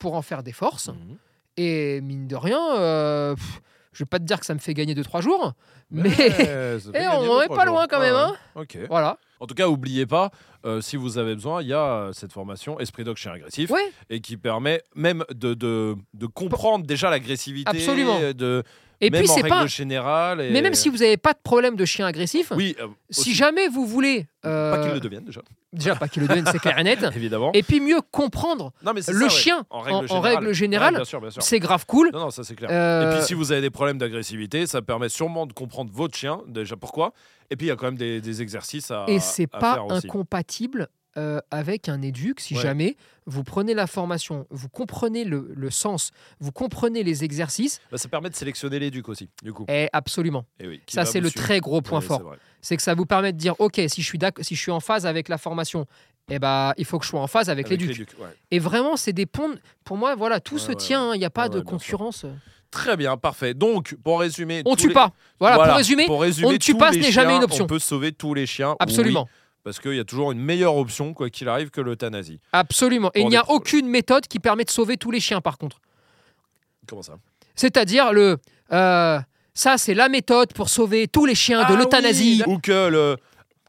pour 0.00 0.14
en 0.14 0.22
faire 0.22 0.42
des 0.42 0.50
forces. 0.50 0.88
Mhm. 0.88 1.18
Et 1.56 2.00
mine 2.00 2.26
de 2.26 2.34
rien, 2.34 2.76
euh, 2.78 3.36
pff, 3.36 3.60
je 3.92 4.02
vais 4.02 4.08
pas 4.08 4.18
te 4.18 4.24
dire 4.24 4.40
que 4.40 4.46
ça 4.46 4.54
me 4.54 4.58
fait 4.58 4.74
gagner 4.74 4.96
2-3 4.96 5.20
jours, 5.20 5.54
mais 5.92 6.10
Eh, 6.94 7.06
on 7.06 7.30
en 7.30 7.42
est 7.42 7.46
pas 7.46 7.54
jours. 7.54 7.64
loin 7.66 7.86
quand 7.86 8.00
même, 8.00 8.16
hein. 8.16 8.36
Ok. 8.56 8.78
voilà. 8.88 9.18
En 9.40 9.46
tout 9.46 9.54
cas, 9.54 9.68
oubliez 9.68 10.06
pas, 10.06 10.30
euh, 10.66 10.80
si 10.80 10.96
vous 10.96 11.16
avez 11.18 11.34
besoin, 11.34 11.62
il 11.62 11.68
y 11.68 11.72
a 11.72 11.78
euh, 11.84 12.12
cette 12.12 12.32
formation 12.32 12.78
Esprit 12.80 13.04
Dog 13.04 13.16
Chien 13.16 13.32
Agressif 13.32 13.70
Ouais, 13.70 13.90
et 14.10 14.20
qui 14.20 14.36
permet 14.36 14.82
même 14.94 15.24
de, 15.34 15.54
de, 15.54 15.96
de 16.14 16.26
comprendre 16.26 16.84
déjà 16.84 17.08
l'agressivité. 17.10 17.70
Absolument. 17.70 18.18
De, 18.36 18.62
et 19.02 19.08
même 19.08 19.22
puis 19.22 19.30
en 19.30 19.34
c'est 19.34 19.40
règle 19.40 19.54
pas. 19.56 19.66
générale. 19.66 20.40
et- 20.42 20.50
Mais 20.50 20.60
même 20.60 20.74
si 20.74 20.90
vous 20.90 20.98
n'avez 20.98 21.16
pas 21.16 21.32
de 21.32 21.38
problème 21.42 21.74
de 21.74 21.86
chien 21.86 22.04
agressif, 22.06 22.52
Oui, 22.54 22.76
euh, 22.80 22.86
si 23.08 23.32
jamais 23.34 23.66
vous 23.68 23.86
voulez. 23.86 24.26
euh, 24.44 24.76
Pas 24.76 24.82
qu'il 24.82 24.92
le 24.92 25.00
devienne 25.00 25.24
déjà, 25.24 25.40
Déjà, 25.72 25.94
pas 25.96 26.06
qu'il 26.08 26.20
le 26.20 26.28
devienne, 26.28 26.44
c'est 26.52 26.58
clair 26.58 26.78
et 26.78 26.82
net. 26.84 26.98
évidemment. 27.16 27.50
Et 27.54 27.62
puis 27.62 27.80
mieux 27.80 28.00
comprendre 28.10 28.72
non, 28.82 28.92
mais 28.92 29.00
c'est 29.00 29.12
le 29.14 29.20
ça, 29.20 29.28
chien 29.30 29.64
en 29.70 29.78
en, 29.78 29.80
règle 29.80 29.96
en 29.96 30.06
générale. 30.06 30.34
règle 30.36 30.52
générale, 30.52 30.92
Ouais, 30.94 30.98
bien 30.98 31.04
sûr, 31.06 31.20
bien 31.22 31.30
sûr. 31.30 31.42
c'est 31.42 31.60
grave 31.60 31.86
cool. 31.86 32.10
Non, 32.12 32.20
non, 32.20 32.30
ça 32.30 32.44
c'est 32.44 32.56
clair. 32.56 32.68
Euh, 32.70 33.10
Et 33.12 33.16
puis 33.16 33.24
si 33.26 33.32
vous 33.32 33.52
avez 33.52 33.62
des 33.62 33.70
problèmes 33.70 33.96
d'agressivité, 33.96 34.66
ça 34.66 34.82
permet 34.82 35.08
sûrement 35.08 35.46
de 35.46 35.54
comprendre 35.54 35.90
votre 35.94 36.14
chien, 36.14 36.40
déjà 36.46 36.76
pourquoi. 36.76 37.14
Et 37.50 37.56
puis 37.56 37.66
il 37.66 37.68
y 37.68 37.72
a 37.72 37.76
quand 37.76 37.86
même 37.86 37.96
des, 37.98 38.20
des 38.20 38.42
exercices 38.42 38.90
à 38.90 39.04
Et 39.08 39.18
c'est 39.20 39.46
pas 39.46 39.80
incompatible 39.90 40.88
euh, 41.16 41.40
avec 41.50 41.88
un 41.88 42.00
éduc 42.02 42.38
si 42.40 42.54
Ouais. 42.54 42.60
jamais 42.62 42.96
vous 43.26 43.42
prenez 43.42 43.74
la 43.74 43.86
formation, 43.88 44.46
vous 44.50 44.68
comprenez 44.68 45.24
le, 45.24 45.50
le 45.56 45.70
sens, 45.70 46.12
vous 46.38 46.52
comprenez 46.52 47.02
les 47.02 47.24
exercices. 47.24 47.80
Bah, 47.90 47.98
ça 47.98 48.08
permet 48.08 48.30
de 48.30 48.34
sélectionner 48.36 48.78
l'éduc 48.78 49.08
aussi, 49.08 49.28
du 49.42 49.52
coup. 49.52 49.64
Et 49.68 49.88
absolument. 49.92 50.44
Et 50.60 50.68
oui, 50.68 50.80
qui 50.86 50.94
Ça, 50.94 51.04
c'est 51.04 51.20
le 51.20 51.30
très 51.30 51.58
gros 51.60 51.82
point 51.82 51.98
Ouais, 51.98 52.06
fort. 52.06 52.36
c'est 52.60 52.76
que 52.76 52.82
ça 52.82 52.94
vous 52.94 53.06
permet 53.06 53.32
de 53.32 53.38
dire 53.38 53.54
ok, 53.58 53.80
si 53.88 54.02
je 54.02 54.06
suis, 54.06 54.18
d'ac- 54.18 54.38
si 54.42 54.54
je 54.54 54.60
suis 54.60 54.70
en 54.70 54.78
phase 54.80 55.04
avec 55.04 55.28
la 55.28 55.36
formation, 55.38 55.86
eh 56.30 56.38
ben, 56.38 56.72
il 56.78 56.84
faut 56.84 56.98
que 57.00 57.04
je 57.04 57.10
sois 57.10 57.20
en 57.20 57.26
phase 57.26 57.50
avec, 57.50 57.66
Avec 57.66 57.80
l'éduc. 57.80 58.10
ouais. 58.20 58.28
Et 58.52 58.60
vraiment, 58.60 58.96
c'est 58.96 59.12
des 59.12 59.26
ponts. 59.26 59.56
Pour 59.82 59.96
moi, 59.96 60.14
voilà, 60.14 60.38
tout 60.38 60.58
se 60.58 60.70
tient. 60.70 61.10
hein, 61.10 61.14
Il 61.14 61.18
n'y 61.18 61.24
a 61.24 61.30
pas 61.30 61.48
de 61.48 61.60
bien 61.60 61.78
sûr. 61.80 61.98
Très 62.70 62.96
bien, 62.96 63.16
parfait. 63.16 63.52
Donc, 63.54 63.96
pour 64.04 64.20
résumer. 64.20 64.62
On 64.64 64.76
tue 64.76 64.88
les- 64.88 64.94
pas. 64.94 65.10
Voilà, 65.40 65.56
Voilà, 65.56 65.72
pour 65.72 65.76
résumer, 65.78 66.06
pour 66.06 66.20
résumer, 66.22 66.48
on 66.48 66.52
ne 66.52 66.56
tue 66.56 66.74
pas, 66.76 66.92
ce 66.92 66.98
n'est 66.98 67.10
jamais 67.10 67.36
une 67.36 67.42
option. 67.44 67.64
On 67.64 67.66
peut 67.66 67.78
sauver 67.80 68.12
tous 68.12 68.32
les 68.34 68.46
chiens. 68.46 68.76
absolument. 68.78 69.24
oui, 69.24 69.38
parce 69.64 69.78
qu'il 69.80 69.94
y 69.94 69.98
a 70.00 70.04
toujours 70.04 70.30
une 70.32 70.38
meilleure 70.40 70.76
option, 70.76 71.12
quoi 71.12 71.28
qu'il 71.30 71.48
arrive, 71.48 71.70
que 71.70 71.80
l'euthanasie. 71.80 72.38
Absolument. 72.52 73.10
Et 73.14 73.22
il 73.22 73.28
n'y 73.28 73.36
a 73.36 73.48
aucune 73.50 73.88
méthode 73.88 74.26
qui 74.28 74.38
permet 74.38 74.64
de 74.64 74.70
sauver 74.70 74.96
tous 74.96 75.10
les 75.10 75.20
chiens, 75.20 75.40
par 75.40 75.58
contre. 75.58 75.80
Comment 76.86 77.02
ça? 77.02 77.14
C'est-à-dire 77.56 78.12
le. 78.12 78.38
euh, 78.72 79.20
ça, 79.52 79.76
c'est 79.76 79.94
la 79.94 80.08
méthode 80.08 80.52
pour 80.54 80.68
sauver 80.68 81.08
tous 81.08 81.26
les 81.26 81.34
chiens 81.34 81.60
de 81.68 81.74
Ah 81.74 81.76
l'euthanasie. 81.76 82.42
oui, 82.46 82.54
Ou 82.54 82.58
que 82.58 82.88
le, 82.88 83.16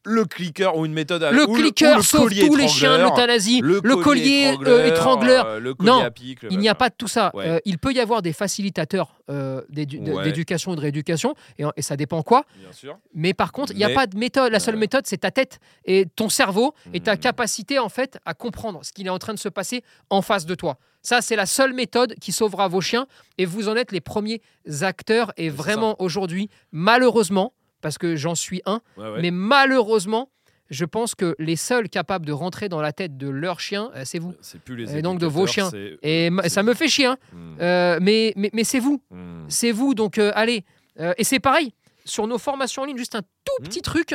le 0.03 0.25
clicker 0.25 0.75
ou 0.75 0.85
une 0.85 0.93
méthode. 0.93 1.23
à- 1.23 1.31
le 1.31 1.47
ou 1.49 1.53
clicker 1.53 1.93
ou 1.93 1.97
le 1.97 2.01
sauve 2.03 2.33
tous 2.33 2.55
les 2.55 2.67
chiens 2.67 2.97
de 2.97 3.03
l'euthanasie. 3.03 3.61
Le, 3.61 3.79
Le 3.83 3.95
collier 3.97 4.55
euh, 4.65 4.85
étrangleur. 4.87 5.45
euh, 5.45 5.59
le 5.59 5.73
collier 5.75 5.91
Non, 5.91 6.03
à 6.03 6.09
Il 6.49 6.57
n'y 6.59 6.69
a 6.69 6.75
pas 6.75 6.89
de 6.89 6.95
tout 6.97 7.07
ça. 7.07 7.31
Ouais. 7.35 7.47
Euh, 7.47 7.59
il 7.65 7.77
peut 7.77 7.93
y 7.93 7.99
avoir 7.99 8.21
des 8.21 8.33
facilitateurs 8.33 9.15
euh, 9.29 9.61
Ouais. 9.75 9.85
d'éducation 10.23 10.73
et 10.73 10.75
de 10.75 10.81
rééducation, 10.81 11.35
et, 11.59 11.63
et 11.77 11.81
ça 11.81 11.95
dépend 11.95 12.21
quoi. 12.23 12.45
Bien 12.59 12.71
sûr. 12.71 12.97
Mais 13.13 13.33
par 13.33 13.51
contre, 13.51 13.71
il 13.73 13.77
n'y 13.77 13.83
a 13.83 13.89
Mais- 13.89 13.93
pas 13.93 14.07
de 14.07 14.17
méthode. 14.17 14.51
La 14.51 14.59
seule 14.59 14.75
méthode, 14.75 15.05
c'est 15.05 15.19
ta 15.19 15.31
tête 15.31 15.59
et 15.85 16.05
ton 16.15 16.29
cerveau 16.29 16.73
et 16.93 16.99
ta 16.99 17.13
Mhm. 17.13 17.19
capacité 17.19 17.79
en 17.79 17.89
fait 17.89 18.17
à 18.25 18.33
comprendre 18.33 18.79
ce 18.83 18.91
qu'il 18.91 19.05
est 19.07 19.11
en 19.11 19.19
train 19.19 19.33
de 19.33 19.39
se 19.39 19.49
passer 19.49 19.83
en 20.09 20.21
face 20.21 20.45
de 20.45 20.55
toi. 20.55 20.77
Ça, 21.03 21.21
c'est 21.21 21.35
la 21.35 21.45
seule 21.47 21.73
méthode 21.73 22.15
qui 22.21 22.31
sauvera 22.31 22.67
vos 22.67 22.81
chiens 22.81 23.07
et 23.37 23.45
vous 23.45 23.69
en 23.69 23.75
êtes 23.75 23.91
les 23.91 24.01
premiers 24.01 24.41
acteurs. 24.81 25.31
Et 25.37 25.49
vraiment, 25.49 25.95
aujourd'hui, 26.01 26.49
malheureusement, 26.71 27.53
parce 27.81 27.97
que 27.97 28.15
j'en 28.15 28.35
suis 28.35 28.61
un, 28.65 28.81
Ouais, 28.97 29.09
ouais. 29.11 29.21
mais 29.21 29.31
malheureusement, 29.31 30.29
je 30.69 30.85
pense 30.85 31.15
que 31.15 31.35
les 31.37 31.57
seuls 31.57 31.89
capables 31.89 32.25
de 32.25 32.31
rentrer 32.31 32.69
dans 32.69 32.79
la 32.81 32.93
tête 32.93 33.17
de 33.17 33.27
leur 33.27 33.59
chien, 33.59 33.91
euh, 33.95 34.03
c'est 34.05 34.19
vous. 34.19 34.33
C'est 34.41 34.61
plus 34.61 34.75
les 34.77 34.95
Et 34.97 35.01
donc 35.01 35.19
de 35.19 35.25
vos 35.25 35.45
chiens. 35.45 35.69
Et 36.01 36.29
ça 36.47 36.63
me 36.63 36.73
fait 36.73 36.87
chier, 36.87 37.07
hein. 37.07 37.17
Hmm, 37.33 37.55
Euh, 37.59 37.99
mais, 38.01 38.31
mais, 38.37 38.49
mais 38.53 38.63
c'est 38.63 38.79
vous. 38.79 39.01
hmm. 39.11 39.45
C'est 39.49 39.71
vous, 39.71 39.93
donc 39.93 40.17
euh, 40.17 40.31
allez. 40.33 40.63
Euh, 40.99 41.13
et 41.17 41.23
c'est 41.25 41.39
pareil, 41.39 41.73
sur 42.05 42.25
nos 42.27 42.37
formations 42.37 42.83
en 42.83 42.85
ligne, 42.85 42.97
juste 42.97 43.15
un 43.15 43.21
tout 43.21 43.53
Mhm. 43.59 43.65
petit 43.67 43.81
truc, 43.81 44.13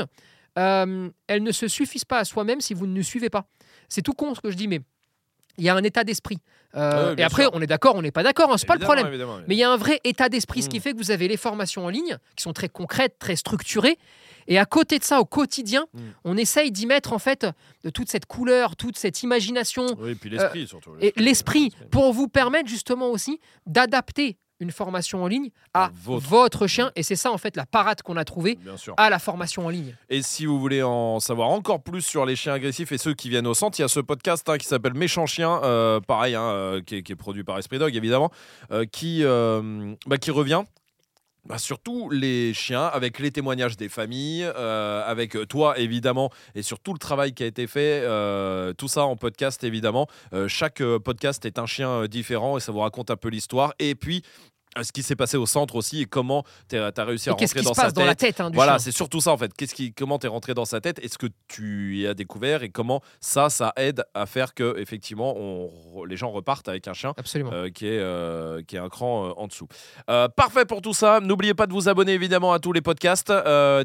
elles 0.57 1.43
ne 1.43 1.53
se 1.53 1.69
suffisent 1.69 2.05
pas 2.07 2.19
à 2.21 2.25
soi-même 2.25 2.61
si 2.61 2.73
vous 2.75 2.87
ne 2.87 2.93
nous 2.95 3.03
suivez 3.03 3.29
pas. 3.31 3.45
C'est 3.89 4.03
tout 4.03 4.13
con 4.15 4.35
ce 4.35 4.41
que 4.41 4.51
je 4.51 4.57
dis, 4.57 4.69
mais 4.69 4.81
il 5.59 5.65
y 5.65 5.69
a 5.69 5.75
un 5.75 5.83
état 5.85 6.05
d'esprit. 6.05 6.39
Euh, 6.75 7.15
ouais, 7.15 7.21
et 7.21 7.23
après, 7.23 7.43
sûr. 7.45 7.51
on 7.55 7.63
est 7.63 7.67
d'accord, 7.67 7.95
on 7.95 8.03
n'est 8.03 8.11
pas 8.11 8.23
d'accord, 8.23 8.53
hein, 8.53 8.59
c'est 8.59 8.67
pas 8.67 8.75
le 8.75 8.81
problème. 8.81 9.07
évidemment, 9.07 9.39
Mais 9.49 9.55
il 9.55 9.59
y 9.59 9.63
a 9.65 9.71
un 9.71 9.77
vrai 9.79 10.01
état 10.05 10.29
d'esprit, 10.29 10.63
ce 10.63 10.69
qui 10.69 10.77
Mhm. 10.77 10.83
fait 10.83 10.93
que 10.93 10.99
vous 10.99 11.11
avez 11.11 11.27
les 11.29 11.37
formations 11.39 11.87
en 11.87 11.89
ligne, 11.89 12.19
qui 12.37 12.43
sont 12.43 12.53
très 12.53 12.69
concrètes, 12.69 13.17
très 13.19 13.37
structurées. 13.37 13.97
Et 14.49 14.59
à 14.59 14.65
côté 14.67 14.99
de 14.99 15.05
ça, 15.05 15.21
au 15.21 15.25
quotidien, 15.25 15.87
Mhm. 15.95 16.03
on 16.25 16.37
essaye 16.37 16.71
d'y 16.71 16.87
mettre 16.87 17.13
en 17.13 17.19
fait 17.19 17.47
de 17.83 17.91
toute 17.91 18.09
cette 18.11 18.27
couleur, 18.27 18.77
toute 18.77 18.97
cette 18.99 19.23
imagination, 19.23 19.87
Oui, 19.99 20.15
puis 20.15 20.29
l'esprit 20.31 20.67
surtout. 20.69 20.91
Euh, 20.91 20.99
et 21.01 21.13
l'esprit 21.17 21.73
pour 21.91 22.13
vous 22.13 22.29
permettre 22.29 22.69
justement 22.69 23.11
aussi 23.11 23.41
d'adapter 23.67 24.37
une 24.61 24.71
formation 24.71 25.23
en 25.23 25.27
ligne 25.27 25.51
à 25.75 25.91
votre. 26.03 26.27
votre, 26.27 26.67
chien. 26.67 26.91
Et 26.97 27.03
c'est 27.03 27.17
ça 27.17 27.31
en 27.31 27.39
fait 27.39 27.57
la 27.57 27.67
parade 27.67 28.03
qu'on 28.03 28.17
a 28.17 28.25
trouvée 28.25 28.59
à 28.97 29.11
la 29.11 29.19
formation 29.19 29.67
en 29.67 29.69
ligne. 29.69 29.95
Et 30.09 30.23
si 30.23 30.47
vous 30.47 30.59
voulez 30.59 30.83
en 30.83 31.21
savoir 31.21 31.49
encore 31.49 31.83
plus 31.83 32.03
sur 32.03 32.27
les 32.27 32.37
chiens 32.37 32.55
agressifs 32.55 32.93
et 32.93 32.99
ceux 32.99 33.15
qui 33.15 33.29
viennent 33.29 33.47
au 33.47 33.55
centre, 33.55 33.79
il 33.79 33.83
y 33.83 33.85
a 33.85 33.89
ce 33.89 34.01
podcast 34.01 34.49
hein, 34.49 34.59
qui 34.59 34.67
s'appelle 34.67 34.95
Méchant 34.95 35.27
Chien, 35.27 35.61
euh, 35.63 36.01
pareil, 36.01 36.35
hein, 36.35 36.43
euh, 36.43 36.81
qui, 36.81 36.97
est, 36.97 37.03
qui 37.03 37.13
est 37.13 37.17
produit 37.17 37.45
par 37.45 37.59
Esprit 37.59 37.79
Dog 37.79 37.95
évidemment, 37.95 38.31
euh, 38.71 38.85
qui, 38.85 39.23
euh, 39.25 39.95
bah, 40.07 40.19
qui 40.19 40.31
revient. 40.31 40.63
Bah, 41.49 41.59
sur 41.59 41.79
tous 41.79 42.11
les 42.11 42.53
chiens, 42.55 42.87
avec 42.87 43.19
les 43.19 43.31
témoignages 43.31 43.77
des 43.77 43.89
familles, 43.89 44.45
euh, 44.45 45.03
avec 45.07 45.37
toi 45.49 45.79
évidemment, 45.79 46.31
et 46.55 46.63
sur 46.63 46.81
tout 46.81 46.93
le 46.93 46.99
travail 46.99 47.33
qui 47.33 47.43
a 47.45 47.47
été 47.47 47.67
fait, 47.67 48.03
euh, 48.03 48.73
tout 48.73 48.89
ça 48.89 49.05
en 49.05 49.17
podcast 49.17 49.63
évidemment. 49.63 50.09
Euh, 50.33 50.49
chaque 50.49 50.83
podcast 51.05 51.45
est 51.45 51.59
un 51.59 51.67
chien 51.67 52.07
différent 52.07 52.57
et 52.57 52.61
ça 52.61 52.73
vous 52.73 52.81
raconte 52.81 53.11
un 53.11 53.17
peu 53.17 53.29
l'histoire. 53.29 53.75
Et 53.79 53.95
puis 53.95 54.23
ce 54.83 54.93
qui 54.93 55.03
s'est 55.03 55.17
passé 55.17 55.37
au 55.37 55.47
centre 55.47 55.77
aussi 55.77 56.03
et 56.03 56.07
comment 56.07 56.45
tu 56.69 56.77
as 56.77 56.93
réussi 56.99 57.29
à 57.29 57.33
Et 57.33 57.37
qu'est-ce 57.37 57.55
rentrer 57.55 57.61
qui 57.61 57.65
dans 57.67 57.75
se 57.75 57.77
sa 57.77 57.83
passe 57.85 57.93
dans 57.95 58.05
la 58.05 58.15
tête. 58.15 58.41
hein, 58.41 58.51
du 58.51 58.57
Voilà, 58.57 58.79
c'est 58.79 58.93
surtout 58.93 59.21
ça 59.21 59.33
en 59.33 59.37
fait. 59.37 59.53
Qu'est-ce 59.55 59.75
qui, 59.75 59.93
comment 59.93 60.19
t'es 60.19 60.29
rentré 60.29 60.55
dans 60.55 60.65
sa 60.65 60.81
tête 60.81 60.99
Est-ce 60.99 61.19
que 61.19 61.27
tu 61.49 61.97
y 61.99 62.07
as 62.07 62.15
découvert 62.15 62.63
et 62.63 62.69
comment 62.71 63.01
ça, 63.21 63.51
ça 63.51 63.73
aide 63.77 64.05
à 64.15 64.27
faire 64.27 64.55
que 64.55 64.79
effectivement, 64.79 65.35
on, 65.37 65.71
les 66.05 66.17
gens 66.17 66.31
repartent 66.31 66.69
avec 66.69 66.89
un 66.89 66.93
chien 66.93 67.15
euh, 67.37 67.71
qui, 67.71 67.87
est, 67.87 67.99
euh, 67.99 68.63
qui 68.67 68.77
est 68.77 68.79
un 68.79 68.89
cran 68.89 69.27
euh, 69.29 69.33
en 69.37 69.47
dessous. 69.47 69.69
Parfait 70.37 70.65
pour 70.65 70.83
tout 70.83 70.95
ça. 70.95 71.21
N'oubliez 71.21 71.55
pas 71.55 71.67
de 71.67 71.73
vous 71.73 71.89
abonner 71.89 72.13
évidemment 72.13 72.53
à 72.53 72.59
tous 72.59 72.73
les 72.73 72.81
podcasts 72.81 73.33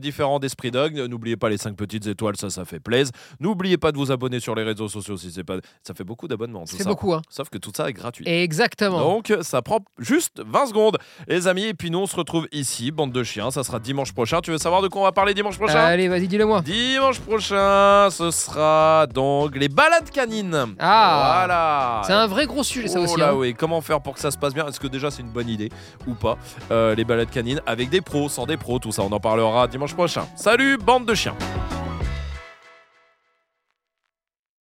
différents 0.02 0.40
d'Esprit 0.40 0.72
Dog. 0.72 0.98
N'oubliez 0.98 1.38
pas 1.38 1.50
les 1.50 1.58
5 1.58 1.76
petites 1.76 2.08
étoiles, 2.08 2.36
ça, 2.38 2.50
ça 2.50 2.66
fait 2.66 2.80
plaisir. 2.80 3.12
N'oubliez 3.40 3.78
pas 3.78 3.92
de 3.92 3.98
vous 3.98 4.12
abonner 4.12 4.40
sur 4.40 4.56
les 4.56 4.64
réseaux 4.64 4.88
sociaux 4.88 5.18
si 5.18 5.32
c'est 5.32 5.44
pas. 5.44 5.58
Ça 5.84 5.94
fait 5.94 6.04
beaucoup 6.04 6.28
d'abonnements. 6.28 6.66
C'est 6.66 6.86
beaucoup. 6.86 7.14
Hein. 7.14 7.22
Sauf 7.30 7.50
que 7.50 7.58
tout 7.58 7.72
ça 7.76 7.90
est 7.90 7.94
gratuit. 7.94 8.28
Exactement. 8.28 9.00
Donc 9.00 9.34
ça 9.42 9.62
prend 9.62 9.80
juste 9.98 10.42
20 10.46 10.68
secondes, 10.68 10.81
les 11.28 11.48
amis. 11.48 11.66
Et 11.66 11.74
puis 11.74 11.90
nous, 11.92 12.00
on 12.00 12.08
se 12.08 12.16
retrouve 12.16 12.48
ici, 12.52 12.92
bande 12.92 13.12
de 13.12 13.24
chiens. 13.24 13.52
Ça 13.52 13.64
sera 13.64 13.80
dimanche 13.80 14.14
prochain. 14.14 14.40
Tu 14.42 14.52
veux 14.52 14.58
savoir 14.58 14.82
de 14.82 14.88
quoi 14.88 15.02
on 15.02 15.06
va 15.06 15.12
parler 15.12 15.34
dimanche 15.34 15.58
prochain 15.58 15.80
Allez, 15.80 16.08
vas-y, 16.08 16.28
dis-le 16.28 16.46
moi. 16.46 16.62
Dimanche 16.62 17.20
prochain, 17.20 18.08
ce 18.12 18.32
sera 18.32 19.06
donc 19.14 19.56
les 19.56 19.70
balades 19.70 20.10
canines. 20.12 20.76
Ah. 20.80 21.34
Voilà. 21.38 22.02
C'est 22.06 22.14
un 22.14 22.28
vrai 22.28 22.46
gros 22.46 22.64
sujet, 22.64 22.88
ça 22.88 23.00
Oh 23.00 23.04
aussi. 23.04 23.20
là 23.20 23.30
hein. 23.32 23.36
oui, 23.36 23.54
comment 23.54 23.82
faire 23.82 24.02
pour 24.02 24.14
que 24.14 24.20
ça 24.20 24.32
se 24.32 24.38
passe 24.38 24.54
bien? 24.54 24.68
Est-ce 24.68 24.80
que 24.80 24.88
déjà 24.88 25.12
c'est 25.12 25.22
une 25.22 25.30
bonne 25.32 25.50
idée 25.50 25.70
ou 26.08 26.14
pas 26.14 26.38
Euh, 26.72 26.96
Les 26.96 27.04
balades 27.04 27.30
canines 27.30 27.62
avec 27.66 27.90
des 27.90 28.02
pros, 28.02 28.30
sans 28.30 28.46
des 28.46 28.58
pros, 28.58 28.80
tout 28.80 28.92
ça, 28.92 29.02
on 29.04 29.12
en 29.12 29.20
parlera 29.20 29.68
dimanche 29.68 29.94
prochain. 29.94 30.26
Salut, 30.36 30.78
bande 30.78 31.06
de 31.06 31.14
chiens 31.14 31.36